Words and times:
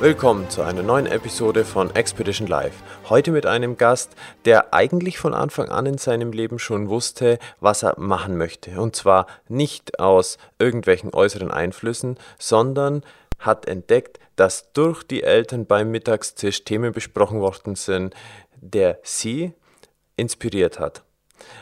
Willkommen 0.00 0.48
zu 0.48 0.62
einer 0.62 0.82
neuen 0.82 1.04
Episode 1.04 1.62
von 1.62 1.94
Expedition 1.94 2.48
Live. 2.48 2.72
Heute 3.10 3.32
mit 3.32 3.44
einem 3.44 3.76
Gast, 3.76 4.16
der 4.46 4.72
eigentlich 4.72 5.18
von 5.18 5.34
Anfang 5.34 5.68
an 5.68 5.84
in 5.84 5.98
seinem 5.98 6.32
Leben 6.32 6.58
schon 6.58 6.88
wusste, 6.88 7.38
was 7.60 7.82
er 7.82 8.00
machen 8.00 8.38
möchte. 8.38 8.80
Und 8.80 8.96
zwar 8.96 9.26
nicht 9.48 10.00
aus 10.00 10.38
irgendwelchen 10.58 11.12
äußeren 11.12 11.50
Einflüssen, 11.50 12.16
sondern 12.38 13.02
hat 13.38 13.68
entdeckt, 13.68 14.18
dass 14.36 14.72
durch 14.72 15.02
die 15.02 15.22
Eltern 15.22 15.66
beim 15.66 15.90
Mittagstisch 15.90 16.64
Themen 16.64 16.94
besprochen 16.94 17.42
worden 17.42 17.74
sind, 17.74 18.14
der 18.56 19.00
sie 19.02 19.52
inspiriert 20.16 20.80
hat. 20.80 21.02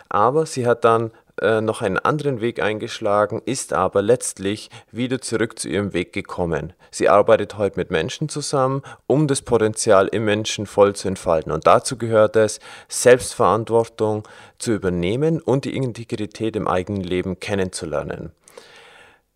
Aber 0.08 0.46
sie 0.46 0.64
hat 0.64 0.84
dann 0.84 1.10
äh, 1.40 1.60
noch 1.60 1.82
einen 1.82 1.98
anderen 1.98 2.40
Weg 2.40 2.62
eingeschlagen, 2.62 3.42
ist 3.44 3.72
aber 3.72 4.02
letztlich 4.02 4.70
wieder 4.90 5.20
zurück 5.20 5.58
zu 5.58 5.68
ihrem 5.68 5.92
Weg 5.92 6.12
gekommen. 6.12 6.72
Sie 6.90 7.08
arbeitet 7.08 7.58
heute 7.58 7.78
mit 7.78 7.90
Menschen 7.90 8.28
zusammen, 8.28 8.82
um 9.06 9.26
das 9.28 9.42
Potenzial 9.42 10.08
im 10.08 10.24
Menschen 10.24 10.66
voll 10.66 10.94
zu 10.94 11.08
entfalten. 11.08 11.52
Und 11.52 11.66
dazu 11.66 11.96
gehört 11.96 12.36
es, 12.36 12.60
Selbstverantwortung 12.88 14.26
zu 14.58 14.72
übernehmen 14.72 15.40
und 15.40 15.64
die 15.64 15.76
Integrität 15.76 16.56
im 16.56 16.68
eigenen 16.68 17.02
Leben 17.02 17.40
kennenzulernen. 17.40 18.32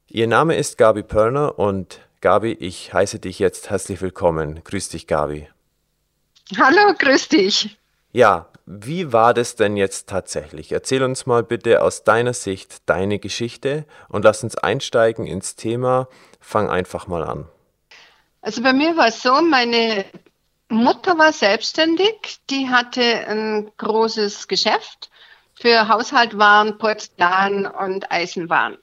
Ihr 0.08 0.26
Name 0.26 0.56
ist 0.56 0.78
Gabi 0.78 1.02
Pörner 1.02 1.58
und 1.58 2.00
Gabi, 2.20 2.52
ich 2.52 2.92
heiße 2.92 3.18
dich 3.18 3.38
jetzt 3.38 3.70
herzlich 3.70 4.00
willkommen. 4.00 4.62
Grüß 4.62 4.90
dich, 4.90 5.06
Gabi. 5.06 5.48
Hallo, 6.58 6.94
grüß 6.98 7.28
dich. 7.28 7.76
Ja, 8.12 8.46
wie 8.66 9.12
war 9.12 9.34
das 9.34 9.56
denn 9.56 9.76
jetzt 9.76 10.08
tatsächlich? 10.08 10.72
Erzähl 10.72 11.02
uns 11.02 11.26
mal 11.26 11.42
bitte 11.42 11.82
aus 11.82 12.04
deiner 12.04 12.32
Sicht 12.32 12.88
deine 12.88 13.18
Geschichte 13.18 13.86
und 14.08 14.24
lass 14.24 14.42
uns 14.42 14.56
einsteigen 14.56 15.26
ins 15.26 15.56
Thema. 15.56 16.08
Fang 16.40 16.70
einfach 16.70 17.06
mal 17.06 17.24
an. 17.24 17.48
Also 18.40 18.62
bei 18.62 18.72
mir 18.72 18.96
war 18.96 19.08
es 19.08 19.22
so, 19.22 19.40
meine 19.42 20.04
Mutter 20.68 21.18
war 21.18 21.32
selbstständig, 21.32 22.40
die 22.50 22.68
hatte 22.68 23.02
ein 23.02 23.70
großes 23.76 24.48
Geschäft 24.48 25.10
für 25.54 25.88
Haushaltwaren, 25.88 26.78
Porzellan 26.78 27.66
und 27.66 28.10
Eisenwaren. 28.10 28.78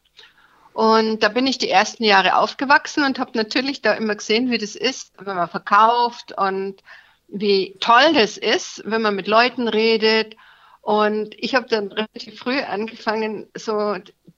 Und 0.73 1.23
da 1.23 1.29
bin 1.29 1.47
ich 1.47 1.57
die 1.57 1.69
ersten 1.69 2.03
Jahre 2.03 2.37
aufgewachsen 2.37 3.03
und 3.03 3.19
habe 3.19 3.31
natürlich 3.33 3.81
da 3.81 3.93
immer 3.93 4.15
gesehen, 4.15 4.49
wie 4.49 4.57
das 4.57 4.75
ist, 4.75 5.13
wenn 5.19 5.35
man 5.35 5.49
verkauft 5.49 6.31
und 6.37 6.81
wie 7.31 7.77
toll 7.79 8.13
das 8.13 8.37
ist, 8.37 8.81
wenn 8.85 9.01
man 9.01 9.15
mit 9.15 9.27
Leuten 9.27 9.67
redet. 9.67 10.35
Und 10.81 11.35
ich 11.37 11.55
habe 11.55 11.67
dann 11.67 11.91
relativ 11.91 12.39
früh 12.39 12.59
angefangen, 12.59 13.47
so 13.55 13.95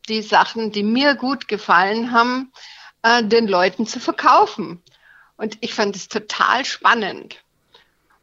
die 0.09 0.21
Sachen, 0.21 0.71
die 0.71 0.83
mir 0.83 1.15
gut 1.15 1.47
gefallen 1.47 2.11
haben, 2.11 2.51
äh, 3.03 3.23
den 3.23 3.47
Leuten 3.47 3.85
zu 3.85 3.99
verkaufen. 3.99 4.81
Und 5.37 5.57
ich 5.61 5.73
fand 5.73 5.95
es 5.95 6.07
total 6.07 6.65
spannend. 6.65 7.37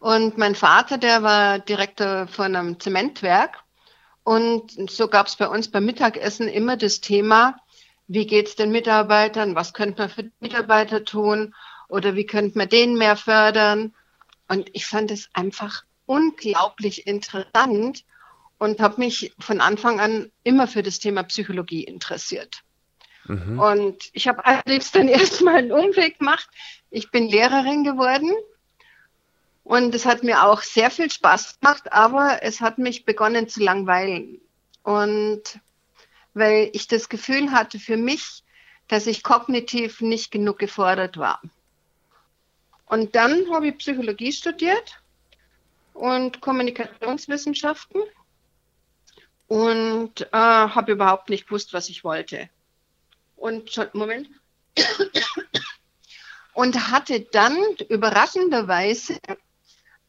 Und 0.01 0.39
mein 0.39 0.55
Vater, 0.55 0.99
der 0.99 1.23
war 1.23 1.59
Direktor 1.59 2.29
von 2.29 2.55
einem 2.55 2.79
Zementwerk. 2.79 3.59
Und 4.23 4.91
so 4.91 5.09
gab 5.09 5.27
es 5.27 5.37
bei 5.37 5.49
uns 5.49 5.71
beim 5.71 5.85
Mittagessen 5.85 6.49
immer 6.49 6.77
das 6.77 7.01
Thema, 7.01 7.57
wie 8.07 8.27
geht 8.27 8.49
es 8.49 8.57
den 8.57 8.71
Mitarbeitern, 8.71 9.55
was 9.55 9.73
könnte 9.73 10.03
man 10.03 10.11
für 10.11 10.25
die 10.25 10.33
Mitarbeiter 10.41 11.05
tun 11.05 11.55
oder 11.89 12.15
wie 12.15 12.27
könnte 12.27 12.59
man 12.59 12.69
den 12.69 12.97
mehr 12.97 13.17
fördern. 13.17 13.95
Und 14.48 14.70
ich 14.72 14.86
fand 14.86 15.10
es 15.10 15.28
einfach 15.34 15.84
unglaublich 16.06 17.06
interessant 17.06 18.04
und 18.59 18.81
habe 18.81 19.00
mich 19.00 19.32
von 19.38 19.60
Anfang 19.60 20.00
an 20.00 20.32
immer 20.42 20.66
für 20.66 20.82
das 20.82 20.98
Thema 20.98 21.22
Psychologie 21.25 21.84
interessiert. 21.84 22.62
Mhm. 23.26 23.59
Und 23.59 24.10
ich 24.12 24.26
habe 24.26 24.44
allerdings 24.44 24.91
dann 24.91 25.09
erstmal 25.09 25.56
einen 25.56 25.72
Umweg 25.72 26.19
gemacht. 26.19 26.48
Ich 26.91 27.10
bin 27.10 27.28
Lehrerin 27.28 27.84
geworden 27.84 28.32
und 29.64 29.94
es 29.94 30.06
hat 30.06 30.25
mir 30.25 30.44
auch 30.44 30.62
sehr 30.62 30.91
viel 30.91 31.10
Spaß 31.10 31.60
gemacht, 31.60 31.92
aber 31.92 32.42
es 32.42 32.60
hat 32.62 32.78
mich 32.78 33.04
begonnen 33.04 33.48
zu 33.48 33.62
langweilen. 33.62 34.41
Und 34.82 35.42
weil 36.32 36.70
ich 36.72 36.88
das 36.88 37.10
Gefühl 37.10 37.53
hatte 37.53 37.78
für 37.78 37.98
mich, 37.98 38.42
dass 38.88 39.06
ich 39.06 39.22
kognitiv 39.22 40.00
nicht 40.00 40.30
genug 40.30 40.59
gefordert 40.59 41.19
war. 41.19 41.42
Und 42.88 43.15
dann 43.15 43.50
habe 43.53 43.69
ich 43.69 43.78
Psychologie 43.78 44.32
studiert 44.32 45.00
und 45.93 46.41
Kommunikationswissenschaften 46.41 48.03
und 49.47 50.22
äh, 50.22 50.26
habe 50.32 50.93
überhaupt 50.93 51.28
nicht 51.28 51.47
gewusst, 51.47 51.72
was 51.72 51.88
ich 51.88 52.04
wollte. 52.04 52.48
Und 53.37 53.94
Moment. 53.94 54.28
Und 56.53 56.91
hatte 56.91 57.21
dann 57.21 57.56
überraschenderweise 57.88 59.19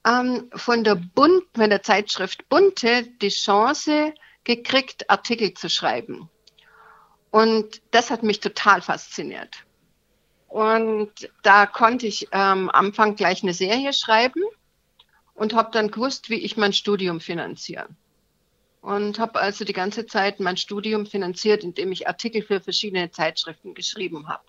ähm, 0.05 0.49
von 0.55 0.83
der 0.83 0.95
Bund, 0.95 1.43
von 1.55 1.69
der 1.69 1.83
Zeitschrift 1.83 2.47
Bunte 2.49 3.03
die 3.21 3.29
Chance 3.29 4.13
gekriegt, 4.43 5.09
Artikel 5.09 5.53
zu 5.53 5.69
schreiben. 5.69 6.29
Und 7.31 7.81
das 7.91 8.09
hat 8.09 8.23
mich 8.23 8.39
total 8.39 8.81
fasziniert. 8.81 9.63
Und 10.49 11.29
da 11.43 11.67
konnte 11.67 12.07
ich 12.07 12.27
ähm, 12.31 12.69
am 12.69 12.69
Anfang 12.71 13.15
gleich 13.15 13.43
eine 13.43 13.53
Serie 13.53 13.93
schreiben 13.93 14.41
und 15.35 15.53
habe 15.53 15.69
dann 15.71 15.91
gewusst, 15.91 16.31
wie 16.31 16.39
ich 16.39 16.57
mein 16.57 16.73
Studium 16.73 17.21
finanziere. 17.21 17.87
Und 18.81 19.19
habe 19.19 19.39
also 19.39 19.63
die 19.63 19.73
ganze 19.73 20.07
Zeit 20.07 20.39
mein 20.39 20.57
Studium 20.57 21.05
finanziert, 21.05 21.63
indem 21.63 21.91
ich 21.91 22.07
Artikel 22.07 22.41
für 22.41 22.61
verschiedene 22.61 23.11
Zeitschriften 23.11 23.75
geschrieben 23.75 24.27
habe. 24.27 24.43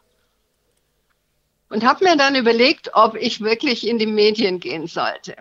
Und 1.68 1.84
habe 1.84 2.04
mir 2.04 2.16
dann 2.16 2.34
überlegt, 2.34 2.90
ob 2.94 3.14
ich 3.14 3.42
wirklich 3.42 3.86
in 3.86 3.98
die 3.98 4.06
Medien 4.06 4.58
gehen 4.58 4.86
sollte. 4.86 5.36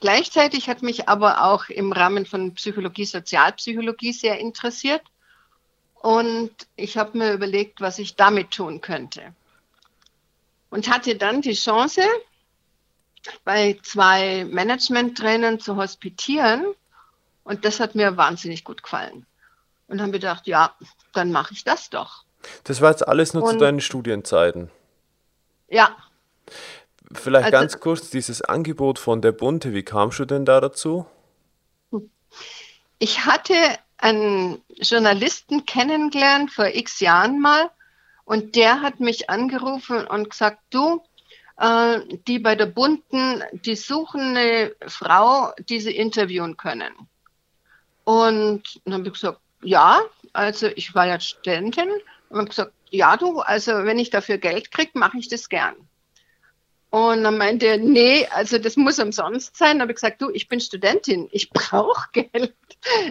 Gleichzeitig 0.00 0.70
hat 0.70 0.82
mich 0.82 1.10
aber 1.10 1.44
auch 1.44 1.68
im 1.68 1.92
Rahmen 1.92 2.24
von 2.24 2.54
Psychologie, 2.54 3.04
Sozialpsychologie 3.04 4.12
sehr 4.12 4.38
interessiert. 4.38 5.02
Und 6.00 6.50
ich 6.76 6.96
habe 6.96 7.18
mir 7.18 7.34
überlegt, 7.34 7.82
was 7.82 7.98
ich 7.98 8.16
damit 8.16 8.52
tun 8.52 8.80
könnte 8.80 9.34
und 10.72 10.88
hatte 10.88 11.16
dann 11.16 11.42
die 11.42 11.52
Chance, 11.52 12.00
bei 13.44 13.78
zwei 13.82 14.46
Management-Trainern 14.46 15.60
zu 15.60 15.76
hospitieren. 15.76 16.64
Und 17.44 17.66
das 17.66 17.78
hat 17.78 17.94
mir 17.94 18.16
wahnsinnig 18.16 18.64
gut 18.64 18.82
gefallen. 18.82 19.26
Und 19.86 20.00
haben 20.00 20.12
gedacht, 20.12 20.46
ja, 20.46 20.74
dann 21.12 21.30
mache 21.30 21.52
ich 21.52 21.62
das 21.62 21.90
doch. 21.90 22.24
Das 22.64 22.80
war 22.80 22.90
jetzt 22.90 23.06
alles 23.06 23.34
nur 23.34 23.42
und, 23.42 23.50
zu 23.50 23.56
deinen 23.58 23.80
Studienzeiten. 23.80 24.70
Ja. 25.68 25.94
Vielleicht 27.12 27.46
also, 27.46 27.58
ganz 27.58 27.78
kurz 27.78 28.08
dieses 28.08 28.40
Angebot 28.40 28.98
von 28.98 29.20
der 29.20 29.32
Bunte, 29.32 29.74
wie 29.74 29.82
kamst 29.82 30.20
du 30.20 30.24
denn 30.24 30.46
da 30.46 30.58
dazu? 30.62 31.04
Ich 32.98 33.26
hatte 33.26 33.54
einen 33.98 34.62
Journalisten 34.68 35.66
kennengelernt 35.66 36.50
vor 36.50 36.68
x 36.68 37.00
Jahren 37.00 37.40
mal 37.40 37.70
und 38.24 38.56
der 38.56 38.80
hat 38.82 39.00
mich 39.00 39.30
angerufen 39.30 40.06
und 40.06 40.30
gesagt, 40.30 40.60
du, 40.70 41.02
äh, 41.58 42.00
die 42.26 42.38
bei 42.38 42.54
der 42.54 42.66
Bunten, 42.66 43.42
die 43.52 43.76
suchen 43.76 44.36
eine 44.36 44.74
Frau, 44.86 45.52
die 45.68 45.80
sie 45.80 45.96
interviewen 45.96 46.56
können. 46.56 46.92
Und 48.04 48.80
dann 48.84 48.94
habe 48.94 49.06
ich 49.06 49.12
gesagt, 49.14 49.40
ja, 49.62 50.00
also 50.32 50.68
ich 50.68 50.94
war 50.94 51.06
ja 51.06 51.20
Studentin 51.20 51.90
und 52.30 52.38
habe 52.38 52.48
gesagt, 52.48 52.72
ja 52.90 53.16
du, 53.16 53.40
also 53.40 53.84
wenn 53.84 53.98
ich 53.98 54.10
dafür 54.10 54.38
Geld 54.38 54.70
kriege, 54.70 54.92
mache 54.94 55.18
ich 55.18 55.28
das 55.28 55.48
gern. 55.48 55.74
Und 56.90 57.24
dann 57.24 57.38
meinte 57.38 57.66
er, 57.66 57.78
nee, 57.78 58.26
also 58.32 58.58
das 58.58 58.76
muss 58.76 58.98
umsonst 58.98 59.56
sein. 59.56 59.78
Da 59.78 59.82
habe 59.82 59.92
ich 59.92 59.96
gesagt, 59.96 60.20
du, 60.20 60.28
ich 60.30 60.48
bin 60.48 60.60
Studentin, 60.60 61.26
ich 61.32 61.48
brauche 61.48 62.10
Geld. 62.12 62.54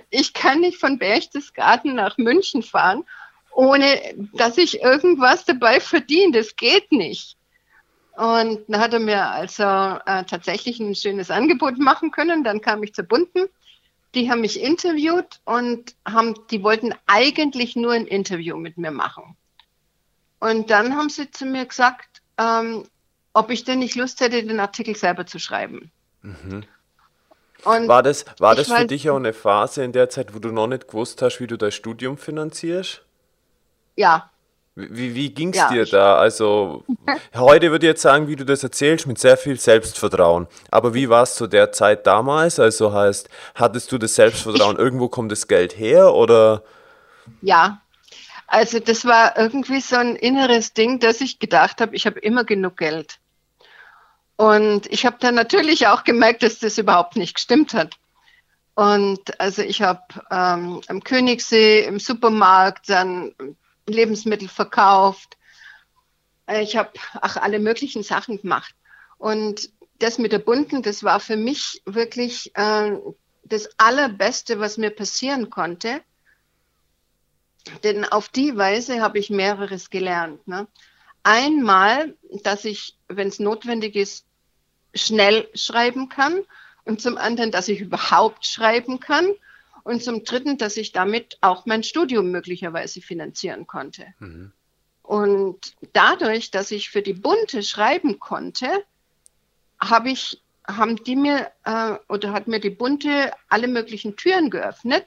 Ich 0.10 0.34
kann 0.34 0.60
nicht 0.60 0.78
von 0.78 1.00
Berchtesgaden 1.00 1.96
nach 1.96 2.18
München 2.18 2.62
fahren 2.62 3.06
ohne 3.54 3.86
dass 4.34 4.58
ich 4.58 4.82
irgendwas 4.82 5.46
dabei 5.46 5.80
verdiene. 5.80 6.38
Das 6.38 6.56
geht 6.56 6.92
nicht. 6.92 7.38
Und 8.16 8.62
dann 8.68 8.82
hat 8.82 8.94
er 8.94 9.00
mir 9.00 9.26
also 9.26 9.64
äh, 9.64 10.24
tatsächlich 10.26 10.80
ein 10.80 10.96
schönes 10.96 11.32
Angebot 11.32 11.78
machen 11.78 12.12
können. 12.12 12.44
Dann 12.44 12.62
kam 12.62 12.84
ich 12.84 12.94
zur 12.94 13.06
Bunten. 13.06 13.48
Die 14.14 14.30
haben 14.30 14.42
mich 14.42 14.62
interviewt 14.62 15.40
und 15.46 15.96
haben, 16.06 16.36
die 16.52 16.64
wollten 16.64 16.94
eigentlich 17.08 17.76
nur 17.76 17.94
ein 17.94 18.08
Interview 18.08 18.58
mit 18.58 18.78
mir 18.78 18.92
machen. 18.92 19.38
Und 20.40 20.70
dann 20.70 20.98
haben 20.98 21.10
sie 21.10 21.32
zu 21.32 21.46
mir 21.46 21.66
gesagt, 21.66 22.22
ähm, 22.38 22.84
ob 23.34 23.50
ich 23.52 23.64
denn 23.64 23.80
nicht 23.80 23.96
Lust 23.96 24.20
hätte, 24.20 24.44
den 24.44 24.60
Artikel 24.60 24.96
selber 24.96 25.26
zu 25.26 25.40
schreiben. 25.40 25.92
Mhm. 26.22 26.66
War 27.64 28.02
das, 28.04 28.26
war 28.40 28.56
das 28.56 28.68
für 28.68 28.86
dich 28.86 29.10
auch 29.10 29.18
eine 29.18 29.34
Phase 29.34 29.84
in 29.84 29.92
der 29.92 30.10
Zeit, 30.10 30.34
wo 30.34 30.40
du 30.40 30.52
noch 30.52 30.68
nicht 30.68 30.88
gewusst 30.88 31.22
hast, 31.22 31.40
wie 31.40 31.48
du 31.48 31.58
dein 31.58 31.72
Studium 31.72 32.18
finanzierst? 32.18 33.04
Ja. 33.96 34.30
Wie, 34.76 35.14
wie 35.16 35.34
ging 35.34 35.50
es 35.50 35.58
ja, 35.58 35.70
dir 35.70 35.86
da? 35.86 36.16
Also, 36.16 36.86
heute 37.36 37.72
würde 37.72 37.86
ich 37.86 37.92
jetzt 37.92 38.02
sagen, 38.02 38.28
wie 38.28 38.38
du 38.38 38.46
das 38.46 38.64
erzählst, 38.64 39.06
mit 39.06 39.20
sehr 39.20 39.38
viel 39.38 39.60
Selbstvertrauen. 39.60 40.48
Aber 40.70 40.94
wie 40.94 41.10
war 41.10 41.24
es 41.24 41.36
zu 41.36 41.48
der 41.48 41.72
Zeit 41.74 42.08
damals? 42.08 42.60
Also 42.60 42.94
heißt, 42.94 43.30
hattest 43.56 43.92
du 43.92 43.98
das 43.98 44.16
Selbstvertrauen, 44.16 44.78
irgendwo 44.78 45.10
kommt 45.10 45.32
das 45.32 45.48
Geld 45.48 45.78
her 45.78 46.14
oder? 46.14 46.64
Ja, 47.42 47.82
also 48.48 48.80
das 48.80 49.06
war 49.06 49.38
irgendwie 49.38 49.82
so 49.82 49.98
ein 49.98 50.16
inneres 50.16 50.74
Ding, 50.74 51.00
dass 51.00 51.22
ich 51.22 51.40
gedacht 51.40 51.82
habe, 51.82 51.96
ich 51.96 52.06
habe 52.06 52.20
immer 52.20 52.44
genug 52.44 52.78
Geld. 52.78 53.20
Und 54.36 54.88
ich 54.88 55.06
habe 55.06 55.18
dann 55.20 55.36
natürlich 55.36 55.88
auch 55.88 56.04
gemerkt, 56.04 56.44
dass 56.44 56.60
das 56.60 56.78
überhaupt 56.78 57.16
nicht 57.16 57.36
gestimmt 57.36 57.74
hat. 57.74 57.98
Und 58.74 59.40
also 59.40 59.62
ich 59.62 59.82
habe 59.82 60.02
ähm, 60.32 60.82
am 60.88 61.04
Königssee 61.04 61.86
im 61.86 62.00
Supermarkt 62.00 62.90
dann 62.90 63.34
Lebensmittel 63.92 64.48
verkauft. 64.48 65.38
Ich 66.62 66.76
habe 66.76 66.92
auch 67.22 67.38
alle 67.38 67.60
möglichen 67.60 68.04
Sachen 68.04 68.42
gemacht. 68.42 68.76
Und 69.18 69.70
das 70.00 70.18
mit 70.18 70.32
der 70.32 70.40
Bunten, 70.40 70.82
das 70.82 71.04
war 71.04 71.20
für 71.20 71.38
mich 71.38 71.82
wirklich 71.86 72.52
äh, 72.56 72.98
das 73.44 73.70
Allerbeste, 73.78 74.60
was 74.60 74.78
mir 74.78 74.90
passieren 74.90 75.50
konnte. 75.50 76.02
Denn 77.84 78.06
auf 78.06 78.30
die 78.30 78.58
Weise 78.58 79.02
habe 79.02 79.20
ich 79.20 79.30
mehreres 79.30 79.90
gelernt. 79.90 80.48
Ne? 80.48 80.68
Einmal, 81.24 82.16
dass 82.44 82.66
ich, 82.66 82.98
wenn 83.08 83.28
es 83.28 83.40
notwendig 83.40 83.96
ist, 83.96 84.26
schnell 84.96 85.48
schreiben 85.54 86.10
kann 86.10 86.42
und 86.84 87.02
zum 87.02 87.18
anderen, 87.18 87.52
dass 87.52 87.68
ich 87.68 87.80
überhaupt 87.80 88.46
schreiben 88.46 89.00
kann 89.00 89.30
und 89.84 90.04
zum 90.04 90.24
dritten, 90.24 90.58
dass 90.58 90.78
ich 90.78 90.92
damit 90.92 91.38
auch 91.42 91.66
mein 91.66 91.84
Studium 91.84 92.32
möglicherweise 92.32 93.02
finanzieren 93.02 93.68
konnte. 93.68 94.06
Mhm. 94.20 94.52
Und 95.04 95.76
dadurch, 95.94 96.52
dass 96.52 96.72
ich 96.72 96.90
für 96.90 97.02
die 97.02 97.14
Bunte 97.14 97.64
schreiben 97.64 98.20
konnte, 98.20 98.68
habe 99.80 100.10
ich, 100.10 100.42
haben 100.68 101.04
die 101.04 101.16
mir 101.16 101.52
äh, 101.66 101.96
oder 102.08 102.32
hat 102.32 102.48
mir 102.48 102.60
die 102.60 102.70
Bunte 102.70 103.32
alle 103.50 103.68
möglichen 103.68 104.16
Türen 104.16 104.50
geöffnet. 104.50 105.06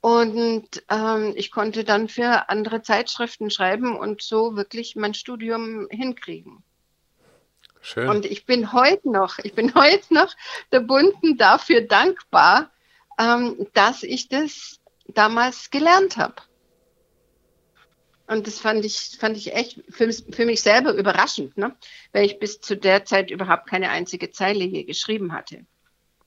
Und 0.00 0.82
ähm, 0.88 1.32
ich 1.36 1.50
konnte 1.50 1.84
dann 1.84 2.08
für 2.08 2.48
andere 2.48 2.82
Zeitschriften 2.82 3.50
schreiben 3.50 3.96
und 3.96 4.22
so 4.22 4.56
wirklich 4.56 4.96
mein 4.96 5.14
Studium 5.14 5.88
hinkriegen. 5.90 6.62
Schön. 7.80 8.08
Und 8.08 8.26
ich 8.26 8.46
bin 8.46 8.72
heute 8.72 9.10
noch, 9.10 9.38
ich 9.38 9.54
bin 9.54 9.74
heute 9.76 10.12
noch 10.12 10.34
der 10.72 10.80
Bunten 10.80 11.36
dafür 11.36 11.82
dankbar, 11.82 12.70
ähm, 13.18 13.66
dass 13.74 14.02
ich 14.02 14.28
das 14.28 14.80
damals 15.08 15.70
gelernt 15.70 16.16
habe. 16.16 16.36
Und 18.26 18.46
das 18.46 18.58
fand 18.60 18.84
ich, 18.84 19.16
fand 19.18 19.36
ich 19.38 19.54
echt 19.54 19.82
für, 19.88 20.12
für 20.12 20.44
mich 20.44 20.60
selber 20.62 20.92
überraschend, 20.92 21.56
ne? 21.56 21.74
weil 22.12 22.26
ich 22.26 22.38
bis 22.38 22.60
zu 22.60 22.76
der 22.76 23.06
Zeit 23.06 23.30
überhaupt 23.30 23.68
keine 23.68 23.88
einzige 23.88 24.30
Zeile 24.30 24.64
je 24.64 24.84
geschrieben 24.84 25.32
hatte. 25.32 25.64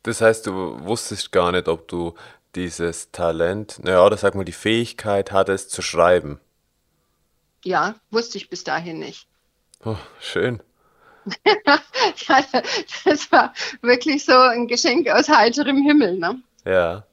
Das 0.01 0.19
heißt, 0.19 0.47
du 0.47 0.83
wusstest 0.83 1.31
gar 1.31 1.51
nicht, 1.51 1.67
ob 1.67 1.87
du 1.87 2.15
dieses 2.55 3.11
Talent, 3.11 3.79
naja, 3.83 4.03
oder 4.03 4.17
sag 4.17 4.33
mal, 4.33 4.43
die 4.43 4.51
Fähigkeit 4.51 5.31
hattest 5.31 5.69
zu 5.69 5.83
schreiben. 5.83 6.39
Ja, 7.63 7.95
wusste 8.09 8.39
ich 8.39 8.49
bis 8.49 8.63
dahin 8.63 8.97
nicht. 8.97 9.27
Oh, 9.85 9.97
schön. 10.19 10.61
das 13.05 13.31
war 13.31 13.53
wirklich 13.81 14.25
so 14.25 14.33
ein 14.33 14.67
Geschenk 14.67 15.07
aus 15.07 15.29
heiterem 15.29 15.83
Himmel, 15.83 16.17
ne? 16.17 16.41
Ja. 16.65 17.05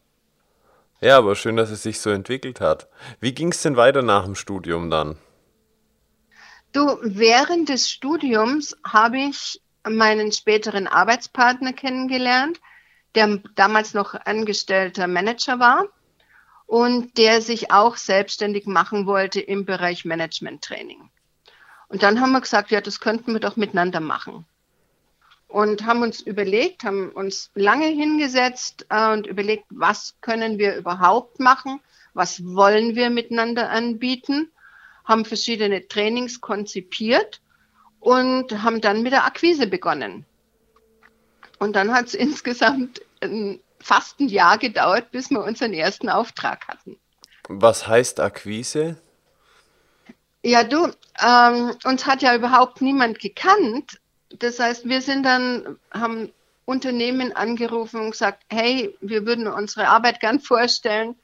Ja, 1.00 1.18
aber 1.18 1.36
schön, 1.36 1.56
dass 1.56 1.70
es 1.70 1.82
sich 1.82 2.00
so 2.00 2.10
entwickelt 2.10 2.60
hat. 2.60 2.88
Wie 3.20 3.32
ging 3.32 3.52
es 3.52 3.62
denn 3.62 3.76
weiter 3.76 4.02
nach 4.02 4.24
dem 4.24 4.34
Studium 4.34 4.90
dann? 4.90 5.16
Du, 6.72 6.98
während 7.02 7.68
des 7.68 7.88
Studiums 7.88 8.76
habe 8.84 9.18
ich 9.18 9.62
meinen 9.88 10.32
späteren 10.32 10.86
Arbeitspartner 10.86 11.72
kennengelernt, 11.72 12.60
der 13.14 13.40
damals 13.54 13.94
noch 13.94 14.14
angestellter 14.14 15.06
Manager 15.06 15.58
war 15.58 15.86
und 16.66 17.16
der 17.16 17.40
sich 17.40 17.72
auch 17.72 17.96
selbstständig 17.96 18.66
machen 18.66 19.06
wollte 19.06 19.40
im 19.40 19.64
Bereich 19.64 20.04
Management 20.04 20.62
Training. 20.62 21.10
Und 21.88 22.02
dann 22.02 22.20
haben 22.20 22.32
wir 22.32 22.42
gesagt, 22.42 22.70
ja, 22.70 22.82
das 22.82 23.00
könnten 23.00 23.32
wir 23.32 23.40
doch 23.40 23.56
miteinander 23.56 24.00
machen. 24.00 24.44
Und 25.48 25.86
haben 25.86 26.02
uns 26.02 26.20
überlegt, 26.20 26.84
haben 26.84 27.10
uns 27.10 27.50
lange 27.54 27.86
hingesetzt 27.86 28.86
äh, 28.90 29.12
und 29.12 29.26
überlegt, 29.26 29.64
was 29.70 30.14
können 30.20 30.58
wir 30.58 30.76
überhaupt 30.76 31.40
machen, 31.40 31.80
was 32.12 32.44
wollen 32.44 32.94
wir 32.94 33.08
miteinander 33.08 33.70
anbieten, 33.70 34.50
haben 35.04 35.24
verschiedene 35.24 35.88
Trainings 35.88 36.40
konzipiert 36.42 37.40
und 38.00 38.62
haben 38.62 38.82
dann 38.82 39.02
mit 39.02 39.12
der 39.12 39.24
Akquise 39.24 39.66
begonnen. 39.66 40.26
Und 41.58 41.74
dann 41.76 41.92
hat 41.92 42.06
es 42.06 42.14
insgesamt 42.26 43.00
ein, 43.20 43.60
fast 43.80 44.20
ein 44.20 44.28
Jahr 44.28 44.58
gedauert, 44.58 45.10
bis 45.10 45.30
wir 45.30 45.42
unseren 45.42 45.72
ersten 45.72 46.08
Auftrag 46.08 46.68
hatten. 46.68 46.98
Was 47.48 47.88
heißt 47.88 48.20
Akquise? 48.20 48.96
Ja, 50.42 50.62
du, 50.62 50.92
ähm, 51.20 51.74
uns 51.84 52.06
hat 52.06 52.22
ja 52.22 52.34
überhaupt 52.34 52.80
niemand 52.80 53.18
gekannt. 53.18 54.00
Das 54.30 54.58
heißt, 54.58 54.88
wir 54.88 55.00
sind 55.00 55.24
dann, 55.24 55.78
haben 55.90 56.30
Unternehmen 56.64 57.32
angerufen 57.32 58.00
und 58.00 58.10
gesagt, 58.10 58.44
hey, 58.50 58.94
wir 59.00 59.24
würden 59.24 59.46
unsere 59.46 59.88
Arbeit 59.88 60.20
gern 60.20 60.38
vorstellen 60.38 61.16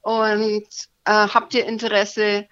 und 0.00 0.66
äh, 1.04 1.28
habt 1.28 1.52
ihr 1.54 1.66
Interesse? 1.66 2.46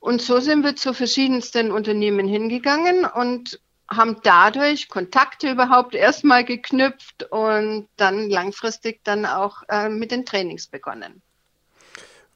Und 0.00 0.22
so 0.22 0.38
sind 0.38 0.62
wir 0.62 0.76
zu 0.76 0.94
verschiedensten 0.94 1.72
Unternehmen 1.72 2.28
hingegangen 2.28 3.04
und 3.04 3.60
haben 3.90 4.18
dadurch 4.22 4.88
Kontakte 4.88 5.50
überhaupt 5.50 5.94
erstmal 5.94 6.44
geknüpft 6.44 7.24
und 7.30 7.88
dann 7.96 8.28
langfristig 8.28 9.00
dann 9.02 9.26
auch 9.26 9.62
äh, 9.68 9.88
mit 9.88 10.10
den 10.10 10.26
Trainings 10.26 10.66
begonnen. 10.66 11.22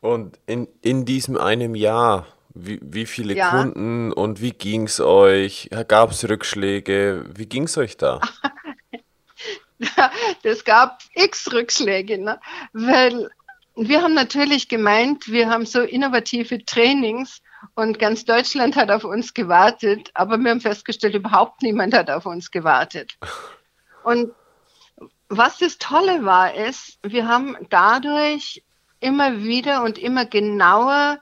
Und 0.01 0.41
in, 0.47 0.67
in 0.81 1.05
diesem 1.05 1.37
einem 1.37 1.75
Jahr, 1.75 2.27
wie, 2.55 2.79
wie 2.83 3.07
viele 3.07 3.35
ja. 3.35 3.51
Kunden 3.51 4.13
und 4.13 4.41
wie 4.41 4.53
ging 4.53 4.85
es 4.85 5.01
euch? 5.01 5.71
Gab 5.89 6.11
es 6.11 6.29
Rückschläge? 6.29 7.25
Wie 7.35 7.47
ging 7.47 7.65
es 7.65 7.79
euch 7.79 7.97
da? 7.97 8.21
das 10.43 10.65
gab 10.65 11.01
x 11.15 11.53
Rückschläge, 11.53 12.19
ne? 12.19 12.41
weil 12.73 13.31
wir 13.75 14.03
haben 14.03 14.15
natürlich 14.15 14.69
gemeint, 14.69 15.29
wir 15.29 15.49
haben 15.49 15.65
so 15.65 15.81
innovative 15.81 16.65
Trainings 16.65 17.41
und 17.75 17.99
ganz 17.99 18.25
Deutschland 18.25 18.77
hat 18.77 18.91
auf 18.91 19.05
uns 19.05 19.35
gewartet, 19.35 20.11
aber 20.15 20.37
wir 20.39 20.51
haben 20.51 20.61
festgestellt, 20.61 21.15
überhaupt 21.15 21.63
niemand 21.63 21.95
hat 21.95 22.11
auf 22.11 22.27
uns 22.27 22.51
gewartet. 22.51 23.17
Und 24.05 24.33
was 25.29 25.59
das 25.59 25.79
Tolle 25.79 26.25
war, 26.25 26.55
ist, 26.55 26.99
wir 27.05 27.29
haben 27.29 27.57
dadurch 27.71 28.65
immer 28.99 29.45
wieder 29.45 29.85
und 29.85 29.97
immer 29.97 30.27
genauer 30.27 31.21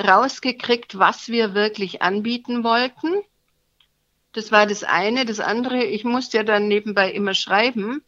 rausgekriegt, 0.00 0.98
was 0.98 1.28
wir 1.28 1.54
wirklich 1.54 2.02
anbieten 2.02 2.64
wollten. 2.64 3.22
Das 4.32 4.52
war 4.52 4.66
das 4.66 4.84
eine. 4.84 5.24
Das 5.24 5.40
andere, 5.40 5.84
ich 5.84 6.04
musste 6.04 6.38
ja 6.38 6.42
dann 6.42 6.68
nebenbei 6.68 7.10
immer 7.10 7.34
schreiben, 7.34 8.02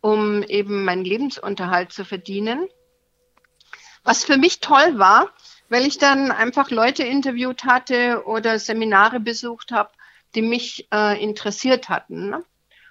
um 0.00 0.42
eben 0.42 0.84
meinen 0.84 1.04
Lebensunterhalt 1.04 1.92
zu 1.92 2.04
verdienen. 2.04 2.68
Was 4.04 4.24
für 4.24 4.36
mich 4.36 4.60
toll 4.60 4.98
war, 4.98 5.30
weil 5.68 5.86
ich 5.86 5.98
dann 5.98 6.30
einfach 6.30 6.70
Leute 6.70 7.04
interviewt 7.04 7.64
hatte 7.64 8.24
oder 8.26 8.58
Seminare 8.58 9.20
besucht 9.20 9.70
habe, 9.70 9.90
die 10.34 10.42
mich 10.42 10.88
äh, 10.92 11.22
interessiert 11.22 11.88
hatten, 11.88 12.30
ne? 12.30 12.44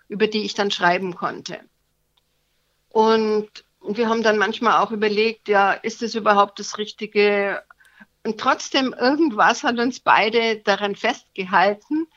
über 0.08 0.28
die 0.28 0.44
ich 0.44 0.54
dann 0.54 0.72
schreiben 0.72 1.16
konnte. 1.16 1.60
Und 2.90 3.50
wir 3.84 4.10
haben 4.10 4.24
dann 4.24 4.38
manchmal 4.38 4.82
auch 4.82 4.92
überlegt, 4.92 5.48
ja, 5.48 5.72
ist 5.74 6.02
es 6.02 6.16
überhaupt 6.16 6.60
das 6.60 6.78
Richtige? 6.78 7.64
Und 8.24 8.40
trotzdem, 8.40 8.94
irgendwas 8.94 9.64
hat 9.64 9.80
uns 9.80 10.00
beide 10.00 10.58
daran 10.58 10.96
festgehalten, 10.96 12.08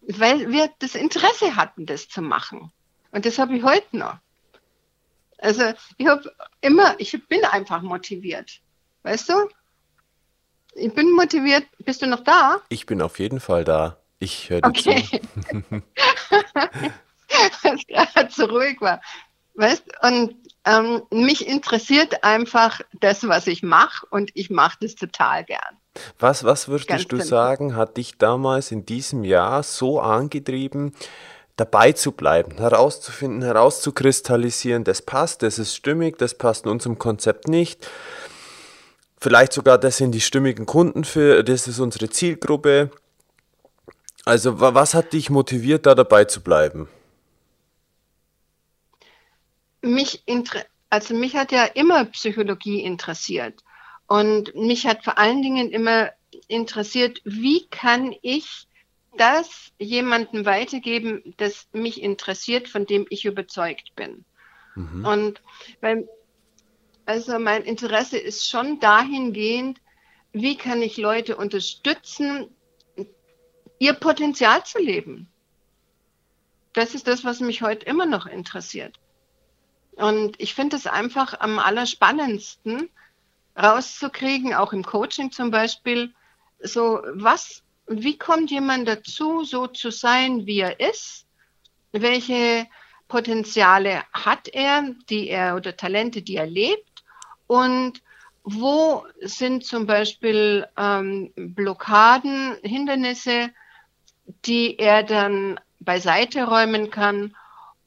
weil 0.00 0.50
wir 0.50 0.70
das 0.78 0.94
Interesse 0.94 1.56
hatten, 1.56 1.86
das 1.86 2.08
zu 2.08 2.22
machen. 2.22 2.72
Und 3.10 3.26
das 3.26 3.38
habe 3.38 3.56
ich 3.56 3.62
heute 3.62 3.96
noch. 3.96 4.16
Also 5.38 5.72
ich 5.96 6.06
habe 6.06 6.32
immer, 6.60 6.94
ich 6.98 7.16
bin 7.28 7.44
einfach 7.44 7.82
motiviert. 7.82 8.60
Weißt 9.02 9.28
du? 9.28 9.48
Ich 10.74 10.94
bin 10.94 11.12
motiviert. 11.12 11.64
Bist 11.78 12.02
du 12.02 12.06
noch 12.06 12.24
da? 12.24 12.60
Ich 12.68 12.86
bin 12.86 13.02
auf 13.02 13.18
jeden 13.18 13.40
Fall 13.40 13.64
da. 13.64 13.98
Ich 14.18 14.50
höre 14.50 14.60
dir 14.60 14.68
okay. 14.68 15.02
zu. 15.02 15.20
Weil 17.62 17.74
es 17.74 17.86
gerade 17.86 18.30
so 18.30 18.44
ruhig 18.46 18.80
war. 18.80 19.00
Weißt 19.54 19.84
und 20.02 20.36
ähm, 20.70 21.02
mich 21.10 21.46
interessiert 21.46 22.22
einfach 22.22 22.80
das, 23.00 23.26
was 23.26 23.46
ich 23.46 23.62
mache 23.62 24.06
und 24.10 24.30
ich 24.34 24.50
mache 24.50 24.78
das 24.80 24.94
total 24.94 25.44
gern. 25.44 25.76
Was, 26.18 26.44
was 26.44 26.68
würdest 26.68 26.88
Ganz 26.88 27.08
du 27.08 27.16
simpel. 27.16 27.26
sagen, 27.26 27.76
hat 27.76 27.96
dich 27.96 28.18
damals 28.18 28.70
in 28.70 28.86
diesem 28.86 29.24
Jahr 29.24 29.62
so 29.62 30.00
angetrieben, 30.00 30.94
dabei 31.56 31.92
zu 31.92 32.12
bleiben, 32.12 32.58
herauszufinden, 32.58 33.42
herauszukristallisieren, 33.42 34.84
das 34.84 35.02
passt, 35.02 35.42
das 35.42 35.58
ist 35.58 35.74
stimmig, 35.74 36.16
das 36.18 36.34
passt 36.34 36.64
in 36.64 36.70
unserem 36.70 36.98
Konzept 36.98 37.48
nicht. 37.48 37.88
Vielleicht 39.20 39.52
sogar, 39.52 39.76
das 39.76 39.96
sind 39.98 40.12
die 40.12 40.20
stimmigen 40.20 40.64
Kunden 40.64 41.04
für, 41.04 41.42
das 41.42 41.68
ist 41.68 41.80
unsere 41.80 42.08
Zielgruppe. 42.08 42.90
Also, 44.24 44.60
was 44.60 44.94
hat 44.94 45.12
dich 45.12 45.28
motiviert, 45.28 45.86
da 45.86 45.94
dabei 45.94 46.24
zu 46.24 46.40
bleiben? 46.40 46.88
Mich, 49.82 50.22
also 50.90 51.14
mich 51.14 51.36
hat 51.36 51.52
ja 51.52 51.64
immer 51.64 52.04
Psychologie 52.06 52.82
interessiert. 52.82 53.62
Und 54.06 54.54
mich 54.54 54.86
hat 54.86 55.04
vor 55.04 55.18
allen 55.18 55.42
Dingen 55.42 55.70
immer 55.70 56.10
interessiert, 56.48 57.20
wie 57.24 57.66
kann 57.68 58.14
ich 58.22 58.66
das 59.16 59.72
jemandem 59.78 60.44
weitergeben, 60.46 61.34
das 61.36 61.68
mich 61.72 62.02
interessiert, 62.02 62.68
von 62.68 62.86
dem 62.86 63.06
ich 63.10 63.24
überzeugt 63.24 63.94
bin. 63.96 64.24
Mhm. 64.74 65.04
Und 65.04 65.42
weil, 65.80 66.08
also 67.06 67.38
mein 67.38 67.64
Interesse 67.64 68.18
ist 68.18 68.48
schon 68.48 68.80
dahingehend, 68.80 69.80
wie 70.32 70.56
kann 70.56 70.82
ich 70.82 70.96
Leute 70.96 71.36
unterstützen, 71.36 72.48
ihr 73.78 73.94
Potenzial 73.94 74.64
zu 74.64 74.78
leben. 74.78 75.28
Das 76.72 76.94
ist 76.94 77.08
das, 77.08 77.24
was 77.24 77.40
mich 77.40 77.62
heute 77.62 77.86
immer 77.86 78.06
noch 78.06 78.26
interessiert. 78.26 79.00
Und 79.96 80.40
ich 80.40 80.54
finde 80.54 80.76
es 80.76 80.86
einfach 80.86 81.38
am 81.40 81.58
allerspannendsten, 81.58 82.88
rauszukriegen, 83.60 84.54
auch 84.54 84.72
im 84.72 84.84
Coaching 84.84 85.32
zum 85.32 85.50
Beispiel, 85.50 86.12
so 86.62 87.00
was, 87.12 87.62
wie 87.86 88.16
kommt 88.16 88.50
jemand 88.50 88.86
dazu, 88.86 89.44
so 89.44 89.66
zu 89.66 89.90
sein, 89.90 90.46
wie 90.46 90.60
er 90.60 90.80
ist? 90.80 91.26
Welche 91.92 92.66
Potenziale 93.08 94.04
hat 94.12 94.48
er, 94.48 94.94
die 95.08 95.28
er 95.28 95.56
oder 95.56 95.76
Talente, 95.76 96.22
die 96.22 96.36
er 96.36 96.46
lebt? 96.46 97.02
Und 97.46 98.00
wo 98.44 99.04
sind 99.20 99.64
zum 99.64 99.86
Beispiel 99.86 100.66
ähm, 100.76 101.32
Blockaden, 101.34 102.56
Hindernisse, 102.62 103.50
die 104.44 104.78
er 104.78 105.02
dann 105.02 105.58
beiseite 105.80 106.44
räumen 106.44 106.90
kann, 106.90 107.34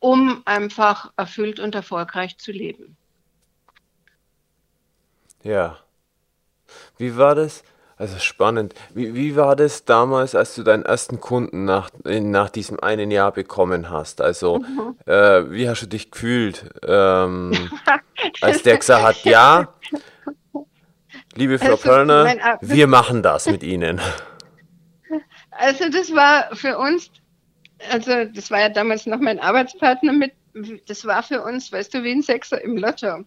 um 0.03 0.41
einfach 0.43 1.13
erfüllt 1.15 1.61
und 1.61 1.75
erfolgreich 1.75 2.37
zu 2.37 2.51
leben? 2.51 2.97
Ja. 5.43 5.77
Wie 6.97 7.15
war 7.15 7.35
das? 7.35 7.63
Also 7.95 8.19
spannend. 8.19 8.73
Wie, 8.93 9.15
wie 9.15 9.37
war 9.37 9.55
das 9.55 9.85
damals, 9.85 10.35
als 10.35 10.55
du 10.55 10.63
deinen 10.63 10.83
ersten 10.83 11.21
Kunden 11.21 11.63
nach, 11.63 11.89
nach 12.03 12.49
diesem 12.49 12.81
einen 12.81 13.11
Jahr 13.11 13.31
bekommen 13.31 13.89
hast? 13.89 14.19
Also, 14.19 14.59
mhm. 14.59 14.97
äh, 15.05 15.49
wie 15.51 15.69
hast 15.69 15.83
du 15.83 15.87
dich 15.87 16.11
gefühlt, 16.11 16.69
ähm, 16.85 17.53
als 18.41 18.61
der 18.63 18.77
gesagt 18.79 19.03
hat, 19.03 19.23
ja, 19.23 19.69
liebe 21.33 21.59
Frau 21.59 21.71
also, 21.71 21.83
Pöllner, 21.89 22.57
wir 22.59 22.87
machen 22.87 23.23
das 23.23 23.45
mit 23.45 23.63
Ihnen. 23.63 24.01
Also 25.51 25.87
das 25.87 26.13
war 26.13 26.53
für 26.55 26.77
uns, 26.77 27.09
also 27.89 28.25
das 28.25 28.51
war 28.51 28.59
ja 28.59 28.69
damals 28.69 29.05
noch 29.05 29.19
mein 29.19 29.39
Arbeitspartner 29.39 30.13
mit, 30.13 30.33
das 30.87 31.05
war 31.05 31.23
für 31.23 31.43
uns, 31.43 31.71
weißt 31.71 31.93
du, 31.93 32.03
wie 32.03 32.11
ein 32.11 32.21
Sechser 32.21 32.61
im 32.61 32.77
Lotto. 32.77 33.25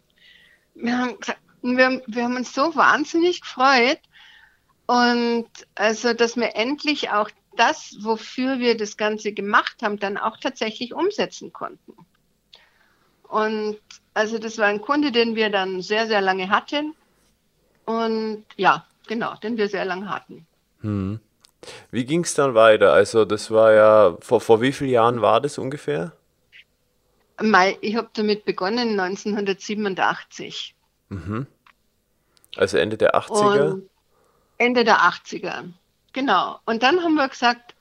Wir 0.75 0.99
haben 0.99 1.19
gesagt, 1.19 1.41
wir, 1.63 2.03
wir 2.07 2.25
haben 2.25 2.37
uns 2.37 2.53
so 2.53 2.75
wahnsinnig 2.77 3.41
gefreut. 3.41 4.01
Und 4.87 5.49
also, 5.75 6.13
dass 6.13 6.37
wir 6.37 6.55
endlich 6.55 7.11
auch 7.11 7.31
das, 7.57 7.97
wofür 8.01 8.59
wir 8.59 8.77
das 8.77 8.97
Ganze 8.97 9.33
gemacht 9.33 9.83
haben, 9.83 9.99
dann 9.99 10.17
auch 10.17 10.37
tatsächlich 10.39 10.95
umsetzen 10.95 11.53
konnten. 11.53 11.95
Und 13.23 13.79
also 14.15 14.39
das 14.39 14.59
war 14.59 14.67
ein 14.67 14.81
Kunde, 14.81 15.11
den 15.11 15.35
wir 15.35 15.51
dann 15.51 15.83
sehr, 15.83 16.07
sehr 16.07 16.21
lange 16.21 16.51
hatten. 16.51 16.95
Und 17.85 18.45
ja, 18.57 18.87
genau, 19.09 19.35
den 19.37 19.57
wir 19.57 19.69
sehr 19.69 19.85
lange 19.85 20.09
hatten. 20.09 20.47
Hm. 20.81 21.21
Wie 21.91 22.05
ging 22.05 22.23
es 22.25 22.35
dann 22.35 22.55
weiter? 22.55 22.93
Also 22.93 23.25
das 23.25 23.51
war 23.51 23.73
ja, 23.73 24.17
vor, 24.21 24.41
vor 24.41 24.61
wie 24.61 24.73
vielen 24.73 24.91
Jahren 24.91 25.23
war 25.23 25.41
das 25.41 25.59
ungefähr? 25.59 26.13
Ich 27.81 27.97
habe 27.97 28.09
damit 28.15 28.45
begonnen 28.45 28.99
1987. 28.99 30.75
Mhm. 31.09 31.47
Also 32.57 32.79
Ende 32.79 32.97
der 32.97 33.15
80er? 33.15 33.73
Und 33.73 33.91
Ende 34.59 34.85
der 34.85 35.01
80er, 35.01 35.71
genau. 36.13 36.59
Und 36.65 36.83
dann 36.83 37.03
haben 37.03 37.15
wir 37.15 37.29
gesagt, 37.29 37.75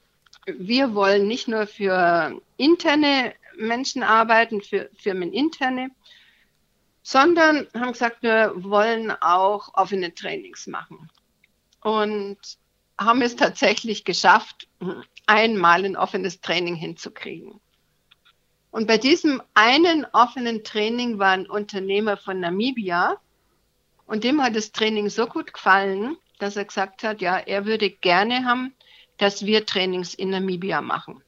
wir 0.45 0.93
wollen 0.93 1.27
nicht 1.27 1.47
nur 1.47 1.67
für 1.67 2.39
interne 2.57 3.33
Menschen 3.57 4.03
arbeiten, 4.03 4.61
für 4.61 4.89
Firmen 4.97 5.31
interne, 5.31 5.89
sondern 7.01 7.67
haben 7.73 7.93
gesagt, 7.93 8.21
wir 8.21 8.51
wollen 8.55 9.11
auch 9.21 9.73
offene 9.73 10.13
Trainings 10.13 10.67
machen. 10.67 11.09
Und 11.81 12.37
haben 12.97 13.21
es 13.21 13.35
tatsächlich 13.35 14.05
geschafft, 14.05 14.67
einmal 15.25 15.83
ein 15.83 15.97
offenes 15.97 16.41
Training 16.41 16.75
hinzukriegen. 16.75 17.59
Und 18.71 18.87
bei 18.87 18.97
diesem 18.97 19.41
einen 19.53 20.05
offenen 20.11 20.63
Training 20.63 21.17
war 21.17 21.31
ein 21.31 21.49
Unternehmer 21.49 22.17
von 22.17 22.39
Namibia, 22.39 23.19
und 24.05 24.23
dem 24.23 24.41
hat 24.41 24.55
das 24.55 24.71
Training 24.71 25.09
so 25.09 25.25
gut 25.25 25.53
gefallen, 25.53 26.17
dass 26.39 26.55
er 26.55 26.65
gesagt 26.65 27.03
hat, 27.03 27.21
ja, 27.21 27.37
er 27.37 27.65
würde 27.65 27.89
gerne 27.89 28.45
haben, 28.45 28.73
dass 29.17 29.45
wir 29.45 29.65
Trainings 29.65 30.13
in 30.13 30.29
Namibia 30.29 30.81
machen. 30.81 31.21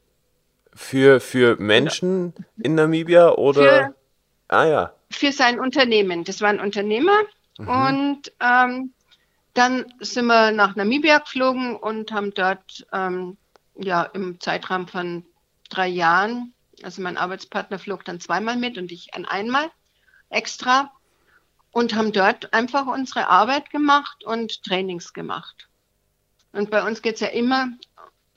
Für, 0.73 1.19
für 1.19 1.55
Menschen 1.55 2.33
in 2.57 2.75
Namibia 2.75 3.31
oder? 3.31 3.61
Für, 3.61 3.95
ah 4.49 4.65
ja. 4.65 4.93
Für 5.09 5.31
sein 5.31 5.59
Unternehmen. 5.59 6.23
Das 6.23 6.41
war 6.41 6.49
ein 6.49 6.59
Unternehmer. 6.59 7.17
Mhm. 7.57 7.67
Und 7.67 8.31
ähm, 8.41 8.93
dann 9.57 9.91
sind 9.99 10.27
wir 10.27 10.51
nach 10.51 10.75
Namibia 10.75 11.17
geflogen 11.17 11.75
und 11.75 12.11
haben 12.11 12.33
dort 12.33 12.85
ähm, 12.93 13.37
ja 13.75 14.03
im 14.03 14.39
Zeitraum 14.39 14.87
von 14.87 15.25
drei 15.69 15.87
Jahren, 15.87 16.53
also 16.83 17.01
mein 17.01 17.17
Arbeitspartner 17.17 17.79
flog 17.79 18.05
dann 18.05 18.19
zweimal 18.19 18.55
mit 18.55 18.77
und 18.77 18.91
ich 18.91 19.15
ein 19.15 19.25
einmal 19.25 19.71
extra 20.29 20.91
und 21.71 21.95
haben 21.95 22.11
dort 22.11 22.53
einfach 22.53 22.85
unsere 22.85 23.29
Arbeit 23.29 23.71
gemacht 23.71 24.23
und 24.25 24.63
Trainings 24.63 25.13
gemacht. 25.13 25.67
Und 26.53 26.69
bei 26.69 26.85
uns 26.85 27.01
geht 27.01 27.15
es 27.15 27.21
ja 27.21 27.27
immer 27.27 27.69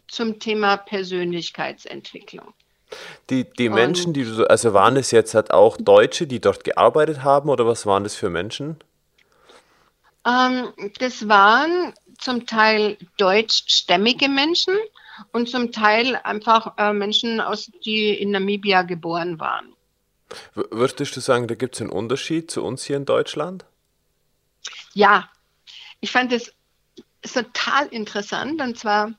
zum 0.09 0.39
Thema 0.39 0.79
Persönlichkeitsentwicklung. 0.79 2.55
Die, 3.29 3.45
die 3.45 3.69
Menschen, 3.69 4.15
die 4.15 4.25
du, 4.25 4.49
also 4.49 4.73
waren 4.73 4.97
es 4.97 5.11
jetzt 5.11 5.35
halt 5.35 5.53
auch 5.53 5.77
Deutsche, 5.77 6.27
die 6.27 6.41
dort 6.41 6.65
gearbeitet 6.65 7.23
haben 7.23 7.51
oder 7.51 7.67
was 7.67 7.87
waren 7.87 8.05
das 8.05 8.17
für 8.17 8.31
Menschen? 8.31 8.79
Ähm, 10.27 10.73
das 10.99 11.29
waren 11.29 11.95
zum 12.19 12.47
Teil 12.47 12.99
deutschstämmige 13.17 14.29
Menschen 14.29 14.77
und 15.33 15.49
zum 15.49 15.73
Teil 15.73 16.17
einfach 16.17 16.75
äh, 16.79 16.93
Menschen, 16.93 17.41
aus, 17.41 17.71
die 17.85 18.11
in 18.11 18.31
Namibia 18.31 18.83
geboren 18.83 19.41
waren. 19.41 19.75
Würdest 20.55 21.17
du 21.17 21.21
sagen, 21.21 21.49
da 21.49 21.55
gibt 21.55 21.75
es 21.75 21.81
einen 21.81 21.91
Unterschied 21.91 22.51
zu 22.51 22.63
uns 22.63 22.85
hier 22.85 22.97
in 22.97 23.05
Deutschland? 23.05 23.65
Ja, 24.95 25.29
ich 26.01 26.13
fand 26.13 26.33
es 26.33 26.55
total 27.23 27.87
interessant. 27.89 28.61
Und 28.61 28.79
zwar, 28.79 29.13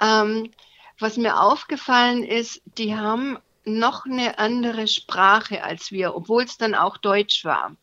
ähm, 0.00 0.50
was 0.98 1.16
mir 1.16 1.40
aufgefallen 1.40 2.24
ist, 2.24 2.62
die 2.78 2.96
haben 2.96 3.38
noch 3.64 4.06
eine 4.06 4.38
andere 4.38 4.86
Sprache 4.86 5.62
als 5.62 5.90
wir, 5.90 6.14
obwohl 6.14 6.44
es 6.44 6.56
dann 6.56 6.74
auch 6.74 6.96
Deutsch 6.96 7.44
war. 7.44 7.76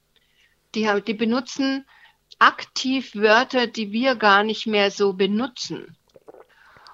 Die, 0.75 0.89
die 1.05 1.13
benutzen 1.13 1.85
aktiv 2.39 3.15
Wörter, 3.15 3.67
die 3.67 3.91
wir 3.91 4.15
gar 4.15 4.43
nicht 4.43 4.67
mehr 4.67 4.91
so 4.91 5.13
benutzen. 5.13 5.95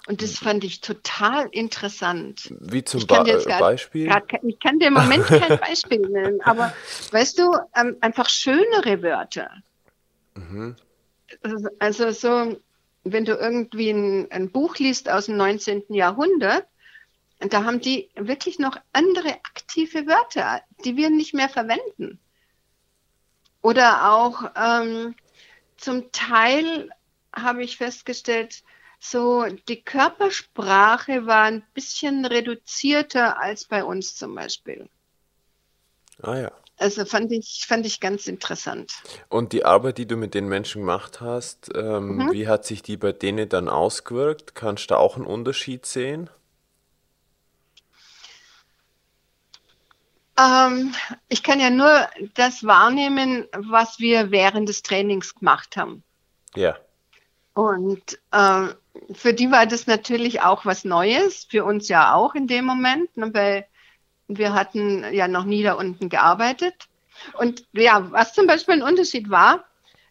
Und 0.06 0.22
das 0.22 0.38
fand 0.38 0.64
ich 0.64 0.80
total 0.80 1.48
interessant. 1.52 2.52
Wie 2.58 2.82
zum 2.82 3.06
Be 3.06 3.42
Beispiel? 3.60 4.08
Grad, 4.08 4.24
ich 4.42 4.58
kann 4.58 4.78
dir 4.78 4.88
im 4.88 4.94
Moment 4.94 5.24
kein 5.26 5.58
Beispiel 5.60 6.00
nennen, 6.00 6.40
aber 6.42 6.74
weißt 7.12 7.38
du, 7.38 7.56
ähm, 7.76 7.96
einfach 8.00 8.28
schönere 8.28 9.02
Wörter. 9.02 9.50
Mhm. 10.34 10.74
Also, 11.42 11.68
also 11.78 12.10
so, 12.10 12.60
wenn 13.04 13.24
du 13.24 13.34
irgendwie 13.34 13.90
ein, 13.90 14.30
ein, 14.32 14.50
Buch 14.50 14.76
liest 14.78 15.08
aus 15.08 15.26
dem 15.26 15.36
19. 15.36 15.84
Jahrhundert, 15.90 16.66
da 17.38 17.64
haben 17.64 17.80
die 17.80 18.10
wirklich 18.16 18.58
noch 18.58 18.76
andere 18.92 19.34
aktive 19.44 20.06
Wörter, 20.06 20.60
die 20.84 20.96
wir 20.96 21.10
nicht 21.10 21.34
mehr 21.34 21.48
verwenden. 21.48 22.18
Oder 23.62 24.10
auch 24.12 24.50
ähm, 24.56 25.14
zum 25.80 26.12
Teil 26.12 26.90
habe 27.34 27.62
ich 27.62 27.76
festgestellt, 27.76 28.62
so 28.98 29.46
die 29.68 29.82
Körpersprache 29.82 31.26
war 31.26 31.44
ein 31.44 31.64
bisschen 31.74 32.24
reduzierter 32.24 33.40
als 33.40 33.64
bei 33.64 33.82
uns 33.82 34.14
zum 34.14 34.34
Beispiel. 34.34 34.88
Ah 36.22 36.36
ja. 36.36 36.52
Also 36.76 37.04
fand 37.04 37.30
ich, 37.32 37.64
fand 37.66 37.84
ich 37.84 38.00
ganz 38.00 38.26
interessant. 38.26 38.92
Und 39.28 39.52
die 39.52 39.64
Arbeit, 39.64 39.98
die 39.98 40.06
du 40.06 40.16
mit 40.16 40.32
den 40.32 40.48
Menschen 40.48 40.80
gemacht 40.80 41.20
hast, 41.20 41.70
ähm, 41.74 42.16
mhm. 42.16 42.32
wie 42.32 42.48
hat 42.48 42.64
sich 42.64 42.82
die 42.82 42.96
bei 42.96 43.12
denen 43.12 43.48
dann 43.48 43.68
ausgewirkt? 43.68 44.54
Kannst 44.54 44.84
du 44.84 44.94
da 44.94 44.96
auch 44.96 45.16
einen 45.16 45.26
Unterschied 45.26 45.84
sehen? 45.84 46.30
Ähm, 50.38 50.94
ich 51.28 51.42
kann 51.42 51.60
ja 51.60 51.70
nur 51.70 52.08
das 52.34 52.64
wahrnehmen, 52.64 53.46
was 53.56 53.98
wir 53.98 54.30
während 54.30 54.68
des 54.68 54.82
Trainings 54.82 55.34
gemacht 55.34 55.76
haben. 55.76 56.02
Ja. 56.54 56.76
Und 57.54 58.18
äh, 58.32 58.68
für 59.12 59.34
die 59.34 59.50
war 59.50 59.66
das 59.66 59.86
natürlich 59.86 60.40
auch 60.40 60.64
was 60.64 60.84
Neues, 60.84 61.44
für 61.44 61.64
uns 61.64 61.88
ja 61.88 62.14
auch 62.14 62.34
in 62.34 62.46
dem 62.46 62.64
Moment, 62.64 63.16
ne, 63.16 63.32
weil 63.34 63.66
wir 64.28 64.54
hatten 64.54 65.12
ja 65.12 65.28
noch 65.28 65.44
nie 65.44 65.62
da 65.62 65.74
unten 65.74 66.08
gearbeitet. 66.08 66.88
Und 67.34 67.66
ja, 67.72 68.10
was 68.12 68.32
zum 68.32 68.46
Beispiel 68.46 68.74
ein 68.74 68.82
Unterschied 68.82 69.30
war, 69.30 69.64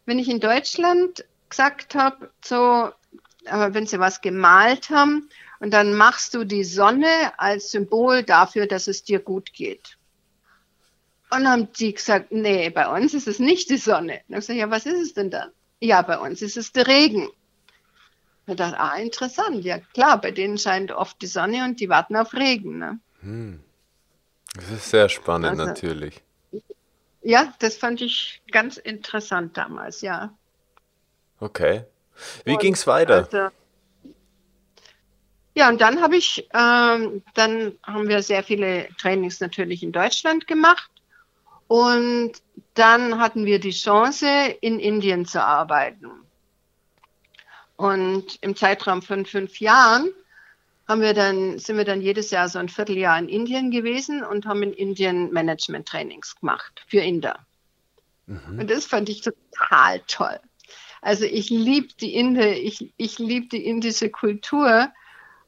wenn 0.05 0.19
ich 0.19 0.29
in 0.29 0.39
Deutschland 0.39 1.25
gesagt 1.49 1.95
habe, 1.95 2.29
so, 2.43 2.91
äh, 3.45 3.73
wenn 3.73 3.87
sie 3.87 3.99
was 3.99 4.21
gemalt 4.21 4.89
haben 4.89 5.29
und 5.59 5.71
dann 5.71 5.95
machst 5.95 6.33
du 6.33 6.43
die 6.43 6.63
Sonne 6.63 7.07
als 7.37 7.71
Symbol 7.71 8.23
dafür, 8.23 8.67
dass 8.67 8.87
es 8.87 9.03
dir 9.03 9.19
gut 9.19 9.53
geht. 9.53 9.97
Und 11.31 11.43
dann 11.43 11.47
haben 11.47 11.73
die 11.73 11.93
gesagt, 11.93 12.31
nee, 12.31 12.69
bei 12.69 12.87
uns 12.87 13.13
ist 13.13 13.27
es 13.27 13.39
nicht 13.39 13.69
die 13.69 13.77
Sonne. 13.77 14.21
Und 14.27 14.35
ich 14.35 14.47
gesagt, 14.47 14.59
ja, 14.59 14.71
was 14.71 14.85
ist 14.85 14.99
es 14.99 15.13
denn 15.13 15.29
dann? 15.29 15.51
Ja, 15.79 16.01
bei 16.01 16.17
uns 16.17 16.41
ist 16.41 16.57
es 16.57 16.71
der 16.71 16.87
Regen. 16.87 17.29
Ich 18.47 18.55
dachte, 18.55 18.79
ah, 18.79 18.95
interessant. 18.95 19.63
Ja, 19.63 19.77
klar, 19.93 20.19
bei 20.19 20.31
denen 20.31 20.57
scheint 20.57 20.91
oft 20.91 21.21
die 21.21 21.27
Sonne 21.27 21.63
und 21.63 21.79
die 21.79 21.87
warten 21.87 22.15
auf 22.15 22.33
Regen. 22.33 22.79
Ne? 22.79 22.99
Hm. 23.21 23.59
Das 24.55 24.71
ist 24.71 24.89
sehr 24.89 25.07
spannend, 25.07 25.51
also, 25.51 25.65
natürlich. 25.65 26.23
Ja, 27.21 27.53
das 27.59 27.75
fand 27.77 28.01
ich 28.01 28.41
ganz 28.51 28.77
interessant 28.77 29.55
damals, 29.55 30.01
ja. 30.01 30.33
Okay. 31.39 31.85
Wie 32.43 32.55
ging 32.57 32.73
es 32.73 32.87
weiter? 32.87 33.27
Also, 33.31 33.49
ja, 35.55 35.69
und 35.69 35.81
dann 35.81 36.01
habe 36.01 36.15
ich, 36.15 36.47
ähm, 36.53 37.21
dann 37.33 37.77
haben 37.83 38.07
wir 38.07 38.23
sehr 38.23 38.43
viele 38.43 38.87
Trainings 38.97 39.39
natürlich 39.39 39.83
in 39.83 39.91
Deutschland 39.91 40.47
gemacht. 40.47 40.89
Und 41.69 42.31
dann 42.73 43.19
hatten 43.19 43.45
wir 43.45 43.59
die 43.59 43.69
Chance, 43.69 44.27
in 44.59 44.79
Indien 44.79 45.25
zu 45.25 45.43
arbeiten. 45.43 46.09
Und 47.77 48.39
im 48.41 48.55
Zeitraum 48.55 49.03
von 49.03 49.23
fünf 49.27 49.59
Jahren 49.59 50.09
haben 50.87 51.01
wir 51.01 51.13
dann, 51.13 51.59
sind 51.59 51.77
wir 51.77 51.85
dann 51.85 52.01
jedes 52.01 52.31
Jahr 52.31 52.49
so 52.49 52.57
ein 52.57 52.69
Vierteljahr 52.69 53.19
in 53.19 53.29
Indien 53.29 53.69
gewesen 53.69 54.23
und 54.23 54.47
haben 54.47 54.63
in 54.63 54.73
Indien 54.73 55.31
Management-Trainings 55.31 56.39
gemacht 56.39 56.83
für 56.87 57.01
Inder. 57.01 57.45
Mhm. 58.25 58.61
Und 58.61 58.71
das 58.71 58.85
fand 58.85 59.07
ich 59.07 59.21
total 59.21 60.01
toll. 60.07 60.39
Also 61.01 61.25
ich 61.25 61.51
liebe 61.51 61.89
die 62.01 62.15
Inde, 62.15 62.55
ich, 62.55 62.91
ich 62.97 63.19
liebe 63.19 63.45
die 63.45 63.63
indische 63.63 64.09
Kultur. 64.09 64.89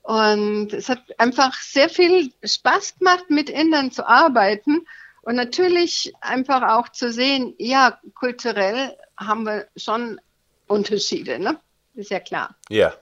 Und 0.04 0.72
es 0.72 0.88
hat 0.88 1.01
einfach 1.18 1.56
sehr 1.56 1.90
viel 1.90 2.32
Spaß 2.44 3.00
gemacht, 3.00 3.25
mit 3.30 3.50
Indern 3.50 3.92
zu 3.92 4.08
arbeiten. 4.08 4.86
Und 5.22 5.36
natürlich 5.36 6.13
einfach 6.22 6.63
auch 6.63 6.90
zu 6.90 7.12
sehen, 7.12 7.54
ja, 7.58 8.00
kulturell 8.16 8.98
haben 9.18 9.44
wir 9.44 9.68
schon 9.75 10.20
Unterschiede, 10.68 11.38
ne? 11.38 11.60
Ist 11.94 12.10
ja 12.10 12.20
klar. 12.20 12.56
Ja. 12.70 12.94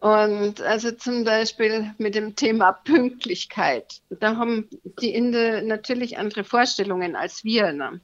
Und 0.00 0.60
also 0.60 0.90
zum 0.92 1.24
Beispiel 1.24 1.94
mit 1.98 2.14
dem 2.14 2.36
Thema 2.36 2.72
Pünktlichkeit. 2.72 4.02
Da 4.10 4.36
haben 4.36 4.68
die 5.00 5.14
Inder 5.14 5.62
natürlich 5.62 6.18
andere 6.18 6.44
Vorstellungen 6.44 7.16
als 7.16 7.44
wir. 7.44 7.72
Ne? 7.72 8.00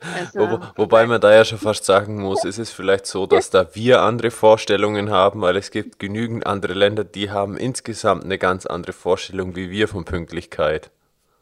Also, 0.00 0.38
Wo, 0.38 0.60
wobei 0.76 1.06
man 1.06 1.20
da 1.20 1.34
ja 1.34 1.44
schon 1.44 1.58
fast 1.58 1.84
sagen 1.84 2.20
muss, 2.20 2.44
ist 2.44 2.58
es 2.58 2.70
vielleicht 2.70 3.06
so, 3.06 3.26
dass 3.26 3.50
da 3.50 3.74
wir 3.74 4.02
andere 4.02 4.30
Vorstellungen 4.30 5.10
haben, 5.10 5.40
weil 5.40 5.56
es 5.56 5.70
gibt 5.70 5.98
genügend 5.98 6.46
andere 6.46 6.74
Länder, 6.74 7.04
die 7.04 7.30
haben 7.30 7.56
insgesamt 7.56 8.24
eine 8.24 8.38
ganz 8.38 8.66
andere 8.66 8.92
Vorstellung 8.92 9.56
wie 9.56 9.70
wir 9.70 9.88
von 9.88 10.04
Pünktlichkeit. 10.04 10.90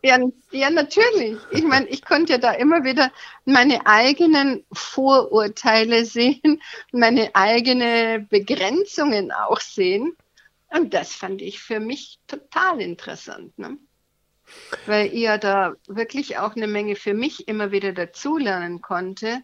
Ja, 0.04 0.18
ja, 0.50 0.68
natürlich. 0.68 1.38
Ich 1.50 1.64
meine, 1.64 1.86
ich 1.86 2.04
konnte 2.04 2.34
ja 2.34 2.38
da 2.38 2.52
immer 2.52 2.84
wieder 2.84 3.10
meine 3.46 3.86
eigenen 3.86 4.62
Vorurteile 4.70 6.04
sehen, 6.04 6.60
meine 6.92 7.34
eigenen 7.34 8.28
Begrenzungen 8.28 9.32
auch 9.32 9.60
sehen. 9.60 10.14
Und 10.68 10.92
das 10.92 11.14
fand 11.14 11.40
ich 11.40 11.58
für 11.60 11.80
mich 11.80 12.18
total 12.26 12.82
interessant. 12.82 13.58
Ne? 13.58 13.78
Weil 14.86 15.12
ihr 15.12 15.38
da 15.38 15.74
wirklich 15.86 16.38
auch 16.38 16.56
eine 16.56 16.66
Menge 16.66 16.96
für 16.96 17.14
mich 17.14 17.48
immer 17.48 17.70
wieder 17.70 17.92
dazulernen 17.92 18.80
konnte 18.80 19.42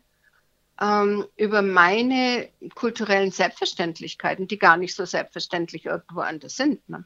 ähm, 0.80 1.26
über 1.36 1.62
meine 1.62 2.48
kulturellen 2.74 3.30
Selbstverständlichkeiten, 3.30 4.48
die 4.48 4.58
gar 4.58 4.76
nicht 4.76 4.94
so 4.94 5.04
selbstverständlich 5.04 5.86
irgendwo 5.86 6.20
anders 6.20 6.56
sind. 6.56 6.88
Ne? 6.88 7.04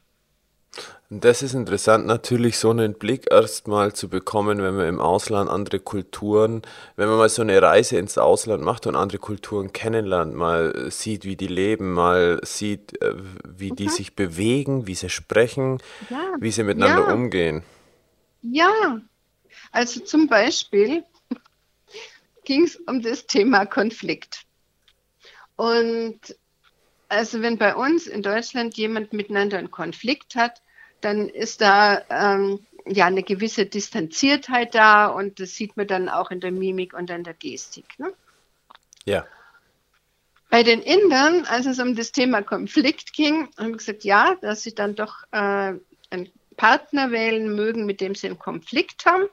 Das 1.09 1.41
ist 1.41 1.53
interessant, 1.53 2.05
natürlich 2.05 2.57
so 2.57 2.71
einen 2.71 2.95
Blick 2.95 3.31
erstmal 3.31 3.93
zu 3.93 4.09
bekommen, 4.09 4.61
wenn 4.61 4.75
man 4.75 4.87
im 4.87 4.99
Ausland 4.99 5.49
andere 5.49 5.79
Kulturen, 5.79 6.63
wenn 6.95 7.07
man 7.07 7.17
mal 7.17 7.29
so 7.29 7.43
eine 7.43 7.61
Reise 7.61 7.97
ins 7.97 8.17
Ausland 8.17 8.63
macht 8.63 8.87
und 8.87 8.95
andere 8.95 9.19
Kulturen 9.19 9.71
kennenlernt, 9.71 10.35
mal 10.35 10.89
sieht, 10.89 11.23
wie 11.23 11.35
die 11.35 11.47
leben, 11.47 11.93
mal 11.93 12.39
sieht, 12.43 13.01
äh, 13.01 13.13
wie 13.47 13.69
die 13.69 13.85
mhm. 13.85 13.89
sich 13.89 14.15
bewegen, 14.15 14.87
wie 14.87 14.95
sie 14.95 15.09
sprechen, 15.09 15.79
ja. 16.09 16.33
wie 16.39 16.51
sie 16.51 16.63
miteinander 16.63 17.07
ja. 17.07 17.13
umgehen. 17.13 17.63
Ja, 18.51 19.01
also 19.71 20.01
zum 20.01 20.27
Beispiel 20.27 21.03
ging 22.45 22.63
es 22.63 22.75
um 22.75 23.01
das 23.01 23.25
Thema 23.25 23.65
Konflikt. 23.65 24.45
Und 25.55 26.19
also 27.07 27.41
wenn 27.41 27.57
bei 27.57 27.75
uns 27.75 28.07
in 28.07 28.21
Deutschland 28.21 28.77
jemand 28.77 29.13
miteinander 29.13 29.57
einen 29.57 29.71
Konflikt 29.71 30.35
hat, 30.35 30.61
dann 31.01 31.29
ist 31.29 31.61
da 31.61 32.01
ähm, 32.09 32.65
ja 32.85 33.05
eine 33.05 33.23
gewisse 33.23 33.65
Distanziertheit 33.65 34.75
da 34.75 35.07
und 35.07 35.39
das 35.39 35.55
sieht 35.55 35.77
man 35.77 35.87
dann 35.87 36.09
auch 36.09 36.31
in 36.31 36.39
der 36.39 36.51
Mimik 36.51 36.93
und 36.93 37.09
in 37.09 37.23
der 37.23 37.33
Gestik. 37.33 37.97
Ne? 37.97 38.13
Ja. 39.05 39.25
Bei 40.49 40.63
den 40.63 40.81
Indern, 40.81 41.45
als 41.45 41.65
es 41.65 41.79
um 41.79 41.95
das 41.95 42.11
Thema 42.11 42.41
Konflikt 42.41 43.13
ging, 43.13 43.49
haben 43.57 43.69
wir 43.69 43.77
gesagt, 43.77 44.03
ja, 44.03 44.35
dass 44.41 44.63
sie 44.63 44.73
dann 44.73 44.95
doch 44.95 45.23
äh, 45.31 45.73
einen 46.09 46.31
Partner 46.57 47.11
wählen 47.11 47.55
mögen, 47.55 47.85
mit 47.85 48.01
dem 48.01 48.15
sie 48.15 48.27
einen 48.27 48.39
Konflikt 48.39 49.05
haben 49.05 49.27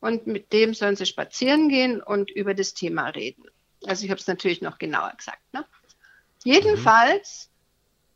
und 0.00 0.26
mit 0.26 0.52
dem 0.52 0.74
sollen 0.74 0.96
sie 0.96 1.06
spazieren 1.06 1.68
gehen 1.68 2.02
und 2.02 2.30
über 2.30 2.54
das 2.54 2.74
Thema 2.74 3.08
reden. 3.08 3.44
Also 3.86 4.04
ich 4.04 4.10
habe 4.10 4.20
es 4.20 4.26
natürlich 4.26 4.60
noch 4.60 4.78
genauer 4.78 5.12
gesagt. 5.16 5.42
Ne? 5.52 5.64
Jedenfalls 6.44 7.50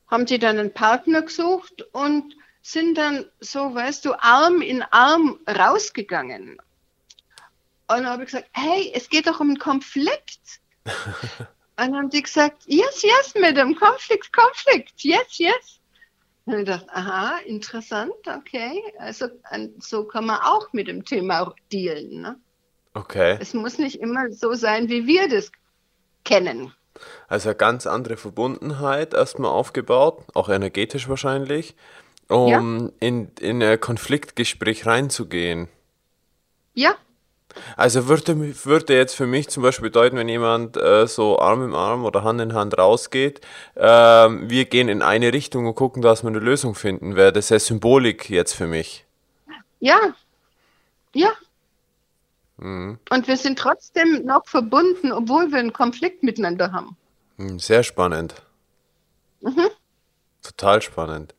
mhm. 0.07 0.11
haben 0.11 0.27
sie 0.27 0.39
dann 0.39 0.59
einen 0.59 0.73
Partner 0.73 1.23
gesucht 1.23 1.83
und 1.93 2.35
sind 2.63 2.99
dann 2.99 3.27
so, 3.39 3.75
weißt 3.75 4.05
du, 4.05 4.15
Arm 4.15 4.61
in 4.61 4.83
Arm 4.83 5.39
rausgegangen. 5.49 6.59
Und 7.89 7.99
dann 7.99 8.07
habe 8.09 8.25
ich 8.25 8.31
gesagt, 8.31 8.51
hey, 8.53 8.91
es 8.93 9.09
geht 9.09 9.29
doch 9.29 9.39
um 9.39 9.51
einen 9.51 9.59
Konflikt. 9.59 10.61
und 10.85 11.47
dann 11.77 11.95
haben 11.95 12.11
die 12.11 12.23
gesagt, 12.23 12.65
yes, 12.67 13.03
yes, 13.03 13.35
Madam, 13.41 13.77
Konflikt, 13.77 14.33
Konflikt, 14.33 15.05
yes, 15.05 15.39
yes. 15.39 15.81
Und 16.47 16.61
ich 16.61 16.65
dachte, 16.65 16.89
aha, 16.95 17.39
interessant, 17.45 18.15
okay. 18.27 18.81
Also 18.99 19.27
so 19.79 20.05
kann 20.05 20.27
man 20.27 20.39
auch 20.43 20.73
mit 20.73 20.87
dem 20.87 21.05
Thema 21.05 21.53
dealen. 21.73 22.23
Ne? 22.23 22.37
Okay. 22.95 23.37
Es 23.41 23.53
muss 23.53 23.79
nicht 23.79 24.01
immer 24.01 24.31
so 24.31 24.55
sein, 24.55 24.89
wie 24.89 25.07
wir 25.07 25.29
das 25.29 25.51
kennen. 26.25 26.73
Also 27.29 27.51
eine 27.51 27.57
ganz 27.57 27.87
andere 27.87 28.17
Verbundenheit 28.17 29.13
erstmal 29.13 29.51
aufgebaut, 29.51 30.25
auch 30.35 30.49
energetisch 30.49 31.09
wahrscheinlich 31.09 31.75
um 32.29 32.49
ja. 32.49 32.91
in, 33.01 33.31
in 33.41 33.63
ein 33.63 33.81
Konfliktgespräch 33.81 34.87
reinzugehen. 34.87 35.69
Ja. 36.75 36.97
Also 37.77 38.09
würde, 38.09 38.65
würde 38.65 38.95
jetzt 38.95 39.15
für 39.15 39.27
mich 39.27 39.49
zum 39.49 39.63
Beispiel 39.63 39.89
bedeuten, 39.91 40.17
wenn 40.17 40.29
jemand 40.29 40.77
äh, 40.77 41.07
so 41.07 41.39
Arm 41.39 41.65
in 41.65 41.75
Arm 41.75 42.05
oder 42.05 42.25
Hand 42.25 42.41
in 42.41 42.55
Hand 42.55 42.79
rausgeht, 42.79 43.41
äh, 43.75 43.85
wir 43.85 44.65
gehen 44.65 44.89
in 44.89 45.03
eine 45.03 45.33
Richtung 45.33 45.67
und 45.67 45.75
gucken, 45.75 46.03
dass 46.03 46.23
wir 46.23 46.29
eine 46.29 46.39
Lösung 46.39 46.75
finden, 46.75 47.17
wäre 47.17 47.33
das 47.33 47.49
ja 47.49 47.59
Symbolik 47.59 48.31
jetzt 48.31 48.55
für 48.55 48.67
mich. 48.67 49.05
Ja, 49.81 49.99
ja. 51.15 51.31
Mhm. 52.59 52.99
Und 53.11 53.29
wir 53.29 53.37
sind 53.37 53.59
trotzdem 53.59 54.25
noch 54.25 54.47
verbunden, 54.47 55.13
obwohl 55.13 55.51
wir 55.51 55.59
einen 55.59 55.73
Konflikt 55.73 56.23
miteinander 56.23 56.73
haben. 56.73 56.97
Hm, 57.37 57.59
sehr 57.59 57.83
spannend. 57.83 58.35
Mhm. 59.41 59.69
Total 60.43 60.81
spannend. 60.81 61.35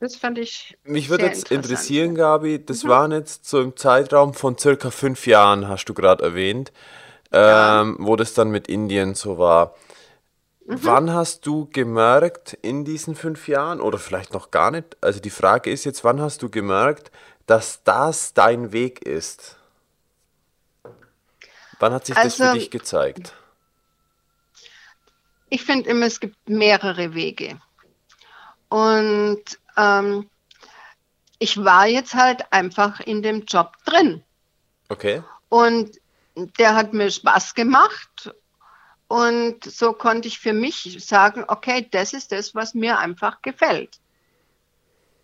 Das 0.00 0.14
fand 0.16 0.38
ich. 0.38 0.78
Mich 0.84 1.08
würde 1.08 1.26
jetzt 1.26 1.50
interessieren, 1.50 2.14
Gabi, 2.14 2.64
das 2.64 2.84
mhm. 2.84 2.88
waren 2.88 3.12
jetzt 3.12 3.48
so 3.48 3.60
im 3.60 3.76
Zeitraum 3.76 4.32
von 4.32 4.56
circa 4.56 4.90
fünf 4.90 5.26
Jahren, 5.26 5.68
hast 5.68 5.86
du 5.86 5.94
gerade 5.94 6.22
erwähnt, 6.22 6.72
ja. 7.32 7.80
ähm, 7.80 7.96
wo 7.98 8.14
das 8.14 8.34
dann 8.34 8.50
mit 8.50 8.68
Indien 8.68 9.14
so 9.14 9.38
war. 9.38 9.74
Mhm. 10.66 10.78
Wann 10.82 11.12
hast 11.12 11.46
du 11.46 11.68
gemerkt 11.72 12.56
in 12.62 12.84
diesen 12.84 13.16
fünf 13.16 13.48
Jahren 13.48 13.80
oder 13.80 13.98
vielleicht 13.98 14.34
noch 14.34 14.50
gar 14.50 14.70
nicht? 14.70 14.96
Also 15.00 15.18
die 15.18 15.30
Frage 15.30 15.70
ist 15.70 15.84
jetzt, 15.84 16.04
wann 16.04 16.20
hast 16.20 16.42
du 16.42 16.48
gemerkt, 16.48 17.10
dass 17.46 17.82
das 17.82 18.34
dein 18.34 18.72
Weg 18.72 19.02
ist? 19.02 19.56
Wann 21.80 21.92
hat 21.92 22.06
sich 22.06 22.16
also, 22.16 22.26
das 22.26 22.36
für 22.36 22.44
also 22.44 22.58
dich 22.58 22.70
gezeigt? 22.70 23.32
Ich 25.48 25.64
finde 25.64 25.88
immer, 25.88 26.06
es 26.06 26.20
gibt 26.20 26.36
mehrere 26.48 27.14
Wege. 27.14 27.58
Und 28.68 29.42
ähm, 29.78 30.28
ich 31.38 31.62
war 31.64 31.86
jetzt 31.86 32.14
halt 32.14 32.52
einfach 32.52 33.00
in 33.00 33.22
dem 33.22 33.44
Job 33.44 33.76
drin. 33.84 34.22
Okay. 34.88 35.22
Und 35.48 35.98
der 36.58 36.74
hat 36.74 36.92
mir 36.92 37.10
Spaß 37.10 37.54
gemacht. 37.54 38.34
Und 39.06 39.64
so 39.64 39.92
konnte 39.92 40.28
ich 40.28 40.38
für 40.38 40.52
mich 40.52 40.96
sagen, 41.04 41.44
okay, 41.48 41.88
das 41.90 42.12
ist 42.12 42.32
das, 42.32 42.54
was 42.54 42.74
mir 42.74 42.98
einfach 42.98 43.40
gefällt. 43.40 44.00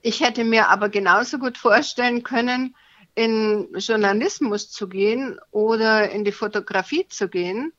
Ich 0.00 0.20
hätte 0.20 0.44
mir 0.44 0.68
aber 0.68 0.88
genauso 0.88 1.38
gut 1.38 1.58
vorstellen 1.58 2.22
können, 2.22 2.74
in 3.14 3.68
Journalismus 3.74 4.70
zu 4.70 4.88
gehen 4.88 5.38
oder 5.50 6.10
in 6.10 6.24
die 6.24 6.32
Fotografie 6.32 7.06
zu 7.08 7.28
gehen. 7.28 7.72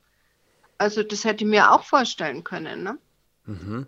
Also 0.78 1.02
das 1.02 1.24
hätte 1.24 1.44
ich 1.44 1.50
mir 1.50 1.72
auch 1.72 1.84
vorstellen 1.84 2.44
können. 2.44 2.82
Ne? 2.82 2.98
Mhm. 3.44 3.86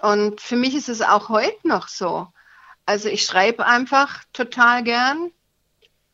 Und 0.00 0.40
für 0.40 0.56
mich 0.56 0.74
ist 0.74 0.88
es 0.88 1.02
auch 1.02 1.28
heute 1.28 1.66
noch 1.66 1.88
so. 1.88 2.28
Also 2.86 3.08
ich 3.08 3.24
schreibe 3.24 3.66
einfach 3.66 4.24
total 4.32 4.82
gern 4.82 5.30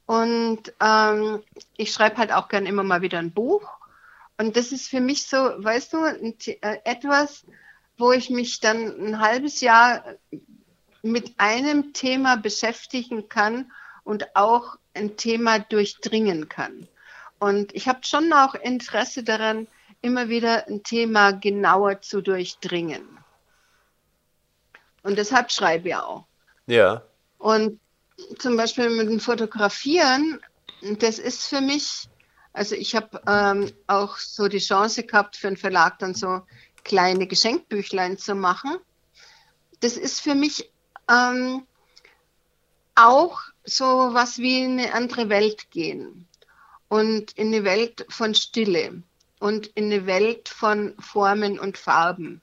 und 0.06 0.72
ähm, 0.80 1.42
ich 1.76 1.92
schreibe 1.92 2.16
halt 2.16 2.32
auch 2.32 2.48
gern 2.48 2.66
immer 2.66 2.82
mal 2.82 3.02
wieder 3.02 3.18
ein 3.18 3.32
Buch. 3.32 3.68
Und 4.38 4.56
das 4.56 4.72
ist 4.72 4.88
für 4.88 5.00
mich 5.00 5.26
so, 5.26 5.36
weißt 5.36 5.92
du, 5.92 6.04
äh, 6.04 6.78
etwas, 6.84 7.44
wo 7.96 8.12
ich 8.12 8.30
mich 8.30 8.60
dann 8.60 9.06
ein 9.06 9.20
halbes 9.20 9.60
Jahr 9.60 10.04
mit 11.02 11.34
einem 11.38 11.92
Thema 11.92 12.36
beschäftigen 12.36 13.28
kann 13.28 13.72
und 14.04 14.36
auch 14.36 14.76
ein 14.94 15.16
Thema 15.16 15.58
durchdringen 15.58 16.48
kann. 16.48 16.88
Und 17.38 17.74
ich 17.74 17.88
habe 17.88 18.00
schon 18.02 18.32
auch 18.32 18.54
Interesse 18.54 19.22
daran, 19.22 19.66
immer 20.02 20.28
wieder 20.28 20.66
ein 20.68 20.82
Thema 20.82 21.32
genauer 21.32 22.00
zu 22.02 22.20
durchdringen. 22.20 23.16
Und 25.06 25.16
deshalb 25.16 25.52
schreibe 25.52 25.88
ich 25.90 25.94
auch. 25.94 26.24
Ja. 26.66 27.00
Und 27.38 27.78
zum 28.40 28.56
Beispiel 28.56 28.90
mit 28.90 29.08
dem 29.08 29.20
Fotografieren, 29.20 30.40
das 30.98 31.20
ist 31.20 31.46
für 31.46 31.60
mich, 31.60 32.08
also 32.52 32.74
ich 32.74 32.96
habe 32.96 33.22
ähm, 33.28 33.70
auch 33.86 34.16
so 34.16 34.48
die 34.48 34.58
Chance 34.58 35.04
gehabt, 35.04 35.36
für 35.36 35.46
einen 35.46 35.56
Verlag 35.56 36.00
dann 36.00 36.14
so 36.14 36.42
kleine 36.82 37.28
Geschenkbüchlein 37.28 38.18
zu 38.18 38.34
machen. 38.34 38.78
Das 39.78 39.96
ist 39.96 40.20
für 40.22 40.34
mich 40.34 40.72
ähm, 41.08 41.64
auch 42.96 43.42
so 43.62 43.86
was 43.86 44.38
wie 44.38 44.64
in 44.64 44.80
eine 44.80 44.92
andere 44.92 45.28
Welt 45.28 45.70
gehen 45.70 46.26
und 46.88 47.30
in 47.32 47.54
eine 47.54 47.62
Welt 47.62 48.04
von 48.08 48.34
Stille 48.34 49.04
und 49.38 49.68
in 49.68 49.84
eine 49.84 50.06
Welt 50.06 50.48
von 50.48 50.96
Formen 50.98 51.60
und 51.60 51.78
Farben. 51.78 52.42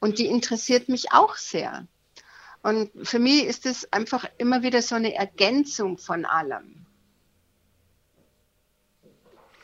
Und 0.00 0.18
die 0.18 0.26
interessiert 0.26 0.88
mich 0.88 1.12
auch 1.12 1.36
sehr. 1.36 1.86
Und 2.62 2.90
für 3.06 3.18
mich 3.18 3.44
ist 3.44 3.66
es 3.66 3.90
einfach 3.92 4.26
immer 4.38 4.62
wieder 4.62 4.82
so 4.82 4.94
eine 4.94 5.14
Ergänzung 5.14 5.98
von 5.98 6.24
allem. 6.24 6.86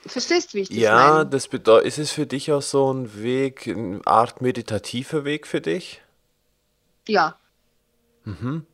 Verstehst 0.06 0.52
du, 0.52 0.58
wie 0.58 0.62
ich 0.62 0.68
das 0.68 0.78
ja, 0.78 0.94
meine? 0.94 1.16
Ja, 1.18 1.24
das 1.24 1.48
bedeutet, 1.48 1.88
ist 1.88 1.98
es 1.98 2.12
für 2.12 2.26
dich 2.26 2.52
auch 2.52 2.62
so 2.62 2.92
ein 2.92 3.20
Weg, 3.22 3.66
eine 3.66 4.00
Art 4.06 4.40
meditativer 4.40 5.24
Weg 5.24 5.46
für 5.46 5.60
dich? 5.60 6.02
Ja. 7.08 7.38
Mhm. 8.24 8.66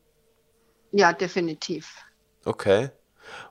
Ja, 0.92 1.12
definitiv. 1.12 2.04
Okay. 2.44 2.90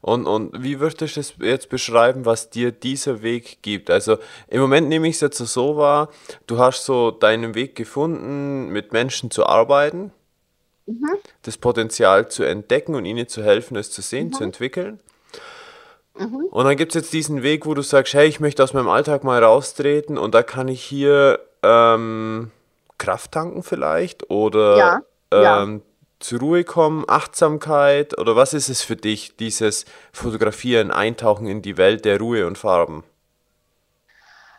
Und, 0.01 0.25
und 0.25 0.63
wie 0.63 0.79
würdest 0.79 1.01
du 1.01 1.05
es 1.05 1.33
jetzt 1.39 1.69
beschreiben, 1.69 2.25
was 2.25 2.49
dir 2.49 2.71
dieser 2.71 3.21
Weg 3.21 3.61
gibt? 3.61 3.89
Also 3.89 4.17
im 4.47 4.61
Moment 4.61 4.89
nehme 4.89 5.07
ich 5.07 5.15
es 5.15 5.21
jetzt 5.21 5.37
so 5.37 5.77
wahr, 5.77 6.09
du 6.47 6.57
hast 6.57 6.85
so 6.85 7.11
deinen 7.11 7.55
Weg 7.55 7.75
gefunden, 7.75 8.69
mit 8.69 8.93
Menschen 8.93 9.31
zu 9.31 9.45
arbeiten 9.45 10.11
mhm. 10.85 11.17
das 11.43 11.57
Potenzial 11.57 12.29
zu 12.29 12.43
entdecken 12.43 12.95
und 12.95 13.05
ihnen 13.05 13.27
zu 13.27 13.43
helfen, 13.43 13.77
es 13.77 13.91
zu 13.91 14.01
sehen, 14.01 14.27
mhm. 14.27 14.33
zu 14.33 14.43
entwickeln. 14.43 14.99
Mhm. 16.17 16.45
Und 16.51 16.65
dann 16.65 16.75
gibt 16.75 16.95
es 16.95 17.01
jetzt 17.01 17.13
diesen 17.13 17.43
Weg, 17.43 17.65
wo 17.65 17.73
du 17.73 17.81
sagst, 17.81 18.13
hey, 18.13 18.27
ich 18.27 18.39
möchte 18.39 18.63
aus 18.63 18.73
meinem 18.73 18.89
Alltag 18.89 19.23
mal 19.23 19.43
raustreten 19.43 20.17
und 20.17 20.35
da 20.35 20.43
kann 20.43 20.67
ich 20.67 20.83
hier 20.83 21.39
ähm, 21.63 22.51
Kraft 22.97 23.31
tanken 23.31 23.63
vielleicht 23.63 24.29
oder 24.29 24.77
ja. 24.77 25.01
Ähm, 25.31 25.43
ja. 25.75 25.81
Zur 26.21 26.39
Ruhe 26.39 26.63
kommen, 26.63 27.05
Achtsamkeit 27.07 28.17
oder 28.17 28.35
was 28.35 28.53
ist 28.53 28.69
es 28.69 28.81
für 28.81 28.95
dich, 28.95 29.35
dieses 29.35 29.85
Fotografieren, 30.11 30.91
Eintauchen 30.91 31.47
in 31.47 31.61
die 31.61 31.77
Welt 31.77 32.05
der 32.05 32.19
Ruhe 32.19 32.47
und 32.47 32.57
Farben? 32.57 33.03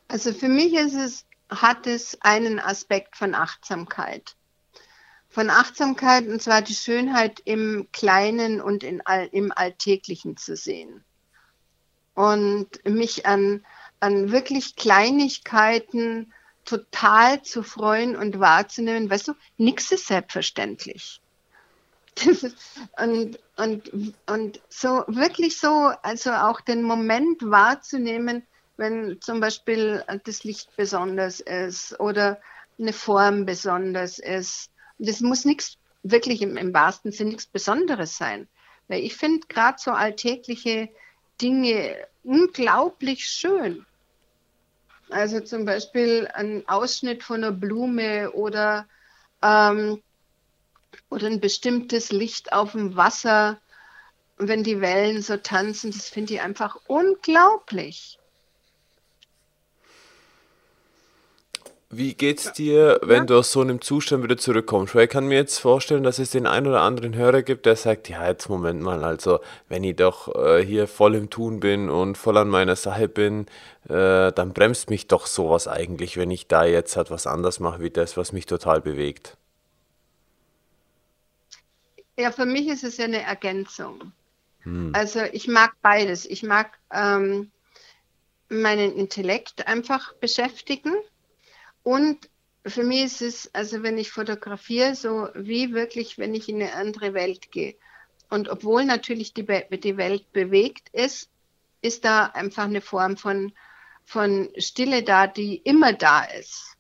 Also 0.09 0.33
für 0.33 0.49
mich 0.49 0.75
ist 0.75 0.95
es, 0.95 1.25
hat 1.49 1.87
es 1.87 2.19
einen 2.21 2.61
Aspekt 2.61 3.17
von 3.17 3.35
Achtsamkeit 3.35 4.37
von 5.33 5.49
Achtsamkeit, 5.49 6.29
und 6.29 6.43
zwar 6.43 6.61
die 6.61 6.75
Schönheit 6.75 7.41
im 7.47 7.89
Kleinen 7.91 8.61
und 8.61 8.85
in 8.85 9.01
all, 9.01 9.29
im 9.33 9.51
Alltäglichen 9.51 10.37
zu 10.37 10.57
sehen. 10.57 11.03
Und 12.15 12.69
mich 12.85 13.25
an, 13.25 13.65
an 13.99 14.31
wirklich 14.31 14.77
Kleinigkeiten 14.77 16.35
total 16.67 17.41
zu 17.41 17.63
freuen 17.63 18.15
und 18.15 18.41
wahrzunehmen. 18.41 19.09
Weißt 19.09 19.29
du, 19.29 19.33
nichts 19.57 19.91
ist 19.91 20.07
selbstverständlich. 20.07 21.22
und, 22.99 23.39
und, 23.57 24.15
und 24.27 24.61
so 24.69 25.05
wirklich 25.07 25.59
so, 25.59 25.93
also 26.03 26.33
auch 26.33 26.61
den 26.61 26.83
Moment 26.83 27.43
wahrzunehmen, 27.43 28.47
wenn 28.77 29.21
zum 29.21 29.41
Beispiel 29.41 30.05
das 30.25 30.45
Licht 30.45 30.75
besonders 30.77 31.41
ist 31.41 31.99
oder 32.01 32.41
eine 32.79 32.93
Form 32.93 33.47
besonders 33.47 34.19
ist 34.19 34.73
das 35.03 35.21
muss 35.21 35.45
nichts 35.45 35.79
wirklich 36.03 36.43
im, 36.43 36.57
im 36.57 36.73
wahrsten 36.73 37.13
Sinn 37.13 37.29
nichts 37.29 37.47
Besonderes 37.47 38.17
sein. 38.17 38.49
Weil 38.89 39.03
ich 39.03 39.17
finde 39.17 39.47
gerade 39.49 39.79
so 39.79 39.91
alltägliche 39.91 40.89
Dinge 41.41 41.97
unglaublich 42.23 43.27
schön. 43.27 43.85
Also 45.11 45.41
zum 45.41 45.65
Beispiel 45.65 46.29
ein 46.33 46.67
Ausschnitt 46.69 47.23
von 47.23 47.45
einer 47.45 47.53
Blume 47.53 48.31
oder, 48.33 48.87
ähm, 49.43 50.03
oder 51.11 51.27
ein 51.27 51.41
bestimmtes 51.41 52.13
Licht 52.13 52.53
auf 52.53 52.73
dem 52.73 52.97
Wasser, 52.97 53.59
wenn 54.39 54.63
die 54.65 54.81
Wellen 54.81 55.23
so 55.23 55.37
tanzen, 55.37 55.91
das 55.91 56.09
finde 56.09 56.35
ich 56.35 56.41
einfach 56.41 56.77
unglaublich. 56.87 58.19
Wie 61.95 62.15
geht's 62.15 62.55
dir, 62.55 62.99
wenn 63.03 63.27
du 63.27 63.37
aus 63.37 63.53
so 63.53 63.61
einem 63.61 63.83
Zustand 63.83 64.25
wieder 64.25 64.39
zurückkommst? 64.39 64.95
Weil 64.95 65.05
ich 65.05 65.11
kann 65.11 65.27
mir 65.27 65.35
jetzt 65.35 65.59
vorstellen, 65.59 66.03
dass 66.03 66.19
es 66.19 66.31
den 66.31 66.47
einen 66.47 66.69
oder 66.69 66.81
anderen 66.81 67.15
Hörer 67.15 67.43
gibt, 67.43 67.67
der 67.67 67.77
sagt, 67.77 68.09
ja, 68.09 68.27
jetzt 68.27 68.49
Moment 68.49 68.81
mal, 68.81 69.05
also 69.05 69.41
wenn 69.69 69.85
ich 69.85 69.97
doch 69.97 70.35
äh, 70.35 70.65
hier 70.65 70.87
voll 70.89 71.15
im 71.15 71.29
Tun 71.29 71.61
bin 71.61 71.91
und 71.91 72.17
voll 72.17 72.39
an 72.39 72.49
meiner 72.49 72.77
Sache 72.77 73.09
bin, 73.09 73.45
äh, 73.91 74.33
dann 74.33 74.55
bremst 74.55 74.89
mich 74.89 75.07
doch 75.07 75.27
sowas 75.27 75.69
eigentlich, 75.69 76.17
wenn 76.17 76.31
ich 76.31 76.49
da 76.49 76.65
jetzt 76.65 76.97
halt 76.97 77.11
was 77.11 77.27
anders 77.27 77.61
mache, 77.61 77.83
wie 77.83 77.91
das, 77.91 78.17
was 78.17 78.33
mich 78.33 78.47
total 78.47 78.81
bewegt. 78.81 79.37
Ja, 82.17 82.31
für 82.31 82.47
mich 82.47 82.69
ist 82.69 82.85
es 82.85 82.99
ja 82.99 83.05
eine 83.05 83.23
Ergänzung. 83.23 84.13
Hm. 84.61 84.93
Also 84.95 85.21
ich 85.33 85.49
mag 85.49 85.75
beides. 85.83 86.27
Ich 86.27 86.43
mag 86.43 86.79
ähm, 86.93 87.51
meinen 88.49 88.97
Intellekt 88.97 89.67
einfach 89.67 90.15
beschäftigen 90.15 90.95
und 91.83 92.29
für 92.65 92.85
mich 92.85 93.03
ist 93.03 93.23
es, 93.23 93.55
also 93.55 93.83
wenn 93.83 93.99
ich 93.99 94.13
fotografiere, 94.13 94.95
so 94.95 95.29
wie 95.35 95.73
wirklich, 95.73 96.19
wenn 96.19 96.35
ich 96.35 96.49
in 96.49 96.63
eine 96.63 96.75
andere 96.75 97.13
Welt 97.15 97.51
gehe. 97.51 97.75
Und 98.31 98.49
obwohl 98.49 98.85
natürlich 98.85 99.35
die, 99.35 99.45
die 99.45 99.97
Welt 99.97 100.33
bewegt 100.33 100.89
ist, 100.93 101.29
ist 101.81 102.05
da 102.05 102.27
einfach 102.27 102.65
eine 102.65 102.81
Form 102.81 103.17
von, 103.17 103.53
von 104.05 104.49
Stille 104.57 105.03
da, 105.03 105.27
die 105.27 105.57
immer 105.57 105.93
da 105.93 106.23
ist. 106.25 106.72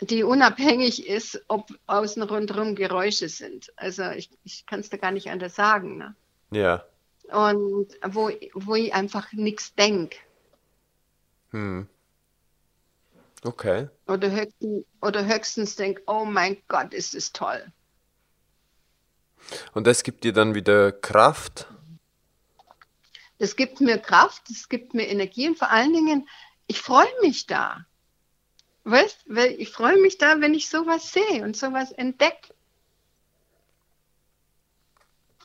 Die 0.00 0.22
unabhängig 0.22 1.06
ist, 1.06 1.42
ob 1.48 1.68
außen 1.86 2.22
rundherum 2.22 2.74
Geräusche 2.74 3.28
sind. 3.28 3.72
Also 3.76 4.10
ich, 4.10 4.30
ich 4.44 4.64
kann 4.66 4.80
es 4.80 4.88
da 4.88 4.96
gar 4.96 5.10
nicht 5.10 5.28
anders 5.30 5.54
sagen. 5.54 5.98
Ne? 5.98 6.14
Ja. 6.50 6.84
Und 7.30 7.88
wo, 8.06 8.30
wo 8.54 8.74
ich 8.74 8.94
einfach 8.94 9.32
nichts 9.32 9.74
denke. 9.74 10.16
Hm. 11.50 11.88
Okay. 13.42 13.88
Oder 14.06 14.30
höchstens, 14.30 14.84
oder 15.00 15.26
höchstens 15.26 15.76
denkt, 15.76 16.02
oh 16.06 16.24
mein 16.24 16.58
Gott, 16.68 16.92
ist 16.92 17.14
es 17.14 17.32
toll. 17.32 17.72
Und 19.72 19.86
das 19.86 20.02
gibt 20.02 20.24
dir 20.24 20.32
dann 20.32 20.54
wieder 20.54 20.92
Kraft? 20.92 21.66
Das 23.38 23.56
gibt 23.56 23.80
mir 23.80 23.98
Kraft, 23.98 24.42
das 24.50 24.68
gibt 24.68 24.92
mir 24.92 25.08
Energie 25.08 25.48
und 25.48 25.58
vor 25.58 25.70
allen 25.70 25.94
Dingen, 25.94 26.28
ich 26.66 26.80
freue 26.80 27.08
mich 27.22 27.46
da. 27.46 27.86
Weißt, 28.84 29.24
weil 29.26 29.60
ich 29.60 29.70
freue 29.70 30.00
mich 30.00 30.18
da, 30.18 30.40
wenn 30.40 30.54
ich 30.54 30.68
sowas 30.68 31.12
sehe 31.12 31.42
und 31.42 31.56
sowas 31.56 31.92
entdecke. 31.92 32.54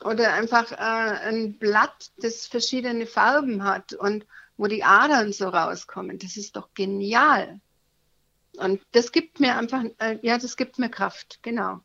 Oder 0.03 0.33
einfach 0.33 0.71
äh, 0.71 0.75
ein 0.75 1.57
Blatt, 1.57 2.11
das 2.17 2.47
verschiedene 2.47 3.07
Farben 3.07 3.63
hat 3.63 3.93
und 3.93 4.25
wo 4.57 4.67
die 4.67 4.83
Adern 4.83 5.33
so 5.33 5.49
rauskommen. 5.49 6.19
Das 6.19 6.37
ist 6.37 6.55
doch 6.55 6.69
genial. 6.73 7.59
Und 8.57 8.81
das 8.91 9.11
gibt 9.11 9.39
mir 9.39 9.57
einfach, 9.57 9.83
äh, 9.99 10.17
ja, 10.21 10.37
das 10.37 10.55
gibt 10.55 10.79
mir 10.79 10.89
Kraft, 10.89 11.39
genau. 11.41 11.81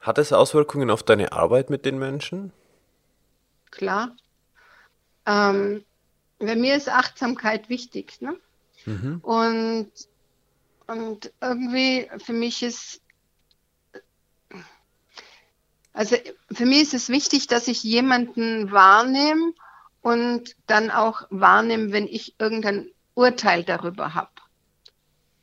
Hat 0.00 0.18
es 0.18 0.32
Auswirkungen 0.32 0.90
auf 0.90 1.04
deine 1.04 1.32
Arbeit 1.32 1.70
mit 1.70 1.84
den 1.84 1.98
Menschen? 1.98 2.52
Klar. 3.70 4.16
Ähm, 5.26 5.84
bei 6.40 6.56
mir 6.56 6.76
ist 6.76 6.88
Achtsamkeit 6.88 7.68
wichtig. 7.68 8.20
Ne? 8.20 8.36
Mhm. 8.84 9.20
Und, 9.22 9.92
und 10.92 11.32
irgendwie 11.40 12.08
für 12.18 12.34
mich 12.34 12.62
ist, 12.62 13.00
also 15.94 16.16
für 16.50 16.66
mich 16.66 16.82
ist 16.82 16.94
es 16.94 17.08
wichtig, 17.08 17.46
dass 17.46 17.66
ich 17.66 17.82
jemanden 17.82 18.70
wahrnehme 18.70 19.54
und 20.02 20.54
dann 20.66 20.90
auch 20.90 21.22
wahrnehme, 21.30 21.92
wenn 21.92 22.06
ich 22.06 22.34
irgendein 22.38 22.90
Urteil 23.14 23.64
darüber 23.64 24.14
habe. 24.14 24.30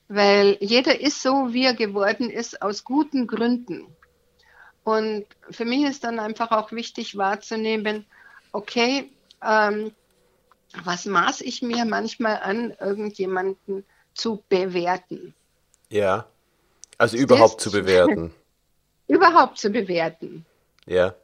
Weil 0.08 0.58
jeder 0.60 1.02
ist 1.02 1.22
so, 1.22 1.54
wie 1.54 1.66
er 1.66 1.74
geworden 1.74 2.30
ist, 2.30 2.62
aus 2.62 2.84
guten 2.84 3.26
Gründen. 3.26 3.88
Und 4.84 5.26
für 5.50 5.66
mich 5.66 5.84
ist 5.84 6.04
dann 6.04 6.20
einfach 6.20 6.52
auch 6.52 6.72
wichtig 6.72 7.18
wahrzunehmen, 7.18 8.06
okay, 8.52 9.12
ähm, 9.44 9.92
was 10.84 11.06
maß 11.06 11.42
ich 11.42 11.62
mir 11.62 11.86
manchmal 11.86 12.38
an, 12.38 12.72
irgendjemanden 12.80 13.86
zu 14.14 14.44
bewerten? 14.50 15.34
Ja. 15.90 16.26
Also 16.98 17.18
überhaupt 17.18 17.62
zu 17.62 17.72
bewerten. 17.72 18.34
überhaupt 19.08 19.58
zu 19.58 19.70
bewerten. 19.70 20.46
Ja. 20.86 21.16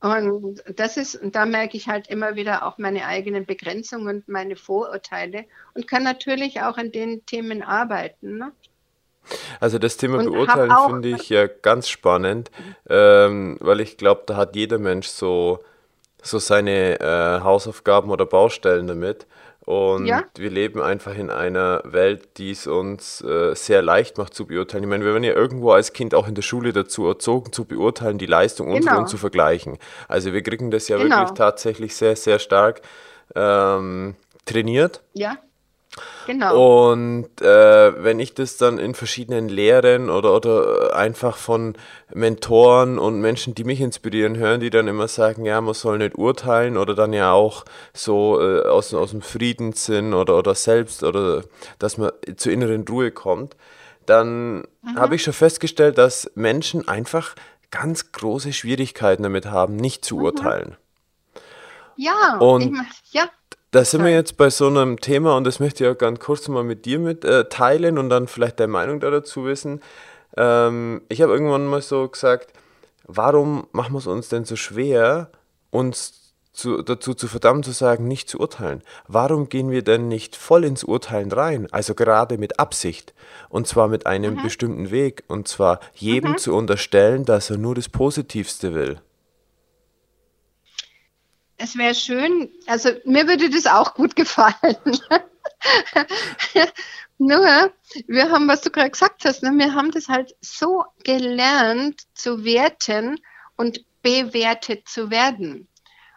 Und 0.00 0.62
das 0.76 0.98
ist, 0.98 1.14
und 1.14 1.34
da 1.34 1.46
merke 1.46 1.78
ich 1.78 1.88
halt 1.88 2.08
immer 2.08 2.34
wieder 2.36 2.66
auch 2.66 2.76
meine 2.76 3.06
eigenen 3.06 3.46
Begrenzungen 3.46 4.16
und 4.16 4.28
meine 4.28 4.54
Vorurteile 4.54 5.46
und 5.72 5.88
kann 5.88 6.02
natürlich 6.02 6.60
auch 6.60 6.76
an 6.76 6.92
den 6.92 7.24
Themen 7.24 7.62
arbeiten. 7.62 8.36
Ne? 8.36 8.52
Also 9.60 9.78
das 9.78 9.96
Thema 9.96 10.18
und 10.18 10.26
Beurteilen 10.26 10.72
finde 10.86 11.08
ich 11.08 11.30
ja 11.30 11.46
ganz 11.46 11.88
spannend, 11.88 12.50
ähm, 12.88 13.56
weil 13.60 13.80
ich 13.80 13.96
glaube, 13.96 14.24
da 14.26 14.36
hat 14.36 14.56
jeder 14.56 14.78
Mensch 14.78 15.06
so, 15.06 15.64
so 16.22 16.38
seine 16.38 17.00
äh, 17.00 17.40
Hausaufgaben 17.42 18.10
oder 18.10 18.26
Baustellen 18.26 18.86
damit. 18.86 19.26
Und 19.64 20.04
ja. 20.04 20.24
wir 20.36 20.50
leben 20.50 20.82
einfach 20.82 21.16
in 21.16 21.30
einer 21.30 21.80
Welt, 21.84 22.36
die 22.36 22.50
es 22.50 22.66
uns 22.66 23.22
äh, 23.22 23.54
sehr 23.54 23.80
leicht 23.80 24.18
macht 24.18 24.34
zu 24.34 24.46
beurteilen. 24.46 24.84
Ich 24.84 24.90
meine, 24.90 25.04
wir 25.04 25.12
werden 25.12 25.24
ja 25.24 25.32
irgendwo 25.32 25.70
als 25.70 25.94
Kind 25.94 26.14
auch 26.14 26.28
in 26.28 26.34
der 26.34 26.42
Schule 26.42 26.72
dazu 26.74 27.06
erzogen, 27.06 27.50
zu 27.52 27.64
beurteilen, 27.64 28.18
die 28.18 28.26
Leistung 28.26 28.66
genau. 28.66 28.76
unserer 28.76 28.98
und 28.98 29.08
zu 29.08 29.16
vergleichen. 29.16 29.78
Also 30.06 30.34
wir 30.34 30.42
kriegen 30.42 30.70
das 30.70 30.88
ja 30.88 30.98
genau. 30.98 31.20
wirklich 31.20 31.38
tatsächlich 31.38 31.96
sehr, 31.96 32.14
sehr 32.16 32.38
stark 32.38 32.82
ähm, 33.34 34.16
trainiert. 34.44 35.02
Ja. 35.14 35.38
Genau. 36.26 36.90
Und 36.90 37.40
äh, 37.40 38.02
wenn 38.02 38.18
ich 38.18 38.34
das 38.34 38.56
dann 38.56 38.78
in 38.78 38.94
verschiedenen 38.94 39.48
Lehren 39.48 40.10
oder, 40.10 40.34
oder 40.34 40.96
einfach 40.96 41.36
von 41.36 41.74
Mentoren 42.12 42.98
und 42.98 43.20
Menschen, 43.20 43.54
die 43.54 43.64
mich 43.64 43.80
inspirieren, 43.80 44.36
hören, 44.36 44.60
die 44.60 44.70
dann 44.70 44.88
immer 44.88 45.08
sagen, 45.08 45.44
ja, 45.44 45.60
man 45.60 45.74
soll 45.74 45.98
nicht 45.98 46.16
urteilen 46.16 46.76
oder 46.76 46.94
dann 46.94 47.12
ja 47.12 47.32
auch 47.32 47.64
so 47.92 48.40
äh, 48.40 48.66
aus, 48.66 48.92
aus 48.94 49.10
dem 49.10 49.22
Friedenssinn 49.22 50.14
oder, 50.14 50.38
oder 50.38 50.54
selbst 50.54 51.02
oder 51.02 51.44
dass 51.78 51.98
man 51.98 52.10
zur 52.36 52.52
inneren 52.52 52.84
Ruhe 52.88 53.10
kommt, 53.10 53.56
dann 54.06 54.64
mhm. 54.82 54.96
habe 54.96 55.14
ich 55.14 55.22
schon 55.22 55.32
festgestellt, 55.32 55.98
dass 55.98 56.30
Menschen 56.34 56.88
einfach 56.88 57.34
ganz 57.70 58.12
große 58.12 58.52
Schwierigkeiten 58.52 59.24
damit 59.24 59.46
haben, 59.46 59.76
nicht 59.76 60.04
zu 60.04 60.16
mhm. 60.16 60.22
urteilen. 60.22 60.76
Ja, 61.96 62.38
und 62.38 62.62
ich, 62.62 63.12
ja. 63.12 63.28
Da 63.74 63.84
sind 63.84 64.04
wir 64.04 64.12
jetzt 64.12 64.36
bei 64.36 64.50
so 64.50 64.68
einem 64.68 65.00
Thema 65.00 65.36
und 65.36 65.42
das 65.42 65.58
möchte 65.58 65.82
ich 65.82 65.90
auch 65.90 65.98
ganz 65.98 66.20
kurz 66.20 66.46
mal 66.46 66.62
mit 66.62 66.84
dir 66.84 67.00
mit 67.00 67.24
äh, 67.24 67.48
teilen 67.48 67.98
und 67.98 68.08
dann 68.08 68.28
vielleicht 68.28 68.60
deine 68.60 68.70
Meinung 68.70 69.00
da 69.00 69.10
dazu 69.10 69.46
wissen. 69.46 69.80
Ähm, 70.36 71.02
ich 71.08 71.20
habe 71.22 71.32
irgendwann 71.32 71.66
mal 71.66 71.82
so 71.82 72.06
gesagt, 72.06 72.52
warum 73.02 73.66
machen 73.72 73.94
wir 73.94 73.98
es 73.98 74.06
uns 74.06 74.28
denn 74.28 74.44
so 74.44 74.54
schwer, 74.54 75.28
uns 75.70 76.34
zu, 76.52 76.82
dazu 76.82 77.14
zu 77.14 77.26
verdammt 77.26 77.64
zu 77.64 77.72
sagen, 77.72 78.06
nicht 78.06 78.28
zu 78.28 78.38
urteilen? 78.38 78.80
Warum 79.08 79.48
gehen 79.48 79.72
wir 79.72 79.82
denn 79.82 80.06
nicht 80.06 80.36
voll 80.36 80.62
ins 80.62 80.84
Urteilen 80.84 81.32
rein? 81.32 81.66
Also 81.72 81.96
gerade 81.96 82.38
mit 82.38 82.60
Absicht 82.60 83.12
und 83.48 83.66
zwar 83.66 83.88
mit 83.88 84.06
einem 84.06 84.34
mhm. 84.34 84.42
bestimmten 84.44 84.92
Weg 84.92 85.24
und 85.26 85.48
zwar 85.48 85.80
jedem 85.94 86.30
mhm. 86.30 86.38
zu 86.38 86.54
unterstellen, 86.54 87.24
dass 87.24 87.50
er 87.50 87.56
nur 87.56 87.74
das 87.74 87.88
Positivste 87.88 88.72
will 88.72 89.00
es 91.56 91.76
wäre 91.76 91.94
schön, 91.94 92.50
also 92.66 92.90
mir 93.04 93.28
würde 93.28 93.50
das 93.50 93.66
auch 93.66 93.94
gut 93.94 94.16
gefallen. 94.16 94.76
Nur, 97.18 97.72
wir 98.08 98.30
haben, 98.30 98.48
was 98.48 98.62
du 98.62 98.70
gerade 98.70 98.90
gesagt 98.90 99.24
hast, 99.24 99.42
ne, 99.42 99.52
wir 99.56 99.74
haben 99.74 99.92
das 99.92 100.08
halt 100.08 100.34
so 100.40 100.84
gelernt 101.04 102.02
zu 102.14 102.44
werten 102.44 103.20
und 103.56 103.84
bewertet 104.02 104.88
zu 104.88 105.10
werden. 105.10 105.68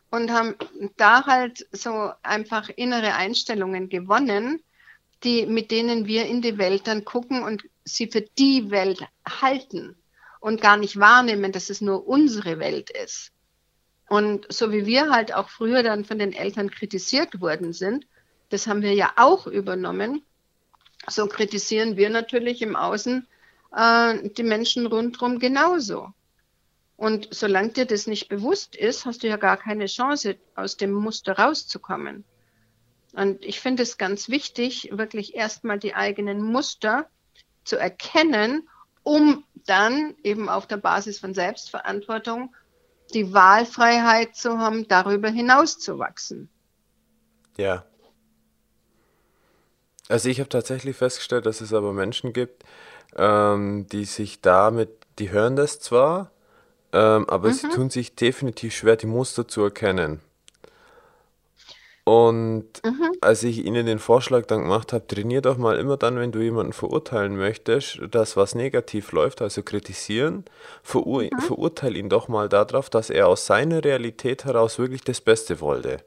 Und 0.10 0.32
haben 0.32 0.56
da 0.96 1.26
halt 1.26 1.68
so 1.72 2.12
einfach 2.24 2.70
innere 2.70 3.14
Einstellungen 3.14 3.90
gewonnen, 3.90 4.64
die, 5.24 5.46
mit 5.46 5.70
denen 5.70 6.08
wir 6.08 6.26
in 6.26 6.42
die 6.42 6.58
Welt 6.58 6.88
dann 6.88 7.04
gucken 7.04 7.44
und 7.44 7.64
sie 7.84 8.08
für 8.08 8.22
die 8.22 8.72
Welt 8.72 9.02
halten 9.28 9.98
und 10.40 10.62
gar 10.62 10.78
nicht 10.78 11.00
wahrnehmen, 11.00 11.52
dass 11.52 11.70
es 11.70 11.82
nur 11.82 12.08
unsere 12.08 12.60
Welt 12.60 12.90
ist. 12.90 13.32
Und 14.08 14.46
so 14.52 14.72
wie 14.72 14.86
wir 14.86 15.10
halt 15.10 15.34
auch 15.34 15.50
früher 15.50 15.84
dann 15.84 16.06
von 16.06 16.20
den 16.20 16.34
Eltern 16.34 16.72
kritisiert 16.72 17.42
worden 17.42 17.74
sind, 17.74 18.08
das 18.50 18.68
haben 18.68 18.82
wir 18.82 18.94
ja 18.94 19.12
auch 19.18 19.48
übernommen, 19.48 20.24
so 21.10 21.28
kritisieren 21.28 21.98
wir 21.98 22.10
natürlich 22.10 22.62
im 22.62 22.76
Außen 22.76 23.28
äh, 23.76 24.30
die 24.30 24.44
Menschen 24.44 24.86
rundherum 24.88 25.40
genauso. 25.40 26.14
Und 26.96 27.28
solange 27.32 27.70
dir 27.70 27.86
das 27.86 28.08
nicht 28.08 28.28
bewusst 28.28 28.76
ist, 28.76 29.06
hast 29.06 29.24
du 29.24 29.28
ja 29.28 29.38
gar 29.38 29.58
keine 29.58 29.86
Chance, 29.86 30.38
aus 30.56 30.78
dem 30.78 30.92
Muster 30.94 31.38
rauszukommen. 31.38 32.24
Und 33.14 33.44
ich 33.46 33.60
finde 33.60 33.84
es 33.84 33.98
ganz 33.98 34.30
wichtig, 34.30 34.90
wirklich 34.92 35.36
erstmal 35.36 35.80
die 35.80 35.94
eigenen 35.94 36.42
Muster 36.42 37.08
zu 37.64 37.78
erkennen, 37.78 38.68
um 39.04 39.44
dann 39.66 40.16
eben 40.24 40.50
auf 40.50 40.66
der 40.66 40.78
Basis 40.78 41.20
von 41.20 41.34
Selbstverantwortung 41.34 42.56
die 43.14 43.34
Wahlfreiheit 43.34 44.36
zu 44.36 44.58
haben, 44.58 44.88
darüber 44.88 45.30
hinaus 45.30 45.80
zu 45.80 46.00
wachsen. 46.00 46.50
Ja. 47.58 47.86
Also 50.10 50.30
ich 50.30 50.40
habe 50.40 50.50
tatsächlich 50.50 50.96
festgestellt, 50.96 51.46
dass 51.46 51.62
es 51.62 51.74
aber 51.74 51.94
Menschen 51.94 52.34
gibt, 52.34 52.64
ähm, 53.16 53.88
die 53.92 54.06
sich 54.06 54.42
damit, 54.42 54.90
die 55.20 55.32
hören 55.32 55.56
das 55.56 55.80
zwar, 55.80 56.32
ähm, 56.94 57.28
aber 57.30 57.50
mhm. 57.50 57.54
sie 57.54 57.70
tun 57.70 57.90
sich 57.90 58.16
definitiv 58.16 58.76
schwer, 58.76 58.96
die 58.96 59.08
Muster 59.08 59.48
zu 59.48 59.62
erkennen. 59.64 60.22
Und 62.08 62.64
mhm. 62.86 63.12
als 63.20 63.44
ich 63.44 63.66
ihnen 63.66 63.86
den 63.86 64.00
Vorschlag 64.00 64.46
dann 64.46 64.62
gemacht 64.62 64.94
habe, 64.94 65.06
trainier 65.08 65.42
doch 65.42 65.58
mal 65.58 65.78
immer 65.78 65.98
dann, 65.98 66.18
wenn 66.18 66.32
du 66.32 66.40
jemanden 66.40 66.72
verurteilen 66.72 67.36
möchtest, 67.36 68.00
dass 68.12 68.38
was 68.38 68.56
negativ 68.56 69.12
läuft, 69.12 69.42
also 69.42 69.62
kritisieren, 69.62 70.46
verur 70.84 71.24
mhm. 71.24 71.38
verurteile 71.42 72.00
ihn 72.00 72.08
doch 72.08 72.30
mal 72.30 72.48
darauf, 72.48 72.90
dass 72.90 73.10
er 73.10 73.28
aus 73.28 73.46
seiner 73.46 73.84
Realität 73.84 74.46
heraus 74.46 74.80
wirklich 74.80 75.04
das 75.04 75.20
Beste 75.20 75.60
wollte. 75.60 75.98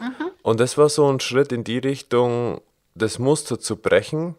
Mhm. 0.00 0.32
Und 0.42 0.58
das 0.58 0.76
war 0.78 0.88
so 0.88 1.06
ein 1.06 1.20
Schritt 1.20 1.52
in 1.52 1.62
die 1.62 1.78
Richtung, 1.78 2.60
das 2.96 3.20
Muster 3.20 3.60
zu 3.60 3.76
brechen, 3.76 4.34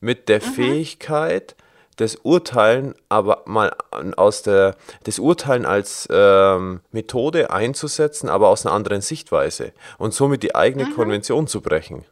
mit 0.00 0.28
der 0.28 0.42
mhm. 0.44 0.52
Fähigkeit, 0.52 1.56
das 1.96 2.16
Urteilen 2.16 2.94
aber 3.08 3.42
mal 3.46 3.74
aus 4.16 4.42
der, 4.42 4.76
das 5.04 5.18
Urteilen 5.18 5.64
als 5.64 6.06
ähm, 6.10 6.80
Methode 6.92 7.50
einzusetzen, 7.50 8.28
aber 8.28 8.48
aus 8.48 8.64
einer 8.64 8.74
anderen 8.74 9.00
Sichtweise 9.00 9.72
und 9.98 10.14
somit 10.14 10.42
die 10.42 10.54
eigene 10.54 10.86
mhm. 10.86 10.94
Konvention 10.94 11.46
zu 11.46 11.60
brechen. 11.60 12.04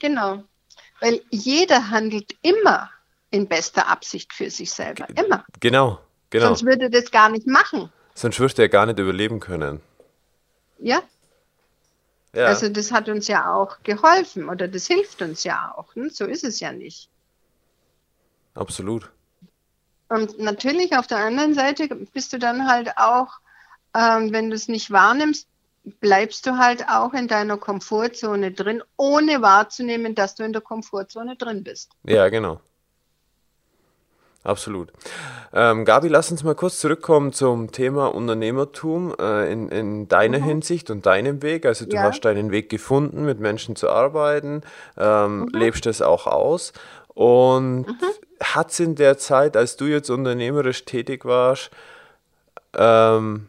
Genau, 0.00 0.42
weil 1.00 1.20
jeder 1.30 1.90
handelt 1.90 2.36
immer 2.42 2.90
in 3.30 3.46
bester 3.46 3.88
Absicht 3.88 4.32
für 4.32 4.50
sich 4.50 4.72
selber, 4.72 5.06
immer. 5.16 5.44
Genau, 5.60 6.00
genau. 6.30 6.46
Sonst 6.46 6.64
würde 6.64 6.84
er 6.84 6.90
das 6.90 7.10
gar 7.10 7.28
nicht 7.28 7.46
machen. 7.46 7.92
Sonst 8.14 8.40
würde 8.40 8.62
er 8.62 8.68
gar 8.68 8.86
nicht 8.86 8.98
überleben 8.98 9.40
können. 9.40 9.80
Ja. 10.78 11.02
ja. 12.34 12.46
Also 12.46 12.68
das 12.68 12.90
hat 12.90 13.08
uns 13.08 13.28
ja 13.28 13.54
auch 13.54 13.82
geholfen 13.82 14.48
oder 14.48 14.66
das 14.66 14.86
hilft 14.86 15.22
uns 15.22 15.44
ja 15.44 15.72
auch. 15.76 15.94
Ne? 15.94 16.10
So 16.10 16.24
ist 16.24 16.42
es 16.42 16.58
ja 16.58 16.72
nicht. 16.72 17.09
Absolut. 18.60 19.10
Und 20.10 20.38
natürlich 20.38 20.96
auf 20.96 21.06
der 21.06 21.18
anderen 21.18 21.54
Seite 21.54 21.88
bist 22.12 22.32
du 22.34 22.38
dann 22.38 22.68
halt 22.68 22.90
auch, 22.98 23.38
ähm, 23.96 24.32
wenn 24.32 24.50
du 24.50 24.56
es 24.56 24.68
nicht 24.68 24.90
wahrnimmst, 24.90 25.48
bleibst 26.00 26.46
du 26.46 26.58
halt 26.58 26.84
auch 26.88 27.14
in 27.14 27.26
deiner 27.26 27.56
Komfortzone 27.56 28.52
drin, 28.52 28.82
ohne 28.98 29.40
wahrzunehmen, 29.40 30.14
dass 30.14 30.34
du 30.34 30.44
in 30.44 30.52
der 30.52 30.60
Komfortzone 30.60 31.36
drin 31.36 31.64
bist. 31.64 31.92
Ja, 32.04 32.28
genau. 32.28 32.60
Absolut. 34.42 34.92
Ähm, 35.54 35.86
Gabi, 35.86 36.08
lass 36.08 36.30
uns 36.30 36.44
mal 36.44 36.54
kurz 36.54 36.80
zurückkommen 36.80 37.32
zum 37.32 37.72
Thema 37.72 38.14
Unternehmertum 38.14 39.14
äh, 39.18 39.50
in, 39.50 39.68
in 39.70 40.08
deiner 40.08 40.38
mhm. 40.38 40.44
Hinsicht 40.44 40.90
und 40.90 41.06
deinem 41.06 41.42
Weg. 41.42 41.64
Also 41.64 41.86
du 41.86 41.96
ja. 41.96 42.02
hast 42.02 42.20
deinen 42.26 42.50
Weg 42.50 42.68
gefunden, 42.68 43.24
mit 43.24 43.40
Menschen 43.40 43.74
zu 43.74 43.88
arbeiten, 43.88 44.62
ähm, 44.98 45.40
mhm. 45.40 45.48
lebst 45.52 45.86
es 45.86 46.02
auch 46.02 46.26
aus. 46.26 46.74
Und 47.14 47.86
mhm 47.86 47.96
hat 48.42 48.70
es 48.70 48.80
in 48.80 48.94
der 48.94 49.18
Zeit, 49.18 49.56
als 49.56 49.76
du 49.76 49.84
jetzt 49.86 50.10
unternehmerisch 50.10 50.84
tätig 50.84 51.24
warst, 51.24 51.70
ähm, 52.74 53.48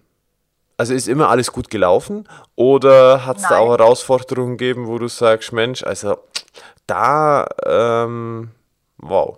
also 0.78 0.94
ist 0.94 1.08
immer 1.08 1.30
alles 1.30 1.52
gut 1.52 1.70
gelaufen 1.70 2.28
oder 2.56 3.26
hat 3.26 3.38
es 3.38 3.44
da 3.44 3.60
auch 3.60 3.70
Herausforderungen 3.70 4.58
gegeben, 4.58 4.88
wo 4.88 4.98
du 4.98 5.08
sagst, 5.08 5.54
Mensch, 5.54 5.84
also 5.84 6.18
da, 6.88 7.48
ähm, 7.66 8.50
wow. 8.98 9.38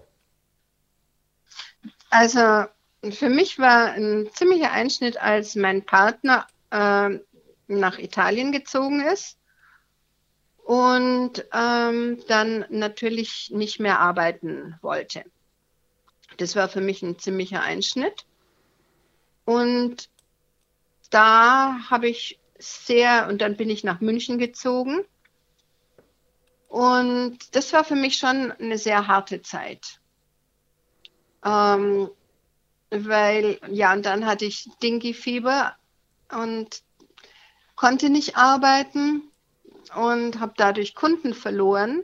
Also 2.09 2.65
für 3.11 3.29
mich 3.29 3.59
war 3.59 3.91
ein 3.91 4.29
ziemlicher 4.33 4.71
Einschnitt, 4.71 5.17
als 5.17 5.55
mein 5.55 5.85
Partner 5.85 6.47
äh, 6.71 7.09
nach 7.67 7.99
Italien 7.99 8.51
gezogen 8.51 9.01
ist 9.01 9.37
und 10.63 11.45
ähm, 11.53 12.23
dann 12.27 12.65
natürlich 12.69 13.51
nicht 13.53 13.79
mehr 13.79 13.99
arbeiten 13.99 14.75
wollte. 14.81 15.25
Das 16.37 16.55
war 16.55 16.69
für 16.69 16.81
mich 16.81 17.01
ein 17.01 17.19
ziemlicher 17.19 17.61
Einschnitt. 17.61 18.25
Und 19.45 20.09
da 21.09 21.89
habe 21.89 22.07
ich 22.07 22.39
sehr, 22.57 23.27
und 23.27 23.41
dann 23.41 23.57
bin 23.57 23.69
ich 23.69 23.83
nach 23.83 24.01
München 24.01 24.37
gezogen. 24.37 25.05
Und 26.67 27.55
das 27.55 27.71
war 27.73 27.83
für 27.83 27.95
mich 27.95 28.17
schon 28.17 28.51
eine 28.53 28.77
sehr 28.77 29.07
harte 29.07 29.41
Zeit. 29.41 29.99
Ähm, 31.45 32.09
weil, 32.89 33.59
ja, 33.69 33.93
und 33.93 34.05
dann 34.05 34.25
hatte 34.25 34.45
ich 34.45 34.69
Dinky-Fieber 34.81 35.75
und 36.31 36.81
konnte 37.75 38.09
nicht 38.09 38.37
arbeiten 38.37 39.23
und 39.95 40.39
habe 40.39 40.53
dadurch 40.57 40.95
Kunden 40.95 41.33
verloren. 41.33 42.03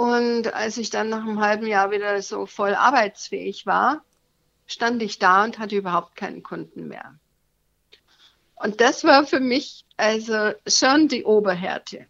Und 0.00 0.54
als 0.54 0.78
ich 0.78 0.88
dann 0.88 1.10
nach 1.10 1.26
einem 1.26 1.42
halben 1.42 1.66
Jahr 1.66 1.90
wieder 1.90 2.22
so 2.22 2.46
voll 2.46 2.74
arbeitsfähig 2.74 3.66
war, 3.66 4.02
stand 4.66 5.02
ich 5.02 5.18
da 5.18 5.44
und 5.44 5.58
hatte 5.58 5.76
überhaupt 5.76 6.16
keinen 6.16 6.42
Kunden 6.42 6.88
mehr. 6.88 7.16
Und 8.54 8.80
das 8.80 9.04
war 9.04 9.26
für 9.26 9.40
mich 9.40 9.84
also 9.98 10.52
schon 10.66 11.08
die 11.08 11.24
Oberhärte. 11.24 12.06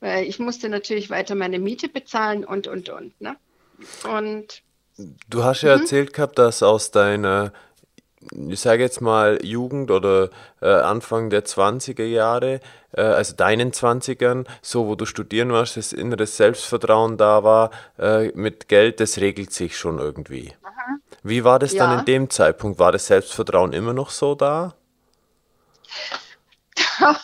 Weil 0.00 0.26
ich 0.26 0.38
musste 0.38 0.68
natürlich 0.68 1.08
weiter 1.08 1.34
meine 1.34 1.58
Miete 1.58 1.88
bezahlen 1.88 2.44
und, 2.44 2.66
und, 2.66 2.90
und. 2.90 3.18
Ne? 3.22 3.36
Und 4.06 4.62
Du 5.30 5.44
hast 5.44 5.62
ja 5.62 5.74
mhm. 5.74 5.80
erzählt 5.80 6.12
gehabt, 6.12 6.38
dass 6.38 6.62
aus 6.62 6.90
deiner, 6.90 7.54
ich 8.30 8.60
sage 8.60 8.82
jetzt 8.82 9.00
mal, 9.00 9.38
Jugend 9.42 9.90
oder 9.90 10.30
äh, 10.60 10.68
Anfang 10.68 11.30
der 11.30 11.44
20er 11.44 12.04
Jahre, 12.04 12.60
äh, 12.92 13.02
also 13.02 13.34
deinen 13.34 13.72
20ern, 13.72 14.46
so 14.62 14.86
wo 14.86 14.94
du 14.94 15.06
studieren 15.06 15.52
warst, 15.52 15.76
das 15.76 15.92
inneres 15.92 16.36
Selbstvertrauen 16.36 17.16
da 17.16 17.44
war, 17.44 17.70
äh, 17.98 18.28
mit 18.34 18.68
Geld, 18.68 19.00
das 19.00 19.18
regelt 19.18 19.52
sich 19.52 19.76
schon 19.76 19.98
irgendwie. 19.98 20.52
Mhm. 20.62 21.00
Wie 21.22 21.44
war 21.44 21.58
das 21.58 21.72
ja. 21.72 21.86
dann 21.86 22.00
in 22.00 22.04
dem 22.04 22.30
Zeitpunkt? 22.30 22.78
War 22.78 22.92
das 22.92 23.06
Selbstvertrauen 23.06 23.72
immer 23.72 23.92
noch 23.92 24.10
so 24.10 24.34
da? 24.34 24.74
Da, 26.98 27.16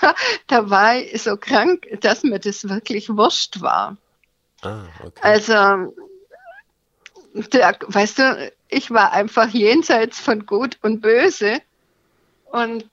da, 0.00 0.14
da 0.46 0.70
war 0.70 0.96
ich 0.96 1.22
so 1.22 1.36
krank, 1.36 1.86
dass 2.00 2.22
mir 2.22 2.38
das 2.38 2.68
wirklich 2.68 3.08
wurscht 3.08 3.60
war. 3.60 3.96
Ah, 4.62 4.82
okay. 5.04 5.20
Also 5.22 5.94
der, 7.34 7.78
weißt 7.86 8.18
du, 8.18 8.52
ich 8.68 8.90
war 8.90 9.12
einfach 9.12 9.48
jenseits 9.50 10.18
von 10.18 10.46
Gut 10.46 10.78
und 10.82 11.00
Böse. 11.00 11.60
Und 12.50 12.88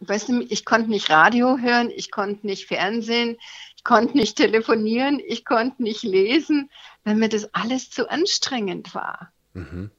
weißt 0.00 0.28
du, 0.28 0.40
ich 0.48 0.64
konnte 0.64 0.90
nicht 0.90 1.10
Radio 1.10 1.58
hören, 1.58 1.90
ich 1.94 2.10
konnte 2.10 2.46
nicht 2.46 2.66
Fernsehen, 2.66 3.38
ich 3.76 3.84
konnte 3.84 4.16
nicht 4.16 4.36
telefonieren, 4.36 5.20
ich 5.24 5.44
konnte 5.44 5.82
nicht 5.82 6.02
lesen, 6.02 6.70
weil 7.04 7.14
mir 7.14 7.28
das 7.28 7.52
alles 7.54 7.90
zu 7.90 8.10
anstrengend 8.10 8.94
war. 8.94 9.32
Mhm. 9.54 9.90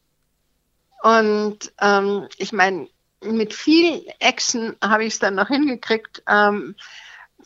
Und 1.01 1.73
ähm, 1.81 2.27
ich 2.37 2.53
meine, 2.53 2.87
mit 3.21 3.53
viel 3.53 4.05
Action 4.19 4.75
habe 4.81 5.05
ich 5.05 5.13
es 5.13 5.19
dann 5.19 5.35
noch 5.35 5.47
hingekriegt, 5.47 6.23
ähm, 6.27 6.75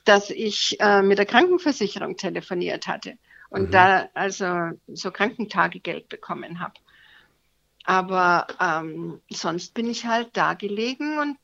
dass 0.06 0.30
ich 0.30 0.78
äh, 0.80 1.02
mit 1.02 1.18
der 1.18 1.26
Krankenversicherung 1.26 2.18
telefoniert 2.18 2.88
hatte 2.88 3.18
und 3.50 3.68
mhm. 3.68 3.72
da 3.72 4.10
also 4.14 4.72
so 4.88 5.12
Krankentagegeld 5.12 6.10
bekommen 6.10 6.60
habe. 6.60 6.74
Aber 7.86 8.48
ähm, 8.60 9.22
sonst 9.30 9.74
bin 9.74 9.90
ich 9.90 10.06
halt 10.06 10.30
da 10.34 10.56
gelegen 10.56 11.20
und 11.20 11.38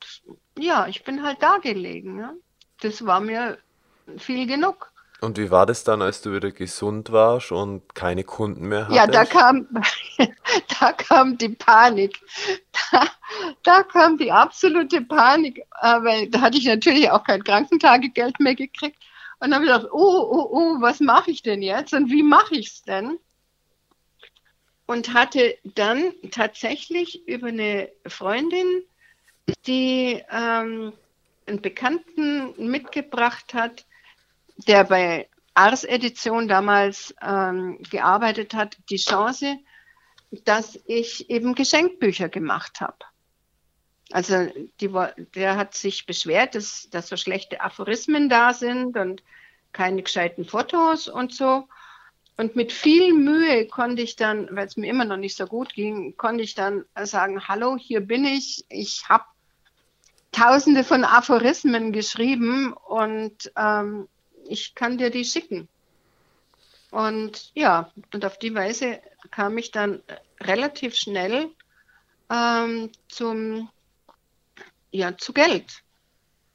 ja, 0.59 0.87
ich 0.87 1.03
bin 1.05 1.23
halt 1.23 1.41
da 1.41 1.57
gelegen. 1.57 2.19
Ja. 2.19 2.33
Das 2.81 3.05
war 3.05 3.21
mir 3.21 3.57
viel 4.17 4.45
genug. 4.45 4.91
Und 5.21 5.37
wie 5.37 5.51
war 5.51 5.65
das 5.65 5.85
dann, 5.85 6.01
als 6.01 6.21
du 6.21 6.33
wieder 6.33 6.51
gesund 6.51 7.13
warst 7.13 7.53
und 7.53 7.95
keine 7.95 8.25
Kunden 8.25 8.67
mehr 8.67 8.89
hattest? 8.89 8.97
Ja, 8.97 9.07
da 9.07 9.23
kam, 9.23 9.69
da 10.79 10.91
kam 10.91 11.37
die 11.37 11.47
Panik. 11.47 12.19
Da, 12.91 13.07
da 13.63 13.83
kam 13.83 14.17
die 14.17 14.33
absolute 14.33 14.99
Panik, 14.99 15.65
weil 15.81 16.29
da 16.29 16.41
hatte 16.41 16.57
ich 16.57 16.65
natürlich 16.65 17.09
auch 17.09 17.23
kein 17.23 17.41
Krankentagegeld 17.41 18.41
mehr 18.41 18.55
gekriegt. 18.55 18.97
Und 19.43 19.51
dann 19.51 19.56
habe 19.56 19.65
ich 19.65 19.71
gedacht, 19.73 19.91
oh, 19.91 19.97
oh, 20.32 20.47
oh, 20.51 20.82
was 20.82 21.01
mache 21.01 21.29
ich 21.29 21.41
denn 21.43 21.62
jetzt 21.62 21.93
und 21.93 22.10
wie 22.10 22.23
mache 22.23 22.56
ich 22.56 22.67
es 22.67 22.84
denn? 22.84 23.19
Und 24.86 25.13
hatte 25.13 25.58
dann 25.65 26.13
tatsächlich 26.32 27.27
über 27.27 27.47
eine 27.47 27.89
Freundin, 28.08 28.86
die 29.67 30.23
ähm, 30.32 30.93
einen 31.45 31.62
Bekannten 31.62 32.53
mitgebracht 32.58 33.53
hat, 33.53 33.86
der 34.56 34.86
bei 34.86 35.27
Ars 35.56 35.84
Edition 35.84 36.47
damals 36.47 37.13
ähm, 37.21 37.84
gearbeitet 37.91 38.53
hat, 38.53 38.77
die 38.89 38.95
Chance, 38.95 39.58
dass 40.45 40.79
ich 40.86 41.29
eben 41.29 41.53
Geschenkbücher 41.53 42.29
gemacht 42.29 42.79
habe. 42.79 42.95
Also 44.13 44.47
die, 44.80 44.91
der 45.34 45.58
hat 45.58 45.73
sich 45.73 46.06
beschwert, 46.06 46.54
dass, 46.54 46.88
dass 46.91 47.08
so 47.08 47.17
schlechte 47.17 47.62
Aphorismen 47.62 48.30
da 48.30 48.54
sind 48.54 48.95
und 48.95 49.23
keine 49.71 50.04
gescheiten 50.04 50.45
Fotos 50.45 51.08
und 51.08 51.34
so. 51.34 51.67
Und 52.38 52.56
mit 52.56 52.71
viel 52.71 53.12
Mühe 53.12 53.65
konnte 53.65 54.04
ich 54.04 54.15
dann, 54.15 54.56
weil 54.56 54.67
es 54.67 54.78
mir 54.78 54.88
immer 54.88 55.06
noch 55.06 55.17
nicht 55.17 55.36
so 55.36 55.47
gut 55.47 55.73
ging, 55.73 56.15
konnte 56.15 56.43
ich 56.43 56.54
dann 56.54 56.86
sagen, 57.04 57.47
hallo, 57.47 57.76
hier 57.76 58.02
bin 58.02 58.23
ich. 58.23 58.63
Ich 58.69 59.10
habe 59.10 59.26
tausende 60.32 60.84
von 60.84 61.06
Aphorismen 61.06 61.91
geschrieben 61.91 62.73
und 62.73 63.52
ähm, 63.58 64.08
ich 64.47 64.76
kann 64.76 64.99
dir 64.99 65.10
die 65.10 65.26
schicken. 65.26 65.67
Und 66.91 67.52
ja, 67.56 67.91
und 68.13 68.26
auf 68.26 68.38
die 68.38 68.54
Weise 68.54 68.99
kam 69.32 69.58
ich 69.58 69.71
dann 69.71 70.04
relativ 70.39 70.93
schnell 70.95 71.49
ähm, 72.30 72.91
zum 73.08 73.69
ja, 74.93 75.17
zu 75.17 75.34
Geld 75.34 75.84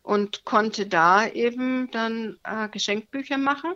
und 0.02 0.44
konnte 0.44 0.86
da 0.86 1.26
eben 1.26 1.90
dann 1.90 2.38
äh, 2.44 2.68
Geschenkbücher 2.68 3.36
machen, 3.36 3.74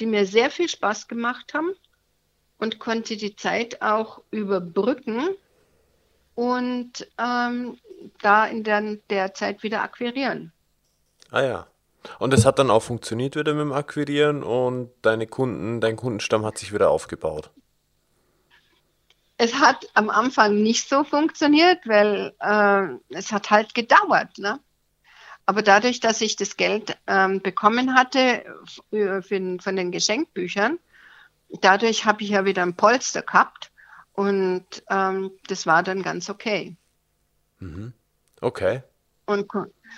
die 0.00 0.06
mir 0.06 0.26
sehr 0.26 0.50
viel 0.50 0.68
Spaß 0.68 1.08
gemacht 1.08 1.52
haben 1.52 1.74
und 2.58 2.78
konnte 2.78 3.16
die 3.16 3.36
Zeit 3.36 3.82
auch 3.82 4.22
überbrücken 4.30 5.28
und 6.34 7.06
ähm, 7.18 7.78
da 8.22 8.46
in 8.46 8.64
der, 8.64 8.96
der 9.10 9.34
Zeit 9.34 9.62
wieder 9.62 9.82
akquirieren. 9.82 10.52
Ah 11.30 11.42
ja. 11.42 11.66
Und 12.18 12.34
es 12.34 12.44
hat 12.44 12.58
dann 12.58 12.70
auch 12.70 12.82
funktioniert 12.82 13.34
wieder 13.34 13.54
mit 13.54 13.62
dem 13.62 13.72
Akquirieren 13.72 14.42
und 14.42 14.90
deine 15.02 15.26
Kunden, 15.26 15.80
dein 15.80 15.96
Kundenstamm 15.96 16.44
hat 16.44 16.58
sich 16.58 16.72
wieder 16.72 16.90
aufgebaut 16.90 17.50
es 19.36 19.54
hat 19.54 19.86
am 19.94 20.10
Anfang 20.10 20.62
nicht 20.62 20.88
so 20.88 21.04
funktioniert, 21.04 21.86
weil 21.86 22.34
äh, 22.40 23.14
es 23.14 23.32
hat 23.32 23.50
halt 23.50 23.74
gedauert. 23.74 24.38
Ne? 24.38 24.60
Aber 25.46 25.62
dadurch, 25.62 26.00
dass 26.00 26.20
ich 26.20 26.36
das 26.36 26.56
Geld 26.56 26.96
ähm, 27.06 27.40
bekommen 27.40 27.94
hatte 27.94 28.44
für, 28.90 29.22
für, 29.22 29.58
von 29.60 29.76
den 29.76 29.90
Geschenkbüchern, 29.90 30.78
dadurch 31.60 32.04
habe 32.04 32.22
ich 32.22 32.30
ja 32.30 32.44
wieder 32.44 32.62
ein 32.62 32.76
Polster 32.76 33.22
gehabt 33.22 33.70
und 34.12 34.64
ähm, 34.88 35.32
das 35.48 35.66
war 35.66 35.82
dann 35.82 36.02
ganz 36.02 36.30
okay. 36.30 36.76
Mhm. 37.58 37.92
Okay. 38.40 38.82
Und, 39.26 39.50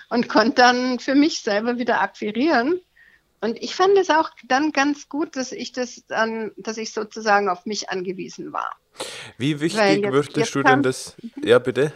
und 0.08 0.28
konnte 0.28 0.54
dann 0.54 0.98
für 0.98 1.14
mich 1.14 1.40
selber 1.40 1.78
wieder 1.78 2.00
akquirieren. 2.00 2.80
Und 3.40 3.62
ich 3.62 3.74
fand 3.74 3.96
es 3.98 4.10
auch 4.10 4.30
dann 4.48 4.72
ganz 4.72 5.08
gut, 5.08 5.36
dass 5.36 5.52
ich 5.52 5.72
das 5.72 6.04
dann, 6.08 6.52
dass 6.56 6.78
ich 6.78 6.92
sozusagen 6.92 7.48
auf 7.48 7.66
mich 7.66 7.90
angewiesen 7.90 8.52
war. 8.52 8.76
Wie 9.36 9.60
wichtig 9.60 10.02
jetzt, 10.02 10.12
würdest 10.12 10.54
du 10.54 10.62
denn 10.62 10.82
das? 10.82 11.16
Ja, 11.42 11.58
bitte. 11.58 11.92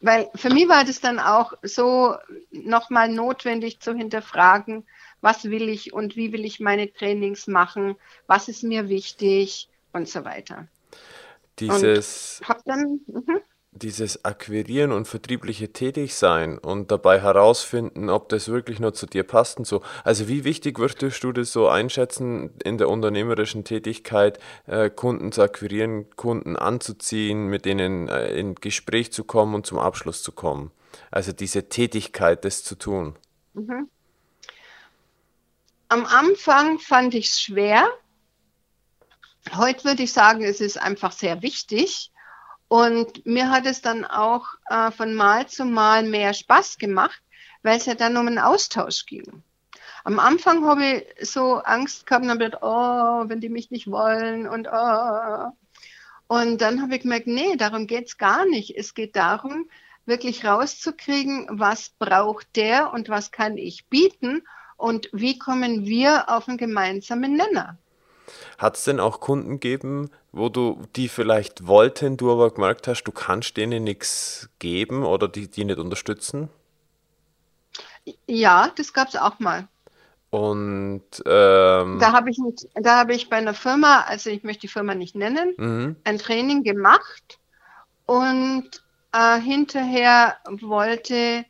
Weil 0.00 0.30
für 0.34 0.50
mich 0.50 0.68
war 0.68 0.84
das 0.84 1.00
dann 1.00 1.18
auch 1.18 1.52
so 1.62 2.16
nochmal 2.50 3.08
notwendig 3.10 3.80
zu 3.80 3.94
hinterfragen, 3.94 4.86
was 5.20 5.44
will 5.44 5.68
ich 5.68 5.92
und 5.92 6.16
wie 6.16 6.32
will 6.32 6.44
ich 6.44 6.58
meine 6.58 6.92
Trainings 6.92 7.46
machen, 7.46 7.96
was 8.26 8.48
ist 8.48 8.62
mir 8.62 8.88
wichtig 8.88 9.68
und 9.92 10.08
so 10.08 10.24
weiter. 10.24 10.66
Dieses. 11.58 12.40
Und 12.40 12.48
hab 12.48 12.64
dann, 12.64 13.00
mhm. 13.06 13.40
Dieses 13.72 14.24
Akquirieren 14.24 14.90
und 14.90 15.06
vertriebliche 15.06 15.72
Tätigsein 15.72 16.58
und 16.58 16.90
dabei 16.90 17.20
herausfinden, 17.20 18.10
ob 18.10 18.28
das 18.28 18.48
wirklich 18.48 18.80
nur 18.80 18.94
zu 18.94 19.06
dir 19.06 19.22
passt 19.22 19.58
und 19.58 19.66
so. 19.66 19.82
Also 20.02 20.26
wie 20.26 20.42
wichtig 20.44 20.78
würdest 20.78 21.22
du 21.22 21.32
das 21.32 21.52
so 21.52 21.68
einschätzen 21.68 22.50
in 22.64 22.78
der 22.78 22.88
unternehmerischen 22.88 23.64
Tätigkeit, 23.64 24.40
äh, 24.66 24.90
Kunden 24.90 25.30
zu 25.30 25.42
akquirieren, 25.42 26.10
Kunden 26.16 26.56
anzuziehen, 26.56 27.46
mit 27.46 27.64
denen 27.64 28.08
äh, 28.08 28.32
in 28.32 28.56
Gespräch 28.56 29.12
zu 29.12 29.22
kommen 29.22 29.54
und 29.54 29.66
zum 29.66 29.78
Abschluss 29.78 30.22
zu 30.22 30.32
kommen? 30.32 30.72
Also 31.12 31.32
diese 31.32 31.68
Tätigkeit, 31.68 32.44
das 32.44 32.64
zu 32.64 32.74
tun. 32.74 33.16
Mhm. 33.54 33.88
Am 35.88 36.06
Anfang 36.06 36.80
fand 36.80 37.14
ich 37.14 37.26
es 37.26 37.40
schwer. 37.40 37.88
Heute 39.56 39.84
würde 39.84 40.02
ich 40.02 40.12
sagen, 40.12 40.42
es 40.42 40.60
ist 40.60 40.80
einfach 40.80 41.12
sehr 41.12 41.42
wichtig 41.42 42.10
und 42.70 43.26
mir 43.26 43.50
hat 43.50 43.66
es 43.66 43.82
dann 43.82 44.04
auch 44.04 44.46
äh, 44.68 44.92
von 44.92 45.12
Mal 45.12 45.48
zu 45.48 45.64
Mal 45.64 46.04
mehr 46.04 46.32
Spaß 46.32 46.78
gemacht, 46.78 47.20
weil 47.64 47.76
es 47.76 47.86
ja 47.86 47.96
dann 47.96 48.16
um 48.16 48.28
einen 48.28 48.38
Austausch 48.38 49.06
ging. 49.06 49.42
Am 50.04 50.20
Anfang 50.20 50.64
habe 50.64 50.86
ich 51.18 51.28
so 51.28 51.56
Angst 51.56 52.06
gehabt 52.06 52.24
und 52.24 52.30
habe 52.30 52.44
gedacht, 52.44 52.62
oh, 52.62 53.28
wenn 53.28 53.40
die 53.40 53.48
mich 53.48 53.72
nicht 53.72 53.90
wollen 53.90 54.46
und 54.46 54.68
oh. 54.72 55.50
Und 56.28 56.60
dann 56.60 56.80
habe 56.80 56.94
ich 56.94 57.02
gemerkt, 57.02 57.26
nee, 57.26 57.56
darum 57.56 57.88
geht 57.88 58.06
es 58.06 58.18
gar 58.18 58.46
nicht. 58.46 58.76
Es 58.76 58.94
geht 58.94 59.16
darum, 59.16 59.68
wirklich 60.06 60.44
rauszukriegen, 60.44 61.48
was 61.50 61.90
braucht 61.98 62.54
der 62.54 62.92
und 62.92 63.08
was 63.08 63.32
kann 63.32 63.58
ich 63.58 63.88
bieten 63.88 64.44
und 64.76 65.08
wie 65.12 65.40
kommen 65.40 65.86
wir 65.86 66.28
auf 66.28 66.46
einen 66.46 66.56
gemeinsamen 66.56 67.34
Nenner. 67.34 67.78
Hat 68.58 68.76
es 68.76 68.84
denn 68.84 69.00
auch 69.00 69.20
Kunden 69.20 69.60
gegeben, 69.60 70.10
wo 70.32 70.48
du 70.48 70.82
die 70.96 71.08
vielleicht 71.08 71.66
wollten, 71.66 72.16
du 72.16 72.30
aber 72.32 72.50
gemerkt 72.50 72.88
hast, 72.88 73.04
du 73.04 73.12
kannst 73.12 73.56
denen 73.56 73.84
nichts 73.84 74.48
geben 74.58 75.04
oder 75.04 75.28
die, 75.28 75.48
die 75.48 75.64
nicht 75.64 75.78
unterstützen? 75.78 76.48
Ja, 78.26 78.70
das 78.76 78.92
gab 78.92 79.08
es 79.08 79.16
auch 79.16 79.38
mal. 79.38 79.68
Und 80.30 81.02
ähm, 81.26 81.98
da 81.98 82.12
habe 82.12 82.30
ich, 82.30 82.38
hab 82.84 83.10
ich 83.10 83.28
bei 83.28 83.36
einer 83.36 83.54
Firma, 83.54 84.02
also 84.02 84.30
ich 84.30 84.44
möchte 84.44 84.62
die 84.62 84.68
Firma 84.68 84.94
nicht 84.94 85.16
nennen, 85.16 85.54
mhm. 85.56 85.96
ein 86.04 86.18
Training 86.18 86.62
gemacht 86.62 87.40
und 88.06 88.68
äh, 89.12 89.40
hinterher 89.40 90.36
wollte 90.60 91.44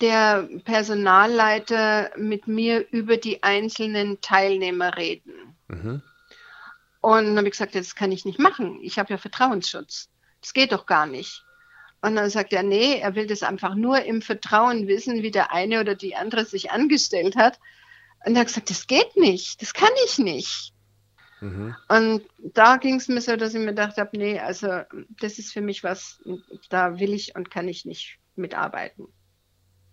der 0.00 0.48
Personalleiter 0.64 2.10
mit 2.16 2.46
mir 2.46 2.86
über 2.90 3.18
die 3.18 3.42
einzelnen 3.42 4.20
Teilnehmer 4.22 4.96
reden. 4.96 5.53
Mhm. 5.82 6.02
Und 7.00 7.24
dann 7.26 7.36
habe 7.36 7.48
ich 7.48 7.52
gesagt, 7.52 7.74
das 7.74 7.94
kann 7.94 8.12
ich 8.12 8.24
nicht 8.24 8.38
machen. 8.38 8.78
Ich 8.82 8.98
habe 8.98 9.12
ja 9.12 9.18
Vertrauensschutz. 9.18 10.08
Das 10.40 10.52
geht 10.52 10.72
doch 10.72 10.86
gar 10.86 11.06
nicht. 11.06 11.44
Und 12.00 12.16
dann 12.16 12.28
sagt 12.30 12.52
er, 12.52 12.62
nee, 12.62 12.98
er 12.98 13.14
will 13.14 13.26
das 13.26 13.42
einfach 13.42 13.74
nur 13.74 14.02
im 14.04 14.20
Vertrauen 14.22 14.88
wissen, 14.88 15.22
wie 15.22 15.30
der 15.30 15.52
eine 15.52 15.80
oder 15.80 15.94
die 15.94 16.16
andere 16.16 16.44
sich 16.44 16.70
angestellt 16.70 17.36
hat. 17.36 17.58
Und 18.24 18.34
er 18.34 18.40
hat 18.40 18.48
gesagt, 18.48 18.70
das 18.70 18.86
geht 18.86 19.16
nicht, 19.16 19.60
das 19.62 19.74
kann 19.74 19.90
ich 20.06 20.18
nicht. 20.18 20.72
Mhm. 21.40 21.74
Und 21.88 22.22
da 22.38 22.76
ging 22.76 22.96
es 22.96 23.08
mir 23.08 23.20
so, 23.20 23.36
dass 23.36 23.54
ich 23.54 23.60
mir 23.60 23.66
gedacht 23.66 23.98
habe, 23.98 24.16
nee, 24.16 24.38
also 24.38 24.80
das 25.20 25.38
ist 25.38 25.52
für 25.52 25.60
mich 25.60 25.84
was, 25.84 26.22
da 26.70 26.98
will 26.98 27.12
ich 27.12 27.36
und 27.36 27.50
kann 27.50 27.68
ich 27.68 27.84
nicht 27.84 28.18
mitarbeiten. 28.36 29.08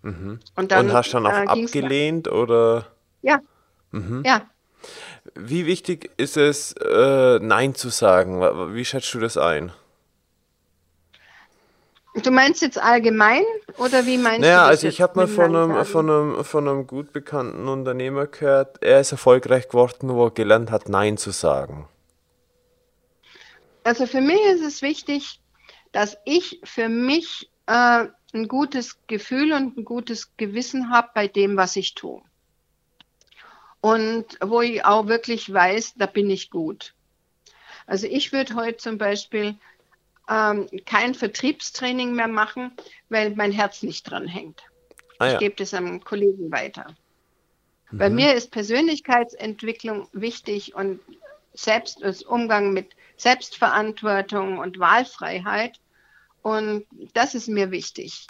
Mhm. 0.01 0.39
Und, 0.55 0.71
dann, 0.71 0.87
und 0.87 0.93
hast 0.93 1.09
du 1.09 1.19
dann 1.19 1.27
auch 1.27 1.57
äh, 1.57 1.63
abgelehnt 1.63 2.27
oder? 2.29 2.87
Ja. 3.21 3.41
Mhm. 3.91 4.23
Ja, 4.25 4.49
wie 5.35 5.65
wichtig 5.65 6.11
ist 6.17 6.37
es, 6.37 6.73
äh, 6.73 7.39
Nein 7.39 7.75
zu 7.75 7.89
sagen? 7.89 8.41
Wie 8.73 8.85
schätzt 8.85 9.13
du 9.13 9.19
das 9.19 9.37
ein? 9.37 9.71
Du 12.23 12.31
meinst 12.31 12.61
jetzt 12.61 12.77
allgemein 12.77 13.43
oder 13.77 14.05
wie 14.05 14.17
meinst 14.17 14.41
naja, 14.41 14.65
du 14.65 14.69
das? 14.69 14.69
also 14.69 14.87
ich 14.87 15.01
habe 15.01 15.15
mal 15.15 15.27
von 15.27 15.55
einem, 15.55 15.85
von, 15.85 16.09
einem, 16.09 16.43
von 16.43 16.67
einem 16.67 16.85
gut 16.85 17.13
bekannten 17.13 17.69
Unternehmer 17.69 18.27
gehört, 18.27 18.83
er 18.83 18.99
ist 18.99 19.13
erfolgreich 19.13 19.69
geworden, 19.69 20.09
wo 20.09 20.25
er 20.25 20.31
gelernt 20.31 20.71
hat, 20.71 20.89
Nein 20.89 21.17
zu 21.17 21.31
sagen. 21.31 21.87
Also 23.85 24.07
für 24.07 24.19
mich 24.19 24.41
ist 24.41 24.61
es 24.61 24.81
wichtig, 24.81 25.39
dass 25.93 26.17
ich 26.25 26.59
für 26.65 26.89
mich 26.89 27.49
äh, 27.67 28.07
ein 28.33 28.47
gutes 28.49 28.97
Gefühl 29.07 29.53
und 29.53 29.77
ein 29.77 29.85
gutes 29.85 30.35
Gewissen 30.35 30.91
habe 30.91 31.09
bei 31.15 31.29
dem, 31.29 31.55
was 31.55 31.77
ich 31.77 31.95
tue 31.95 32.21
und 33.81 34.25
wo 34.41 34.61
ich 34.61 34.85
auch 34.85 35.07
wirklich 35.07 35.51
weiß, 35.51 35.95
da 35.95 36.05
bin 36.05 36.29
ich 36.29 36.49
gut. 36.49 36.93
Also 37.87 38.07
ich 38.07 38.31
würde 38.31 38.55
heute 38.55 38.77
zum 38.77 38.97
Beispiel 38.97 39.55
ähm, 40.29 40.67
kein 40.85 41.15
Vertriebstraining 41.15 42.13
mehr 42.13 42.27
machen, 42.27 42.71
weil 43.09 43.31
mein 43.31 43.51
Herz 43.51 43.83
nicht 43.83 44.09
dran 44.09 44.27
hängt. 44.27 44.63
Ah, 45.19 45.27
ja. 45.27 45.33
Ich 45.33 45.39
gebe 45.39 45.55
das 45.55 45.73
einem 45.73 46.03
Kollegen 46.03 46.51
weiter. 46.51 46.95
Mhm. 47.89 47.97
Bei 47.97 48.09
mir 48.09 48.33
ist 48.35 48.51
Persönlichkeitsentwicklung 48.51 50.07
wichtig 50.13 50.75
und 50.75 50.99
selbst 51.53 52.01
das 52.01 52.21
Umgang 52.21 52.71
mit 52.71 52.95
Selbstverantwortung 53.17 54.59
und 54.59 54.79
Wahlfreiheit. 54.79 55.79
Und 56.43 56.85
das 57.13 57.35
ist 57.35 57.49
mir 57.49 57.71
wichtig. 57.71 58.27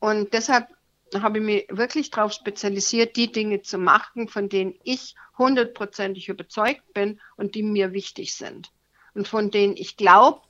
Und 0.00 0.32
deshalb 0.34 0.66
habe 1.14 1.38
ich 1.38 1.44
mich 1.44 1.66
wirklich 1.68 2.10
darauf 2.10 2.32
spezialisiert, 2.32 3.16
die 3.16 3.30
Dinge 3.30 3.62
zu 3.62 3.78
machen, 3.78 4.28
von 4.28 4.48
denen 4.48 4.74
ich 4.82 5.14
hundertprozentig 5.38 6.28
überzeugt 6.28 6.92
bin 6.92 7.20
und 7.36 7.54
die 7.54 7.62
mir 7.62 7.92
wichtig 7.92 8.34
sind. 8.34 8.70
Und 9.14 9.28
von 9.28 9.50
denen 9.50 9.76
ich 9.76 9.96
glaube, 9.96 10.40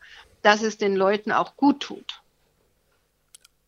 dass 0.43 0.63
es 0.63 0.79
den 0.79 0.95
Leuten 0.97 1.33
auch 1.33 1.57
gut 1.57 1.81
tut. 1.81 2.23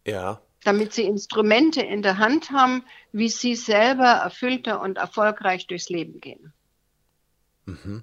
Ja. 0.06 0.40
Damit 0.64 0.92
sie 0.92 1.04
Instrumente 1.04 1.80
in 1.80 2.02
der 2.02 2.18
Hand 2.18 2.50
haben, 2.50 2.84
wie 3.12 3.28
sie 3.28 3.54
selber 3.54 4.06
erfüllter 4.06 4.80
und 4.80 4.98
erfolgreich 4.98 5.66
durchs 5.66 5.88
Leben 5.88 6.20
gehen. 6.20 6.52
Mhm. 7.66 8.02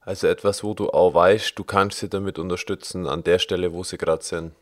Also 0.00 0.28
etwas, 0.28 0.62
wo 0.62 0.74
du 0.74 0.90
auch 0.90 1.14
weißt, 1.14 1.58
du 1.58 1.64
kannst 1.64 1.98
sie 1.98 2.08
damit 2.08 2.38
unterstützen 2.38 3.08
an 3.08 3.24
der 3.24 3.40
Stelle, 3.40 3.72
wo 3.72 3.82
sie 3.82 3.98
gerade 3.98 4.22
sind. 4.22 4.54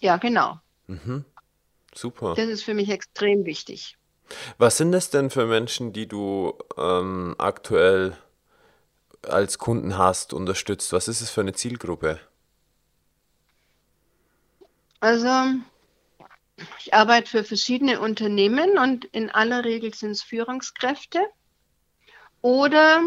Ja, 0.00 0.16
genau. 0.16 0.58
Mhm. 0.86 1.26
Super. 1.94 2.34
Das 2.36 2.46
ist 2.46 2.62
für 2.62 2.74
mich 2.74 2.90
extrem 2.90 3.44
wichtig. 3.44 3.96
Was 4.58 4.76
sind 4.76 4.92
das 4.92 5.10
denn 5.10 5.30
für 5.30 5.46
Menschen, 5.46 5.92
die 5.92 6.06
du 6.06 6.56
ähm, 6.76 7.34
aktuell 7.38 8.16
als 9.22 9.58
Kunden 9.58 9.98
hast, 9.98 10.32
unterstützt? 10.32 10.92
Was 10.92 11.08
ist 11.08 11.20
es 11.20 11.30
für 11.30 11.40
eine 11.40 11.52
Zielgruppe? 11.52 12.20
Also, 15.00 15.58
ich 16.78 16.94
arbeite 16.94 17.28
für 17.28 17.44
verschiedene 17.44 18.00
Unternehmen 18.00 18.78
und 18.78 19.06
in 19.06 19.30
aller 19.30 19.64
Regel 19.64 19.94
sind 19.94 20.12
es 20.12 20.22
Führungskräfte. 20.22 21.20
Oder 22.42 23.02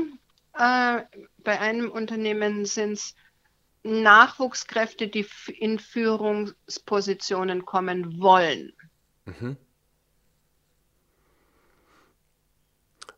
äh, 0.54 1.02
bei 1.38 1.60
einem 1.60 1.92
Unternehmen 1.92 2.66
sind 2.66 2.94
es 2.94 3.16
Nachwuchskräfte, 3.84 5.08
die 5.08 5.26
in 5.60 5.80
Führungspositionen 5.80 7.66
kommen 7.66 8.22
wollen. 8.22 8.74
Mhm. 9.26 9.58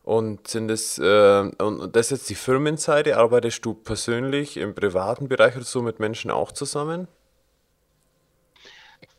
Und 0.03 0.47
sind 0.47 0.69
es, 0.69 0.99
äh, 0.99 1.51
und 1.57 1.95
das 1.95 2.07
ist 2.07 2.11
jetzt 2.11 2.29
die 2.29 2.35
Firmenseite, 2.35 3.17
arbeitest 3.17 3.65
du 3.65 3.73
persönlich 3.73 4.57
im 4.57 4.75
privaten 4.75 5.27
Bereich 5.27 5.55
oder 5.55 5.65
so 5.65 5.81
mit 5.81 5.99
Menschen 5.99 6.29
auch 6.29 6.51
zusammen? 6.51 7.07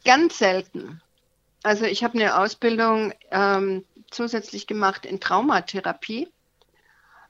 Ganz 0.05 0.39
selten. 0.39 1.03
Also 1.65 1.85
ich 1.87 2.05
habe 2.05 2.15
eine 2.15 2.39
Ausbildung 2.39 3.13
ähm, 3.33 3.85
zusätzlich 4.13 4.69
gemacht 4.69 5.05
in 5.05 5.19
Traumatherapie, 5.19 6.29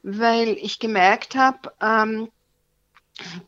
weil 0.02 0.58
ich 0.60 0.78
gemerkt 0.78 1.34
habe, 1.34 1.72
ähm, 1.80 2.28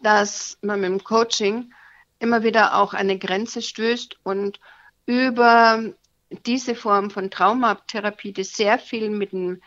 dass 0.02 0.58
man 0.62 0.80
mit 0.80 0.90
dem 0.90 1.04
Coaching 1.04 1.72
immer 2.18 2.42
wieder 2.42 2.76
auch 2.76 2.94
eine 2.94 3.18
Grenze 3.18 3.62
stößt 3.62 4.18
und 4.24 4.60
über 5.06 5.82
diese 6.46 6.74
Form 6.74 7.10
von 7.10 7.30
Traumatherapie, 7.30 8.32
die 8.32 8.44
sehr 8.44 8.78
viel 8.78 9.10
mit 9.10 9.32
dem, 9.32 9.62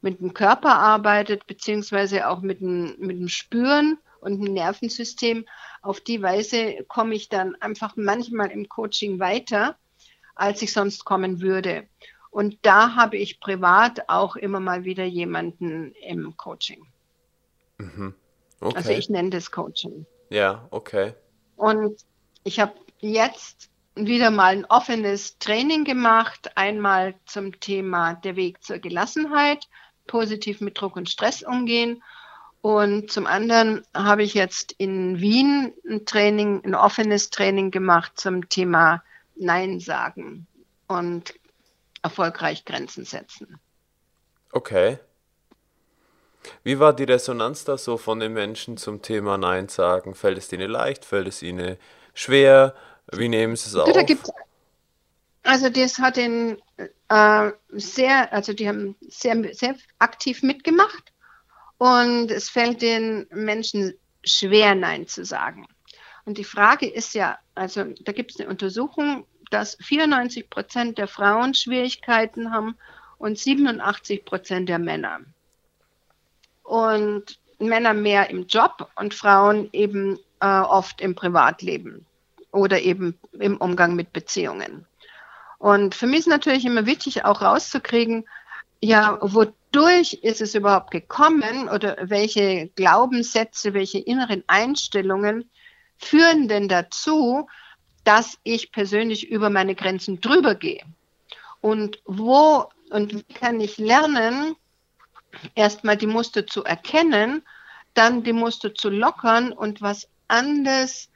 mit 0.00 0.20
dem 0.20 0.32
Körper 0.34 0.78
arbeitet, 0.78 1.46
beziehungsweise 1.46 2.28
auch 2.28 2.40
mit 2.40 2.60
dem, 2.60 2.96
mit 2.98 3.18
dem 3.18 3.28
Spüren 3.28 3.98
und 4.20 4.42
dem 4.42 4.54
Nervensystem, 4.54 5.44
auf 5.82 6.00
die 6.00 6.22
Weise 6.22 6.84
komme 6.88 7.14
ich 7.14 7.28
dann 7.28 7.54
einfach 7.56 7.94
manchmal 7.96 8.50
im 8.50 8.68
Coaching 8.68 9.18
weiter, 9.20 9.76
als 10.34 10.62
ich 10.62 10.72
sonst 10.72 11.04
kommen 11.04 11.40
würde. 11.40 11.86
Und 12.30 12.58
da 12.62 12.94
habe 12.96 13.16
ich 13.16 13.40
privat 13.40 14.08
auch 14.08 14.36
immer 14.36 14.60
mal 14.60 14.84
wieder 14.84 15.04
jemanden 15.04 15.92
im 15.92 16.36
Coaching. 16.36 16.86
Mhm. 17.78 18.14
Okay. 18.60 18.76
Also 18.76 18.90
ich 18.90 19.08
nenne 19.08 19.30
das 19.30 19.50
Coaching. 19.50 20.06
Ja, 20.30 20.66
okay. 20.70 21.14
Und 21.56 22.00
ich 22.44 22.60
habe 22.60 22.74
jetzt 23.00 23.70
wieder 23.94 24.30
mal 24.30 24.52
ein 24.52 24.64
offenes 24.66 25.38
Training 25.38 25.84
gemacht, 25.84 26.50
einmal 26.56 27.14
zum 27.24 27.60
Thema 27.60 28.14
der 28.14 28.36
Weg 28.36 28.62
zur 28.62 28.78
Gelassenheit, 28.78 29.68
positiv 30.06 30.60
mit 30.60 30.80
Druck 30.80 30.96
und 30.96 31.08
Stress 31.08 31.42
umgehen 31.42 32.02
Und 32.66 33.12
zum 33.12 33.26
anderen 33.26 33.86
habe 33.94 34.24
ich 34.24 34.34
jetzt 34.34 34.72
in 34.72 35.20
Wien 35.20 35.72
ein 35.88 36.04
Training, 36.04 36.64
ein 36.64 36.74
offenes 36.74 37.30
Training 37.30 37.70
gemacht 37.70 38.14
zum 38.16 38.48
Thema 38.48 39.04
Nein 39.36 39.78
sagen 39.78 40.48
und 40.88 41.34
erfolgreich 42.02 42.64
Grenzen 42.64 43.04
setzen. 43.04 43.60
Okay. 44.50 44.98
Wie 46.62 46.78
war 46.78 46.92
die 46.92 47.04
Resonanz 47.04 47.64
da 47.64 47.78
so 47.78 47.96
von 47.96 48.20
den 48.20 48.32
Menschen 48.32 48.76
zum 48.76 49.02
Thema 49.02 49.38
Nein 49.38 49.68
sagen? 49.68 50.14
Fällt 50.14 50.38
es 50.38 50.52
ihnen 50.52 50.70
leicht? 50.70 51.04
Fällt 51.04 51.28
es 51.28 51.42
ihnen 51.42 51.76
schwer? 52.14 52.74
Wie 53.12 53.28
nehmen 53.28 53.56
sie 53.56 53.68
es 53.68 53.76
auf? 53.76 53.88
also 55.44 55.68
das 55.68 55.98
hat 55.98 56.16
den 56.16 56.58
äh, 57.08 57.50
sehr, 57.70 58.32
also 58.32 58.52
die 58.52 58.68
haben 58.68 58.96
sehr, 59.08 59.54
sehr 59.54 59.76
aktiv 59.98 60.42
mitgemacht 60.42 61.12
und 61.78 62.30
es 62.30 62.48
fällt 62.48 62.82
den 62.82 63.26
Menschen 63.30 63.94
schwer, 64.24 64.74
Nein 64.74 65.06
zu 65.06 65.24
sagen. 65.24 65.66
Und 66.24 66.38
die 66.38 66.44
Frage 66.44 66.88
ist 66.88 67.14
ja, 67.14 67.38
also 67.54 67.84
da 68.02 68.12
gibt 68.12 68.32
es 68.32 68.40
eine 68.40 68.50
Untersuchung, 68.50 69.24
dass 69.50 69.76
94 69.80 70.50
Prozent 70.50 70.98
der 70.98 71.06
Frauen 71.06 71.54
Schwierigkeiten 71.54 72.50
haben 72.50 72.76
und 73.18 73.38
87 73.38 74.24
Prozent 74.24 74.68
der 74.68 74.80
Männer. 74.80 75.20
Und 76.66 77.38
Männer 77.58 77.94
mehr 77.94 78.28
im 78.30 78.46
Job 78.46 78.90
und 78.96 79.14
Frauen 79.14 79.68
eben 79.72 80.18
äh, 80.40 80.46
oft 80.46 81.00
im 81.00 81.14
Privatleben 81.14 82.04
oder 82.52 82.80
eben 82.80 83.18
im 83.38 83.56
Umgang 83.56 83.94
mit 83.94 84.12
Beziehungen. 84.12 84.86
Und 85.58 85.94
für 85.94 86.06
mich 86.06 86.20
ist 86.20 86.28
natürlich 86.28 86.64
immer 86.64 86.86
wichtig, 86.86 87.24
auch 87.24 87.40
rauszukriegen, 87.40 88.26
ja, 88.80 89.18
wodurch 89.22 90.14
ist 90.22 90.42
es 90.42 90.54
überhaupt 90.54 90.90
gekommen 90.90 91.68
oder 91.68 91.96
welche 92.02 92.68
Glaubenssätze, 92.76 93.72
welche 93.72 93.98
inneren 93.98 94.44
Einstellungen 94.46 95.48
führen 95.96 96.46
denn 96.48 96.68
dazu, 96.68 97.48
dass 98.04 98.38
ich 98.42 98.70
persönlich 98.70 99.30
über 99.30 99.48
meine 99.48 99.74
Grenzen 99.74 100.20
drüber 100.20 100.54
gehe? 100.54 100.82
Und 101.62 102.00
wo 102.04 102.68
und 102.90 103.14
wie 103.14 103.34
kann 103.34 103.60
ich 103.60 103.78
lernen, 103.78 104.54
erstmal 105.54 105.96
die 105.96 106.06
Muster 106.06 106.46
zu 106.46 106.64
erkennen, 106.64 107.42
dann 107.94 108.22
die 108.22 108.32
Muster 108.32 108.74
zu 108.74 108.90
lockern 108.90 109.52
und 109.52 109.80
was 109.82 110.08
anderes 110.28 111.10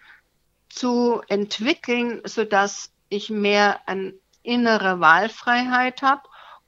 zu 0.68 1.20
entwickeln, 1.28 2.20
sodass 2.24 2.92
ich 3.08 3.28
mehr 3.30 3.80
an 3.86 4.14
innere 4.42 5.00
Wahlfreiheit 5.00 6.02
habe 6.02 6.22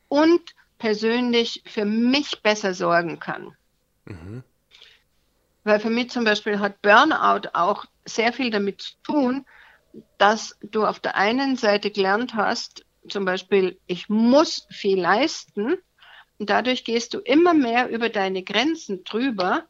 und 0.09 0.55
persönlich 0.79 1.63
für 1.67 1.85
mich 1.85 2.43
besser 2.43 2.75
sorgen 2.75 3.19
kann. 3.21 3.57
Mhm. 4.05 4.43
Weil 5.65 5.79
für 5.79 5.91
mich 5.91 6.11
zum 6.11 6.25
Beispiel 6.25 6.59
hat 6.59 6.83
Burnout 6.83 7.49
auch 7.53 7.87
sehr 8.05 8.33
viel 8.33 8.51
damit 8.51 8.83
zu 8.83 8.95
tun, 9.05 9.47
dass 10.19 10.59
du 10.61 10.85
auf 10.85 10.99
der 11.01 11.17
einen 11.17 11.57
Seite 11.57 11.91
gelernt 11.91 12.35
hast, 12.35 12.85
zum 13.09 13.25
Beispiel, 13.25 13.79
ich 13.87 14.09
muss 14.09 14.67
viel 14.71 15.01
leisten 15.01 15.77
und 16.43 16.51
dadurch 16.51 16.83
gehst 16.83 17.15
du 17.15 17.21
immer 17.21 17.55
mehr 17.55 17.89
über 17.89 18.09
deine 18.09 18.43
Grenzen 18.43 19.05
drüber 19.05 19.65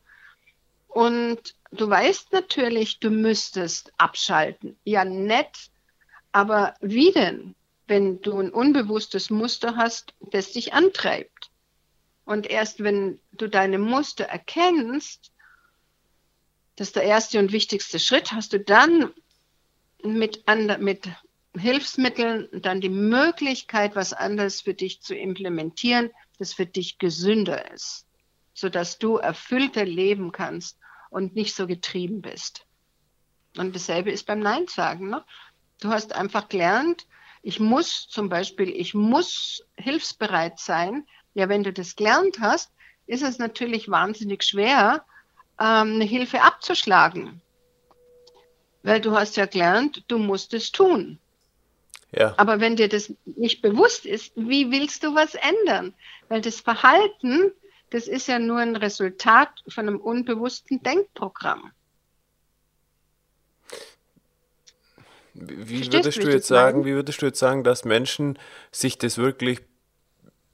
und 0.88 1.54
du 1.70 1.88
weißt 1.88 2.32
natürlich, 2.32 2.98
du 2.98 3.10
müsstest 3.10 3.92
abschalten. 3.98 4.76
Ja, 4.84 5.04
nett, 5.04 5.70
aber 6.32 6.74
wie 6.80 7.12
denn? 7.12 7.54
wenn 7.92 8.22
du 8.22 8.38
ein 8.38 8.50
unbewusstes 8.50 9.28
Muster 9.28 9.76
hast, 9.76 10.14
das 10.20 10.52
dich 10.52 10.72
antreibt. 10.72 11.50
Und 12.24 12.48
erst 12.48 12.82
wenn 12.82 13.20
du 13.32 13.48
deine 13.48 13.78
Muster 13.78 14.24
erkennst, 14.24 15.30
das 16.76 16.88
ist 16.88 16.96
der 16.96 17.02
erste 17.02 17.38
und 17.38 17.52
wichtigste 17.52 17.98
Schritt, 17.98 18.32
hast 18.32 18.54
du 18.54 18.60
dann 18.60 19.12
mit, 20.02 20.42
mit 20.78 21.06
Hilfsmitteln 21.54 22.48
dann 22.62 22.80
die 22.80 22.88
Möglichkeit, 22.88 23.94
was 23.94 24.14
anderes 24.14 24.62
für 24.62 24.72
dich 24.72 25.02
zu 25.02 25.14
implementieren, 25.14 26.10
das 26.42 26.52
für 26.52 26.66
dich 26.66 26.98
gesünder 26.98 27.70
ist, 27.72 28.06
sodass 28.52 28.98
du 28.98 29.16
erfüllter 29.16 29.84
leben 29.84 30.32
kannst 30.32 30.76
und 31.08 31.36
nicht 31.36 31.54
so 31.54 31.68
getrieben 31.68 32.20
bist. 32.20 32.66
Und 33.56 33.74
dasselbe 33.74 34.10
ist 34.10 34.26
beim 34.26 34.40
Nein 34.40 34.66
sagen. 34.66 35.08
Ne? 35.08 35.24
Du 35.80 35.90
hast 35.90 36.14
einfach 36.14 36.48
gelernt, 36.48 37.06
ich 37.42 37.60
muss 37.60 38.08
zum 38.08 38.28
Beispiel, 38.28 38.70
ich 38.70 38.92
muss 38.92 39.64
hilfsbereit 39.76 40.58
sein. 40.58 41.06
Ja, 41.34 41.48
wenn 41.48 41.62
du 41.62 41.72
das 41.72 41.96
gelernt 41.96 42.40
hast, 42.40 42.72
ist 43.06 43.22
es 43.22 43.38
natürlich 43.38 43.88
wahnsinnig 43.88 44.42
schwer, 44.42 45.04
ähm, 45.60 45.94
eine 45.94 46.04
Hilfe 46.04 46.42
abzuschlagen. 46.42 47.40
Weil 48.82 49.00
du 49.00 49.12
hast 49.16 49.36
ja 49.36 49.46
gelernt, 49.46 50.04
du 50.08 50.18
musst 50.18 50.54
es 50.54 50.72
tun. 50.72 51.20
Ja. 52.14 52.34
Aber 52.36 52.60
wenn 52.60 52.76
dir 52.76 52.88
das 52.88 53.12
nicht 53.24 53.62
bewusst 53.62 54.04
ist, 54.04 54.32
wie 54.36 54.70
willst 54.70 55.02
du 55.02 55.14
was 55.14 55.34
ändern? 55.34 55.94
Weil 56.28 56.42
das 56.42 56.60
Verhalten, 56.60 57.52
das 57.90 58.06
ist 58.06 58.28
ja 58.28 58.38
nur 58.38 58.58
ein 58.58 58.76
Resultat 58.76 59.50
von 59.68 59.88
einem 59.88 59.98
unbewussten 59.98 60.82
Denkprogramm. 60.82 61.72
Wie 65.34 65.90
würdest 65.90 66.22
du 66.22 66.28
jetzt 66.28 66.48
sagen, 66.48 66.84
wie 66.84 66.92
würdest 66.92 67.22
du 67.22 67.26
jetzt 67.26 67.38
sagen, 67.38 67.64
dass 67.64 67.86
Menschen 67.86 68.38
sich 68.70 68.98
das 68.98 69.16
wirklich 69.16 69.60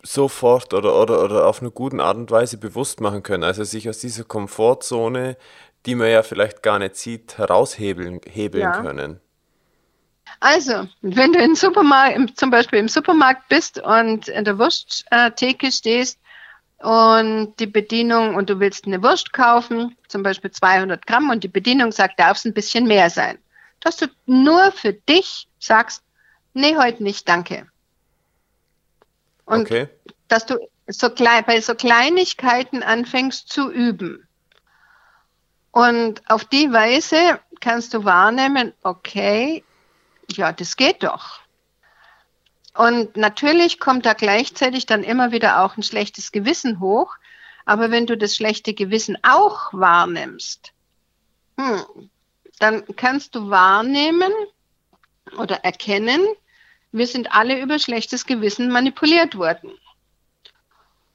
sofort 0.04 0.72
oder, 0.72 0.94
oder, 1.00 1.24
oder 1.24 1.46
auf 1.48 1.60
eine 1.60 1.72
gute 1.72 2.00
Art 2.00 2.16
und 2.16 2.30
Weise 2.30 2.58
bewusst 2.58 3.00
machen 3.00 3.24
können? 3.24 3.42
Also 3.42 3.64
sich 3.64 3.88
aus 3.88 3.98
dieser 3.98 4.22
Komfortzone, 4.22 5.36
die 5.86 5.96
man 5.96 6.08
ja 6.10 6.22
vielleicht 6.22 6.62
gar 6.62 6.78
nicht 6.78 6.94
sieht, 6.94 7.38
heraushebeln 7.38 8.20
hebeln 8.24 8.62
ja. 8.62 8.80
können. 8.80 9.20
Also, 10.40 10.88
wenn 11.02 11.32
du 11.32 11.40
im 11.40 11.54
Supermarkt, 11.54 12.38
zum 12.38 12.50
Beispiel 12.50 12.78
im 12.78 12.88
Supermarkt 12.88 13.48
bist 13.48 13.80
und 13.80 14.28
in 14.28 14.44
der 14.44 14.58
Wursttheke 14.58 15.72
stehst 15.72 16.18
und 16.78 17.54
die 17.58 17.66
Bedienung 17.66 18.34
und 18.34 18.48
du 18.48 18.60
willst 18.60 18.86
eine 18.86 19.02
Wurst 19.02 19.32
kaufen, 19.32 19.96
zum 20.06 20.22
Beispiel 20.22 20.50
200 20.50 21.06
Gramm 21.06 21.30
und 21.30 21.42
die 21.42 21.48
Bedienung 21.48 21.92
sagt, 21.92 22.20
darf 22.20 22.38
es 22.38 22.44
ein 22.44 22.54
bisschen 22.54 22.86
mehr 22.86 23.10
sein 23.10 23.38
dass 23.80 23.96
du 23.96 24.06
nur 24.26 24.72
für 24.72 24.92
dich 24.92 25.48
sagst, 25.58 26.02
nee, 26.54 26.76
heute 26.76 27.02
nicht, 27.02 27.28
danke. 27.28 27.66
Und 29.44 29.62
okay. 29.62 29.88
dass 30.28 30.46
du 30.46 30.58
so 30.86 31.10
klein, 31.10 31.44
bei 31.46 31.60
so 31.60 31.74
Kleinigkeiten 31.74 32.82
anfängst 32.82 33.48
zu 33.48 33.70
üben. 33.70 34.26
Und 35.70 36.22
auf 36.30 36.44
die 36.44 36.72
Weise 36.72 37.40
kannst 37.60 37.94
du 37.94 38.04
wahrnehmen, 38.04 38.72
okay, 38.82 39.64
ja, 40.30 40.52
das 40.52 40.76
geht 40.76 41.02
doch. 41.02 41.40
Und 42.74 43.16
natürlich 43.16 43.80
kommt 43.80 44.06
da 44.06 44.12
gleichzeitig 44.12 44.86
dann 44.86 45.02
immer 45.02 45.32
wieder 45.32 45.62
auch 45.62 45.76
ein 45.76 45.82
schlechtes 45.82 46.30
Gewissen 46.30 46.80
hoch. 46.80 47.16
Aber 47.64 47.90
wenn 47.90 48.06
du 48.06 48.16
das 48.16 48.36
schlechte 48.36 48.72
Gewissen 48.72 49.18
auch 49.22 49.72
wahrnimmst, 49.72 50.72
hm, 51.58 52.10
dann 52.58 52.84
kannst 52.96 53.34
du 53.34 53.50
wahrnehmen 53.50 54.32
oder 55.36 55.56
erkennen, 55.64 56.20
wir 56.92 57.06
sind 57.06 57.32
alle 57.32 57.60
über 57.60 57.78
schlechtes 57.78 58.24
Gewissen 58.24 58.70
manipuliert 58.70 59.36
worden. 59.36 59.72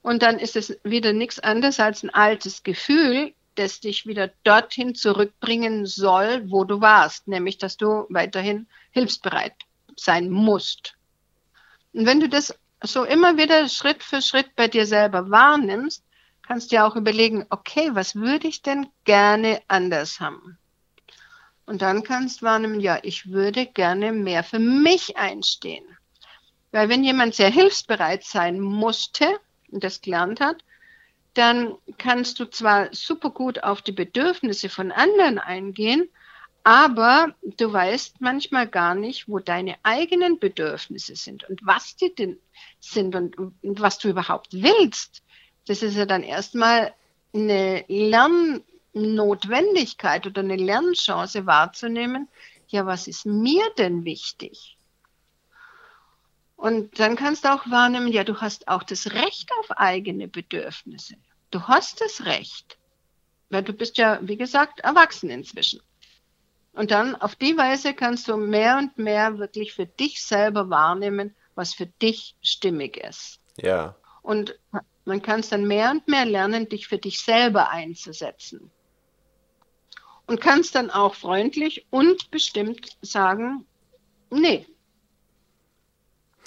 Und 0.01 0.21
dann 0.21 0.37
ist 0.37 0.55
es 0.55 0.77
wieder 0.83 1.13
nichts 1.13 1.39
anderes 1.39 1.79
als 1.79 2.03
ein 2.03 2.09
altes 2.09 2.63
Gefühl, 2.63 3.33
das 3.55 3.79
dich 3.79 4.05
wieder 4.05 4.29
dorthin 4.43 4.95
zurückbringen 4.95 5.85
soll, 5.85 6.49
wo 6.49 6.63
du 6.63 6.81
warst, 6.81 7.27
nämlich 7.27 7.57
dass 7.57 7.77
du 7.77 8.05
weiterhin 8.09 8.67
hilfsbereit 8.91 9.53
sein 9.95 10.29
musst. 10.29 10.95
Und 11.93 12.05
wenn 12.05 12.19
du 12.19 12.29
das 12.29 12.57
so 12.83 13.03
immer 13.03 13.37
wieder 13.37 13.69
Schritt 13.69 14.03
für 14.03 14.21
Schritt 14.21 14.55
bei 14.55 14.67
dir 14.67 14.85
selber 14.85 15.29
wahrnimmst, 15.29 16.03
kannst 16.45 16.71
du 16.71 16.75
ja 16.75 16.87
auch 16.87 16.95
überlegen, 16.95 17.45
okay, 17.49 17.89
was 17.93 18.15
würde 18.15 18.47
ich 18.47 18.61
denn 18.61 18.87
gerne 19.05 19.61
anders 19.67 20.19
haben? 20.19 20.57
Und 21.65 21.81
dann 21.81 22.03
kannst 22.03 22.41
du 22.41 22.45
wahrnehmen, 22.45 22.79
ja, 22.79 22.99
ich 23.03 23.31
würde 23.31 23.65
gerne 23.65 24.11
mehr 24.11 24.43
für 24.43 24.59
mich 24.59 25.15
einstehen. 25.15 25.85
Weil 26.71 26.89
wenn 26.89 27.03
jemand 27.03 27.35
sehr 27.35 27.49
hilfsbereit 27.49 28.23
sein 28.23 28.59
musste 28.59 29.39
und 29.71 29.83
das 29.83 30.01
gelernt 30.01 30.41
hat, 30.41 30.63
dann 31.33 31.75
kannst 31.97 32.39
du 32.39 32.45
zwar 32.45 32.93
super 32.93 33.31
gut 33.31 33.63
auf 33.63 33.81
die 33.81 33.91
Bedürfnisse 33.91 34.69
von 34.69 34.91
anderen 34.91 35.39
eingehen, 35.39 36.09
aber 36.63 37.33
du 37.57 37.73
weißt 37.73 38.21
manchmal 38.21 38.67
gar 38.67 38.95
nicht, 38.95 39.27
wo 39.27 39.39
deine 39.39 39.75
eigenen 39.83 40.39
Bedürfnisse 40.39 41.15
sind 41.15 41.47
und 41.49 41.59
was 41.65 41.95
die 41.95 42.13
denn 42.13 42.37
sind 42.79 43.15
und, 43.15 43.37
und 43.37 43.81
was 43.81 43.97
du 43.97 44.09
überhaupt 44.09 44.53
willst. 44.53 45.23
Das 45.67 45.81
ist 45.81 45.95
ja 45.95 46.05
dann 46.05 46.23
erstmal 46.23 46.93
eine 47.33 47.83
Lern 47.87 48.63
Notwendigkeit 48.93 50.27
oder 50.27 50.41
eine 50.41 50.55
Lernchance 50.55 51.45
wahrzunehmen, 51.45 52.29
ja, 52.67 52.85
was 52.85 53.07
ist 53.07 53.25
mir 53.25 53.63
denn 53.77 54.05
wichtig? 54.05 54.72
Und 56.55 56.99
dann 56.99 57.15
kannst 57.15 57.45
du 57.45 57.53
auch 57.53 57.69
wahrnehmen, 57.69 58.07
ja, 58.07 58.23
du 58.23 58.39
hast 58.39 58.67
auch 58.67 58.83
das 58.83 59.11
Recht 59.11 59.49
auf 59.59 59.71
eigene 59.71 60.27
Bedürfnisse. 60.27 61.15
Du 61.51 61.63
hast 61.63 62.01
das 62.01 62.25
Recht. 62.25 62.77
weil 63.53 63.63
du 63.63 63.71
bist 63.71 63.97
ja, 63.97 64.19
wie 64.21 64.35
gesagt, 64.35 64.81
erwachsen 64.81 65.29
inzwischen. 65.29 65.79
Und 66.73 66.91
dann 66.91 67.15
auf 67.15 67.35
die 67.35 67.55
Weise 67.55 67.93
kannst 67.93 68.27
du 68.27 68.35
mehr 68.35 68.77
und 68.79 68.97
mehr 68.97 69.37
wirklich 69.37 69.73
für 69.73 69.85
dich 69.85 70.23
selber 70.25 70.69
wahrnehmen, 70.69 71.35
was 71.55 71.73
für 71.73 71.85
dich 71.85 72.35
stimmig 72.41 72.97
ist. 72.97 73.39
Ja. 73.57 73.95
Und 74.23 74.59
man 75.05 75.21
kann 75.21 75.41
es 75.41 75.49
dann 75.49 75.67
mehr 75.67 75.91
und 75.91 76.07
mehr 76.07 76.25
lernen, 76.25 76.67
dich 76.67 76.87
für 76.87 76.97
dich 76.97 77.21
selber 77.21 77.69
einzusetzen. 77.69 78.71
Und 80.25 80.41
kannst 80.41 80.73
dann 80.73 80.89
auch 80.89 81.13
freundlich 81.13 81.85
und 81.91 82.31
bestimmt 82.31 82.97
sagen, 83.01 83.65
nee. 84.31 84.65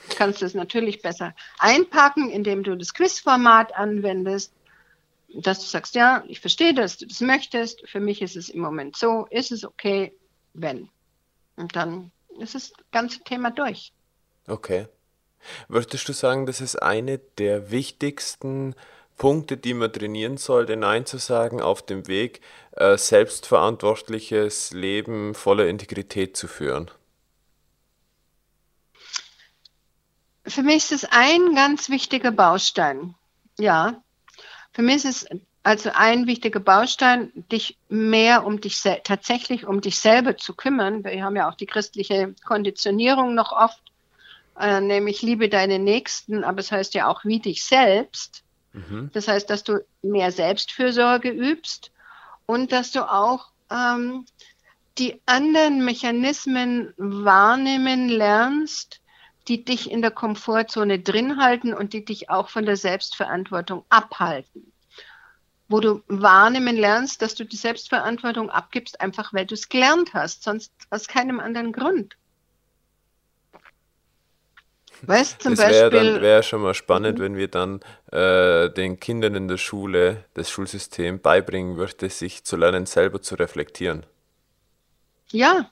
Du 0.09 0.17
kannst 0.17 0.43
es 0.43 0.55
natürlich 0.55 1.03
besser 1.03 1.35
einpacken, 1.59 2.31
indem 2.31 2.63
du 2.63 2.77
das 2.77 2.95
Quizformat 2.95 3.75
anwendest, 3.75 4.53
dass 5.35 5.61
du 5.61 5.67
sagst, 5.67 5.95
ja, 5.95 6.25
ich 6.29 6.41
verstehe, 6.41 6.75
dass 6.75 6.99
du 6.99 7.07
das 7.07 7.21
möchtest. 7.21 7.87
Für 7.89 8.01
mich 8.01 8.23
ist 8.23 8.37
es 8.37 8.49
im 8.49 8.61
Moment 8.61 8.97
so, 8.97 9.27
ist 9.31 9.53
es 9.53 9.65
okay, 9.65 10.13
wenn. 10.55 10.89
Und 11.57 11.77
dann 11.77 12.11
ist 12.39 12.55
das 12.55 12.73
ganze 12.93 13.21
Thema 13.21 13.51
durch. 13.51 13.93
Okay. 14.47 14.87
Würdest 15.69 16.09
du 16.09 16.13
sagen, 16.13 16.47
das 16.47 16.61
ist 16.61 16.77
eine 16.77 17.19
der 17.19 17.71
wichtigsten 17.71 18.75
Punkte, 19.17 19.57
die 19.57 19.75
man 19.75 19.93
trainieren 19.93 20.37
sollte, 20.37 20.77
Nein 20.77 21.07
zu 21.07 21.19
sagen 21.19 21.61
auf 21.61 21.85
dem 21.85 22.07
Weg, 22.07 22.41
äh, 22.73 22.99
selbstverantwortliches 22.99 24.73
Leben 24.73 25.35
voller 25.35 25.67
Integrität 25.69 26.37
zu 26.37 26.49
führen? 26.49 26.91
Für 30.47 30.63
mich 30.63 30.77
ist 30.77 30.93
es 30.93 31.05
ein 31.11 31.55
ganz 31.55 31.89
wichtiger 31.91 32.31
Baustein. 32.31 33.15
Ja, 33.59 34.03
für 34.73 34.83
mich 34.83 35.05
ist 35.05 35.05
es 35.05 35.27
also 35.63 35.91
ein 35.93 36.27
wichtiger 36.27 36.61
Baustein, 36.61 37.33
dich 37.51 37.77
mehr 37.89 38.47
um 38.47 38.61
dich 38.61 38.81
tatsächlich 39.03 39.67
um 39.67 39.81
dich 39.81 39.99
selber 39.99 40.37
zu 40.37 40.55
kümmern. 40.55 41.03
Wir 41.03 41.25
haben 41.25 41.35
ja 41.35 41.49
auch 41.49 41.57
die 41.57 41.67
christliche 41.67 42.35
Konditionierung 42.45 43.35
noch 43.35 43.53
oft 43.53 43.83
äh, 44.59 44.81
nämlich 44.81 45.23
liebe 45.23 45.49
deine 45.49 45.79
Nächsten, 45.79 46.45
aber 46.45 46.61
es 46.61 46.73
heißt 46.73 46.95
ja 46.95 47.09
auch 47.09 47.25
wie 47.25 47.41
dich 47.41 47.65
selbst. 47.65 48.43
Mhm. 48.73 49.11
Das 49.13 49.29
heißt, 49.29 49.49
dass 49.51 49.65
du 49.65 49.85
mehr 50.03 50.33
Selbstfürsorge 50.33 51.31
übst 51.31 51.91
und 52.47 52.73
dass 52.73 52.91
du 52.91 53.11
auch 53.11 53.51
ähm, 53.71 54.25
die 54.99 55.21
anderen 55.27 55.85
Mechanismen 55.85 56.95
wahrnehmen 56.97 58.09
lernst, 58.09 59.01
die 59.49 59.65
dich 59.65 59.91
in 59.91 60.03
der 60.03 60.11
Komfortzone 60.11 60.99
drin 60.99 61.39
halten 61.41 61.73
und 61.73 61.93
die 61.93 62.05
dich 62.05 62.31
auch 62.31 62.49
von 62.49 62.67
der 62.67 62.77
Selbstverantwortung 62.77 63.85
abhalten. 63.89 64.73
Wo 65.69 65.81
du 65.81 66.03
wahrnehmen 66.07 66.77
lernst, 66.77 67.23
dass 67.23 67.35
du 67.35 67.45
die 67.45 67.57
Selbstverantwortung 67.57 68.51
abgibst, 68.51 69.01
einfach 69.01 69.33
weil 69.33 69.47
du 69.47 69.55
es 69.55 69.69
gelernt 69.69 70.15
hast, 70.15 70.45
sonst 70.45 70.73
aus 70.91 71.09
keinem 71.09 71.41
anderen 71.41 71.73
Grund. 71.73 72.17
Weißt 75.03 75.43
zum 75.43 75.55
das 75.55 75.69
wär 75.69 75.91
Beispiel. 75.91 76.23
wäre 76.23 76.43
schon 76.43 76.63
mal 76.63 76.75
spannend, 76.75 77.19
mhm. 77.19 77.23
wenn 77.23 77.37
wir 77.37 77.49
dann 77.49 77.81
äh, 78.13 78.71
den 78.71 78.99
Kindern 78.99 79.35
in 79.35 79.49
der 79.49 79.59
Schule 79.59 80.25
das 80.35 80.51
Schulsystem 80.51 81.21
beibringen 81.21 81.77
würde, 81.77 82.09
sich 82.09 82.45
zu 82.45 82.57
lernen, 82.57 82.87
selber 82.87 83.21
zu 83.21 83.35
reflektieren. 83.35 84.07
Ja, 85.31 85.71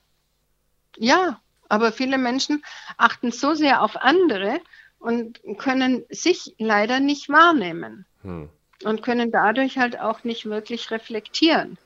ja, 0.99 1.41
aber 1.75 1.93
viele 1.93 2.19
Menschen 2.19 2.65
achten 2.97 3.33
so 3.33 3.55
sehr 3.55 3.83
auf 3.83 3.97
andere 3.97 4.61
und 4.99 5.41
können 5.59 6.05
sich 6.09 6.55
leider 6.59 7.01
nicht 7.01 7.29
wahrnehmen 7.29 8.07
hm. 8.23 8.49
und 8.85 9.03
können 9.03 9.31
dadurch 9.31 9.77
halt 9.77 9.99
auch 10.01 10.25
nicht 10.25 10.47
wirklich 10.47 10.91
reflektieren. 10.91 11.77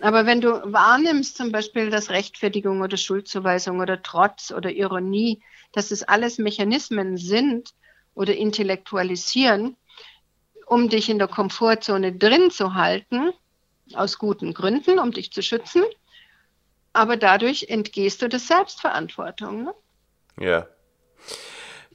Aber 0.00 0.26
wenn 0.26 0.40
du 0.40 0.50
wahrnimmst, 0.72 1.36
zum 1.36 1.52
Beispiel, 1.52 1.88
dass 1.88 2.10
Rechtfertigung 2.10 2.82
oder 2.82 2.96
Schuldzuweisung 2.96 3.80
oder 3.80 4.02
Trotz 4.02 4.52
oder 4.52 4.70
Ironie 4.70 5.40
dass 5.76 5.90
es 5.90 6.02
alles 6.02 6.38
Mechanismen 6.38 7.18
sind 7.18 7.74
oder 8.14 8.34
intellektualisieren, 8.34 9.76
um 10.66 10.88
dich 10.88 11.10
in 11.10 11.18
der 11.18 11.28
Komfortzone 11.28 12.12
drin 12.12 12.50
zu 12.50 12.74
halten, 12.74 13.32
aus 13.94 14.18
guten 14.18 14.54
Gründen, 14.54 14.98
um 14.98 15.12
dich 15.12 15.30
zu 15.32 15.42
schützen. 15.42 15.82
Aber 16.96 17.16
dadurch 17.16 17.66
entgehst 17.68 18.22
du 18.22 18.28
der 18.28 18.38
Selbstverantwortung. 18.38 19.64
Ne? 19.64 19.74
Ja. 20.38 20.66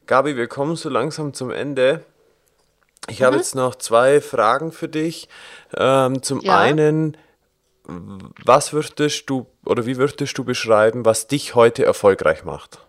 Gabi, 0.05 0.35
wir 0.35 0.47
kommen 0.47 0.75
so 0.75 0.89
langsam 0.89 1.33
zum 1.33 1.51
Ende. 1.51 2.03
Ich 3.09 3.19
mhm. 3.19 3.25
habe 3.25 3.37
jetzt 3.37 3.55
noch 3.55 3.75
zwei 3.75 4.21
Fragen 4.21 4.71
für 4.71 4.87
dich. 4.87 5.27
Ähm, 5.75 6.21
zum 6.21 6.41
ja. 6.41 6.59
einen, 6.59 7.17
was 7.83 8.73
würdest 8.73 9.29
du 9.29 9.47
oder 9.65 9.85
wie 9.85 9.97
würdest 9.97 10.37
du 10.37 10.43
beschreiben, 10.43 11.05
was 11.05 11.27
dich 11.27 11.55
heute 11.55 11.83
erfolgreich 11.83 12.43
macht? 12.43 12.79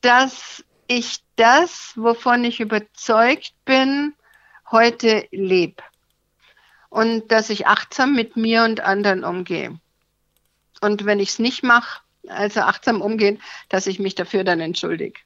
dass 0.00 0.64
ich 0.86 1.18
das, 1.36 1.92
wovon 1.96 2.44
ich 2.44 2.60
überzeugt 2.60 3.52
bin, 3.64 4.14
heute 4.70 5.26
lebe. 5.30 5.82
Und 6.88 7.30
dass 7.30 7.50
ich 7.50 7.66
achtsam 7.66 8.14
mit 8.14 8.36
mir 8.36 8.64
und 8.64 8.80
anderen 8.80 9.24
umgehe. 9.24 9.78
Und 10.80 11.04
wenn 11.04 11.20
ich 11.20 11.30
es 11.30 11.38
nicht 11.38 11.62
mache, 11.62 12.00
also 12.28 12.60
achtsam 12.60 13.00
umgehen, 13.00 13.40
dass 13.68 13.86
ich 13.86 13.98
mich 13.98 14.14
dafür 14.14 14.44
dann 14.44 14.60
entschuldige. 14.60 15.20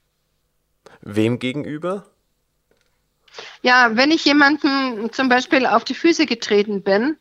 Wem 1.00 1.38
gegenüber? 1.38 2.07
Ja, 3.62 3.96
wenn 3.96 4.11
ich 4.11 4.24
jemanden 4.24 5.12
zum 5.12 5.28
Beispiel 5.28 5.66
auf 5.66 5.84
die 5.84 5.94
Füße 5.94 6.26
getreten 6.26 6.82
bin, 6.82 7.16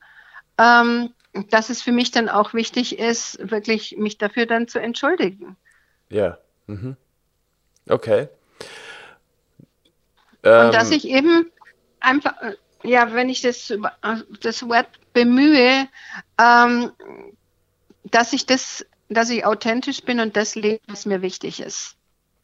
ähm, 0.57 1.13
dass 1.49 1.69
es 1.69 1.81
für 1.81 1.91
mich 1.91 2.11
dann 2.11 2.29
auch 2.29 2.53
wichtig 2.53 2.99
ist, 2.99 3.39
wirklich 3.49 3.95
mich 3.97 4.17
dafür 4.17 4.45
dann 4.45 4.67
zu 4.67 4.79
entschuldigen. 4.79 5.55
Ja. 6.09 6.37
Mhm. 6.67 6.97
Okay. 7.87 8.27
Und 10.43 10.73
dass 10.73 10.91
ähm, 10.91 10.97
ich 10.97 11.07
eben 11.07 11.51
einfach, 11.99 12.33
ja, 12.83 13.13
wenn 13.13 13.29
ich 13.29 13.41
das, 13.41 13.73
das 14.41 14.67
Web 14.67 14.87
bemühe, 15.13 15.87
ähm, 16.39 16.91
dass 18.11 18.33
ich 18.33 18.45
das, 18.45 18.85
dass 19.09 19.29
ich 19.29 19.45
authentisch 19.45 20.01
bin 20.03 20.19
und 20.19 20.37
das 20.37 20.55
lebe, 20.55 20.81
was 20.87 21.05
mir 21.05 21.21
wichtig 21.21 21.61
ist. 21.61 21.95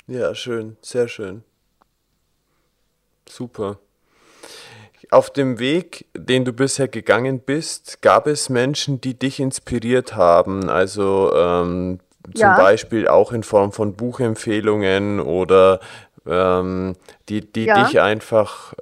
Ja, 0.08 0.34
schön, 0.34 0.78
sehr 0.82 1.08
schön. 1.08 1.44
Super. 3.28 3.80
Auf 5.12 5.32
dem 5.32 5.60
Weg, 5.60 6.06
den 6.14 6.44
du 6.44 6.54
bisher 6.54 6.88
gegangen 6.88 7.40
bist, 7.40 8.02
gab 8.02 8.28
es 8.28 8.50
Menschen, 8.50 9.00
die 9.00 9.14
dich 9.14 9.40
inspiriert 9.40 10.16
haben, 10.16 10.70
also 10.70 11.32
ähm, 11.34 12.00
zum 12.34 12.42
ja. 12.42 12.58
Beispiel 12.58 13.08
auch 13.08 13.32
in 13.32 13.44
Form 13.44 13.72
von 13.72 13.96
Buchempfehlungen 13.96 15.22
oder 15.22 15.80
ähm, 16.26 16.96
die, 17.30 17.42
die 17.42 17.66
ja. 17.66 17.86
dich 17.86 18.02
einfach 18.02 18.74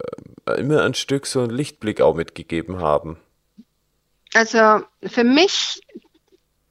äh, 0.47 0.59
immer 0.59 0.83
ein 0.83 0.95
Stück 0.95 1.27
so 1.27 1.41
einen 1.41 1.51
Lichtblick 1.51 2.01
auch 2.01 2.15
mitgegeben 2.15 2.79
haben? 2.79 3.17
Also 4.33 4.81
für 5.03 5.23
mich 5.23 5.81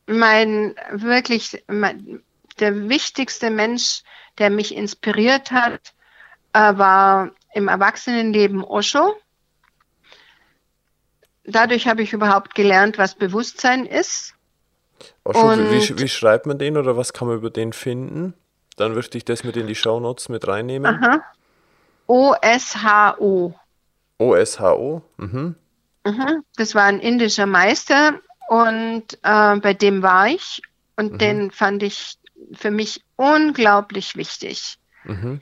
mein 0.07 0.74
wirklich 0.90 1.62
mein, 1.66 2.22
der 2.59 2.88
wichtigste 2.88 3.50
Mensch, 3.50 4.02
der 4.38 4.50
mich 4.50 4.74
inspiriert 4.74 5.50
hat, 5.50 5.94
äh, 6.52 6.76
war 6.76 7.30
im 7.52 7.68
Erwachsenenleben 7.68 8.62
Osho. 8.62 9.14
Dadurch 11.44 11.86
habe 11.86 12.02
ich 12.02 12.12
überhaupt 12.12 12.55
gelernt, 12.55 12.98
was 12.98 13.14
Bewusstsein 13.14 13.86
ist. 13.86 14.34
Osho, 15.24 15.59
wie, 15.70 15.98
wie, 15.98 16.09
schreibt 16.09 16.46
man 16.46 16.59
den 16.59 16.76
oder 16.76 16.96
was 16.96 17.12
kann 17.12 17.28
man 17.28 17.36
über 17.36 17.50
den 17.50 17.72
finden? 17.72 18.34
Dann 18.76 18.94
würde 18.94 19.16
ich 19.16 19.24
das 19.24 19.44
mit 19.44 19.57
in 19.57 19.66
die 19.66 19.74
Shownotes 19.74 20.28
mit 20.28 20.46
reinnehmen. 20.48 20.94
Aha. 20.94 21.22
O-S-H-O. 22.07 23.55
O-S-H-O? 24.18 25.02
Mhm. 25.16 25.57
Mhm. 26.07 26.44
Das 26.57 26.74
war 26.74 26.84
ein 26.84 27.00
indischer 27.00 27.46
Meister 27.46 28.20
und 28.49 29.05
äh, 29.22 29.57
bei 29.57 29.74
dem 29.74 30.03
war 30.03 30.28
ich 30.28 30.62
und 30.97 31.12
mhm. 31.12 31.18
den 31.18 31.51
fand 31.51 31.82
ich 31.82 32.18
für 32.53 32.70
mich 32.70 33.03
unglaublich 33.16 34.16
wichtig. 34.16 34.78
Mhm. 35.05 35.40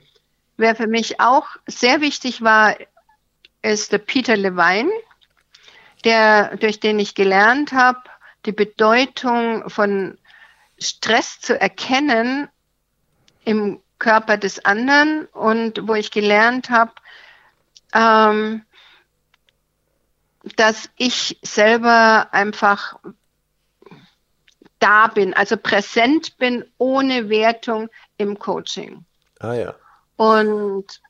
Wer 0.57 0.75
für 0.75 0.87
mich 0.87 1.19
auch 1.19 1.47
sehr 1.67 2.01
wichtig 2.01 2.41
war, 2.41 2.75
ist 3.61 3.91
der 3.91 3.97
Peter 3.97 4.37
Levine, 4.37 4.91
der, 6.03 6.57
durch 6.57 6.79
den 6.79 6.99
ich 6.99 7.15
gelernt 7.15 7.71
habe, 7.71 8.01
die 8.45 8.51
Bedeutung 8.51 9.69
von 9.69 10.17
Stress 10.79 11.39
zu 11.39 11.59
erkennen 11.59 12.49
im 13.45 13.79
Körper 13.99 14.37
des 14.37 14.63
anderen 14.65 15.25
und 15.27 15.87
wo 15.87 15.95
ich 15.95 16.11
gelernt 16.11 16.69
habe, 16.69 16.91
ähm, 17.93 18.63
dass 20.55 20.89
ich 20.97 21.39
selber 21.41 22.27
einfach 22.31 22.99
da 24.79 25.07
bin, 25.07 25.33
also 25.33 25.55
präsent 25.57 26.37
bin 26.37 26.65
ohne 26.77 27.29
Wertung 27.29 27.89
im 28.17 28.37
Coaching. 28.37 29.05
Ah 29.39 29.53
ja. 29.53 29.75
Und 30.17 31.01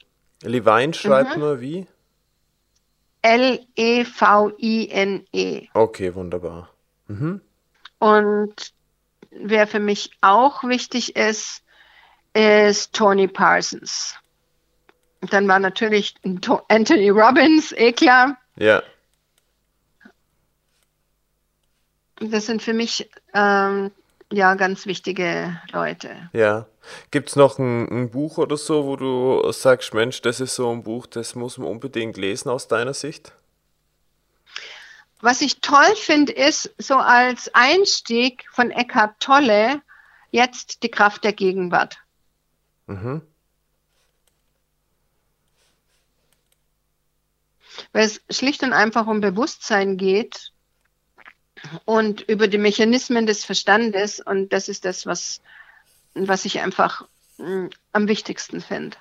Levine 0.44 0.94
schreibt 0.94 1.36
mhm. 1.36 1.42
nur 1.42 1.60
wie? 1.62 1.88
L-E-V-I-N-E. 3.24 4.60
-E. 5.34 5.70
Okay, 5.74 6.14
wunderbar. 6.14 6.70
Mhm. 7.08 7.42
Und 8.00 8.74
wer 9.32 9.66
für 9.66 9.80
mich 9.80 10.12
auch 10.22 10.64
wichtig 10.64 11.16
ist, 11.16 11.64
ist 12.34 12.94
Tony 12.94 13.28
Parsons. 13.28 14.16
Dann 15.22 15.48
war 15.48 15.60
natürlich 15.60 16.16
Anthony 16.68 17.10
Robbins, 17.10 17.72
eh 17.72 17.94
klar. 17.94 18.38
Ja. 18.58 18.84
Das 22.32 22.46
sind 22.46 22.62
für 22.62 22.74
mich 22.74 23.10
ähm, 23.34 23.92
ja 24.32 24.56
ganz 24.56 24.86
wichtige 24.86 25.60
Leute. 25.72 26.30
Ja. 26.34 26.68
Gibt 27.12 27.30
es 27.30 27.36
noch 27.36 27.60
ein, 27.60 27.88
ein, 27.90 28.12
Buch 28.12 28.38
oder 28.38 28.58
so, 28.58 28.86
wo 28.86 28.96
du 28.96 29.52
sagst, 29.52 29.94
Mensch, 29.94 30.22
das 30.22 30.40
ist 30.40 30.56
so 30.56 30.70
ein 30.72 30.84
Buch, 30.84 31.06
das 31.06 31.36
muss 31.36 31.58
man 31.58 31.68
unbedingt 31.68 32.18
lesen 32.18 32.50
aus 32.50 32.68
deiner 32.68 32.94
Sicht? 32.94 33.34
Was 35.22 35.42
ich 35.42 35.62
toll 35.62 35.96
finde, 35.96 36.34
ist 36.34 36.74
so 36.78 36.96
als 36.96 37.54
Einstieg 37.54 38.46
von 38.52 38.72
Eckhart 38.72 39.20
Tolle 39.20 39.82
jetzt 40.32 40.84
die 40.84 40.92
Kraft 40.92 41.24
der 41.24 41.32
Gegenwart. 41.32 41.98
Mhm. 42.88 43.22
Weil 47.94 48.06
es 48.06 48.22
schlicht 48.30 48.64
und 48.64 48.74
einfach 48.74 49.08
um 49.08 49.22
Bewusstsein 49.22 49.98
geht 49.98 50.53
und 51.86 52.22
über 52.22 52.48
die 52.48 52.58
Mechanismen 52.58 53.26
des 53.26 53.46
Verstandes. 53.46 54.20
Und 54.20 54.54
das 54.54 54.70
ist 54.70 54.86
das, 54.86 55.06
was, 55.06 55.42
was 56.14 56.46
ich 56.46 56.62
einfach 56.62 57.06
mh, 57.38 57.46
hm, 57.46 57.70
am 57.92 58.08
wichtigsten 58.08 58.62
finde. 58.62 58.98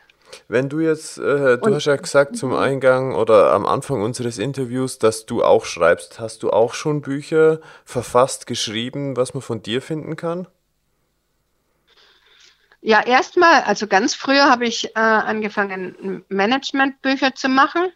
Wenn 0.49 0.69
du 0.69 0.81
jetzt, 0.81 1.19
äh, 1.19 1.59
du 1.59 1.61
und, 1.61 1.75
hast 1.75 1.87
ja 1.87 1.97
gesagt 1.97 2.37
zum 2.37 2.55
Eingang 2.55 3.15
oder 3.15 3.53
am 3.53 3.67
Anfang 3.67 4.03
unseres 4.03 4.39
Interviews, 4.39 4.99
dass 4.99 5.27
du 5.27 5.45
auch 5.45 5.65
schreibst. 5.65 6.21
Hast 6.21 6.43
du 6.43 6.51
auch 6.51 6.75
schon 6.75 7.03
Bücher 7.03 7.61
verfasst, 7.85 8.47
geschrieben, 8.47 9.17
was 9.17 9.35
man 9.35 9.43
von 9.43 9.63
dir 9.63 9.83
finden 9.83 10.17
kann? 10.17 10.47
Ja, 12.81 13.01
erstmal, 13.01 13.63
also 13.63 13.87
ganz 13.87 14.15
früher 14.15 14.51
habe 14.51 14.67
ich 14.67 14.97
äh, 14.97 14.99
angefangen, 14.99 16.25
Managementbücher 16.29 17.35
zu 17.35 17.49
machen, 17.49 17.93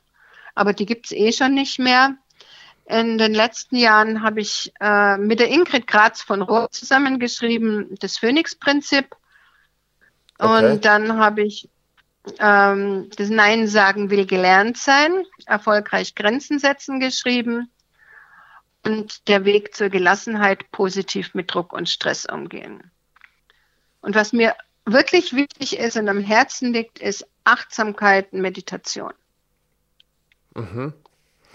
aber 0.54 0.72
die 0.72 0.86
gibt 0.86 1.06
es 1.06 1.12
eh 1.12 1.32
schon 1.32 1.54
nicht 1.54 1.80
mehr. 1.80 2.14
In 2.88 3.18
den 3.18 3.34
letzten 3.34 3.76
Jahren 3.76 4.22
habe 4.22 4.40
ich 4.40 4.72
äh, 4.80 5.16
mit 5.18 5.40
der 5.40 5.48
Ingrid 5.48 5.86
Graz 5.86 6.22
von 6.22 6.40
Rohr 6.42 6.70
zusammengeschrieben, 6.70 7.96
das 8.00 8.18
Phoenix-Prinzip. 8.18 9.16
Okay. 10.38 10.72
Und 10.72 10.84
dann 10.84 11.18
habe 11.18 11.42
ich 11.42 11.68
ähm, 12.38 13.10
das 13.16 13.28
Nein 13.28 13.66
sagen 13.66 14.10
will 14.10 14.26
gelernt 14.26 14.76
sein, 14.76 15.24
erfolgreich 15.46 16.14
Grenzen 16.14 16.58
setzen 16.58 17.00
geschrieben 17.00 17.70
und 18.84 19.28
der 19.28 19.44
Weg 19.44 19.74
zur 19.74 19.88
Gelassenheit 19.88 20.70
positiv 20.70 21.34
mit 21.34 21.52
Druck 21.52 21.72
und 21.72 21.88
Stress 21.88 22.24
umgehen. 22.24 22.90
Und 24.00 24.14
was 24.14 24.32
mir 24.32 24.54
wirklich 24.84 25.34
wichtig 25.34 25.78
ist 25.78 25.96
und 25.96 26.08
am 26.08 26.20
Herzen 26.20 26.72
liegt, 26.72 27.00
ist 27.00 27.26
Achtsamkeit 27.44 28.32
und 28.32 28.40
Meditation. 28.40 29.12
Mhm. 30.54 30.94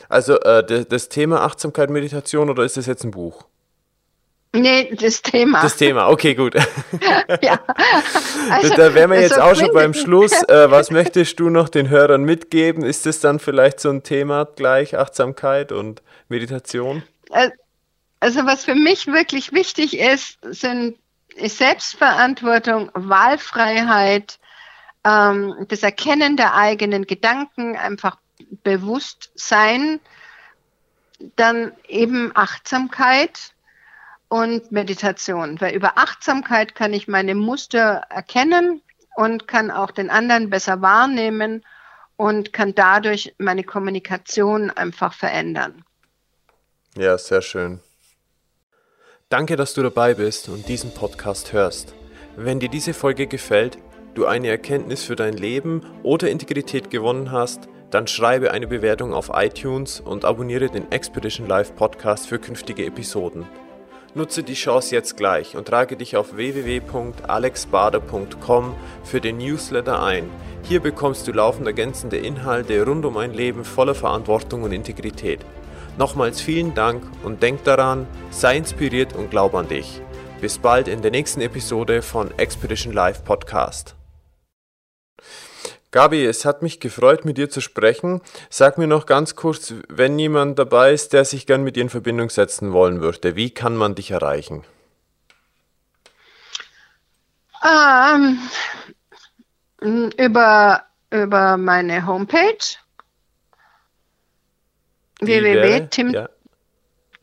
Also 0.10 0.40
äh, 0.40 0.86
das, 0.86 1.10
Thema 1.10 1.42
Achtsamkeit, 1.42 1.90
Meditation 1.90 2.50
oder 2.50 2.64
ist 2.64 2.78
das 2.78 2.86
jetzt 2.86 3.04
ein 3.04 3.12
Buch? 3.12 3.46
Nee, 4.54 4.94
das 4.96 5.22
Thema. 5.22 5.62
Das 5.62 5.78
Thema, 5.78 6.10
okay, 6.10 6.36
gut. 6.36 6.56
ja. 7.42 7.60
Also, 8.50 8.76
da 8.76 8.94
wären 8.94 9.12
wir 9.12 9.22
jetzt 9.22 9.40
auch 9.40 9.56
schon 9.56 9.72
beim 9.74 9.94
Schluss. 9.94 10.34
Äh, 10.44 10.70
was 10.70 10.92
möchtest 10.92 11.40
du 11.40 11.50
noch 11.50 11.70
den 11.70 11.90
Hörern 11.90 12.24
mitgeben? 12.24 12.84
Ist 12.84 13.06
das 13.06 13.22
dann 13.22 13.40
vielleicht 13.40 13.80
so 13.80 13.90
ein 13.90 14.04
Thema 14.04 14.46
gleich, 14.46 14.98
Achtsamkeit 14.98 15.72
und 15.72 16.02
Meditation? 16.28 17.04
Also 18.20 18.46
was 18.46 18.66
für 18.66 18.76
mich 18.76 19.08
wirklich 19.08 19.54
wichtig 19.54 19.98
ist, 19.98 20.38
sind 20.44 20.98
Selbstverantwortung, 21.38 22.92
Wahlfreiheit, 22.94 24.38
ähm, 25.06 25.56
das 25.68 25.82
Erkennen 25.84 26.38
der 26.38 26.56
eigenen 26.56 27.08
Gedanken, 27.08 27.76
einfach 27.76 28.18
bewusst 28.64 29.32
sein, 29.36 30.00
dann 31.36 31.72
eben 31.88 32.32
Achtsamkeit 32.36 33.54
und 34.28 34.72
Meditation. 34.72 35.60
Weil 35.60 35.76
über 35.76 35.98
Achtsamkeit 35.98 36.76
kann 36.76 36.94
ich 36.94 37.08
meine 37.08 37.36
Muster 37.36 38.04
erkennen 38.10 38.82
und 39.16 39.48
kann 39.48 39.72
auch 39.72 39.92
den 39.92 40.10
anderen 40.10 40.50
besser 40.50 40.82
wahrnehmen 40.82 41.64
und 42.18 42.54
kann 42.54 42.76
dadurch 42.76 43.34
meine 43.38 43.64
Kommunikation 43.64 44.70
einfach 44.70 45.14
verändern. 45.14 45.84
Ja, 46.96 47.18
sehr 47.18 47.42
schön. 47.42 47.80
Danke, 49.30 49.56
dass 49.56 49.74
du 49.74 49.82
dabei 49.82 50.14
bist 50.14 50.50
und 50.50 50.68
diesen 50.68 50.94
Podcast 50.94 51.54
hörst. 51.54 51.94
Wenn 52.36 52.60
dir 52.60 52.70
diese 52.70 52.94
Folge 52.94 53.28
gefällt, 53.28 53.78
du 54.14 54.26
eine 54.26 54.50
Erkenntnis 54.50 55.04
für 55.04 55.16
dein 55.16 55.34
Leben 55.34 55.86
oder 56.04 56.30
Integrität 56.30 56.90
gewonnen 56.90 57.32
hast, 57.32 57.70
dann 57.92 58.08
schreibe 58.08 58.52
eine 58.52 58.68
Bewertung 58.68 59.14
auf 59.14 59.32
iTunes 59.34 60.00
und 60.00 60.24
abonniere 60.26 60.70
den 60.70 60.92
Expedition 60.92 61.48
Live 61.48 61.76
Podcast 61.76 62.28
für 62.28 62.40
künftige 62.40 62.86
Episoden. 62.86 63.46
Nutze 64.14 64.44
die 64.44 64.56
Chance 64.56 64.94
jetzt 64.96 65.16
gleich 65.16 65.56
und 65.56 65.70
trage 65.70 65.96
dich 65.96 66.18
auf 66.18 66.36
www.alexbader.com 66.36 68.76
für 69.04 69.22
den 69.22 69.38
Newsletter 69.38 70.04
ein. 70.04 70.30
Hier 70.64 70.82
bekommst 70.82 71.28
du 71.28 71.32
laufend 71.32 71.68
ergänzende 71.68 72.18
Inhalte 72.18 72.84
rund 72.86 73.06
um 73.06 73.16
ein 73.18 73.34
Leben 73.34 73.64
voller 73.64 73.96
Verantwortung 73.96 74.64
und 74.64 74.74
Integrität. 74.74 75.40
Nochmals 75.98 76.42
vielen 76.42 76.74
Dank 76.74 77.04
und 77.24 77.44
denk 77.44 77.64
daran, 77.64 78.08
sei 78.32 78.58
inspiriert 78.58 79.14
und 79.14 79.30
glaub 79.30 79.54
an 79.56 79.68
dich. 79.68 80.02
Bis 80.42 80.58
bald 80.58 80.88
in 80.88 81.02
der 81.02 81.12
nächsten 81.12 81.42
Episode 81.42 82.02
von 82.02 82.32
Expedition 82.38 82.94
Live 82.94 83.24
Podcast. 83.24 83.96
Gabi, 85.92 86.26
es 86.26 86.46
hat 86.46 86.62
mich 86.62 86.80
gefreut, 86.80 87.26
mit 87.26 87.38
dir 87.38 87.50
zu 87.50 87.60
sprechen. 87.60 88.22
Sag 88.50 88.78
mir 88.78 88.88
noch 88.88 89.06
ganz 89.06 89.36
kurz, 89.36 89.74
wenn 89.90 90.18
jemand 90.18 90.58
dabei 90.58 90.94
ist, 90.94 91.12
der 91.12 91.26
sich 91.26 91.46
gern 91.46 91.64
mit 91.64 91.76
dir 91.76 91.82
in 91.82 91.90
Verbindung 91.90 92.30
setzen 92.30 92.72
wollen 92.72 93.02
würde, 93.02 93.36
wie 93.36 93.50
kann 93.50 93.76
man 93.76 93.96
dich 93.96 94.12
erreichen? 94.12 94.64
Ähm, 97.64 98.40
über, 100.18 100.84
über 101.12 101.58
meine 101.58 102.08
Homepage 102.08 102.56
www.tim 105.20 106.12
ja. 106.12 106.30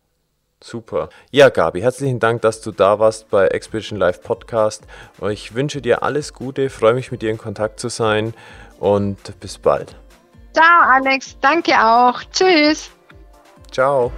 Super. 0.62 1.10
Ja, 1.32 1.50
Gabi, 1.50 1.82
herzlichen 1.82 2.20
Dank, 2.20 2.42
dass 2.42 2.62
du 2.62 2.72
da 2.72 3.00
warst 3.00 3.30
bei 3.30 3.48
Expedition 3.48 3.98
Live 3.98 4.22
Podcast. 4.24 4.84
Ich 5.30 5.56
wünsche 5.56 5.82
dir 5.82 6.04
alles 6.04 6.34
Gute, 6.34 6.70
freue 6.70 6.94
mich 6.94 7.12
mit 7.12 7.22
dir 7.22 7.30
in 7.30 7.38
Kontakt 7.38 7.80
zu 7.80 7.90
sein 7.90 8.34
und 8.80 9.40
bis 9.40 9.58
bald. 9.58 9.96
Ciao, 10.54 10.82
Alex. 10.82 11.38
Danke 11.40 11.72
auch. 11.74 12.22
Tschüss. 12.32 12.90
Ciao. 13.72 14.12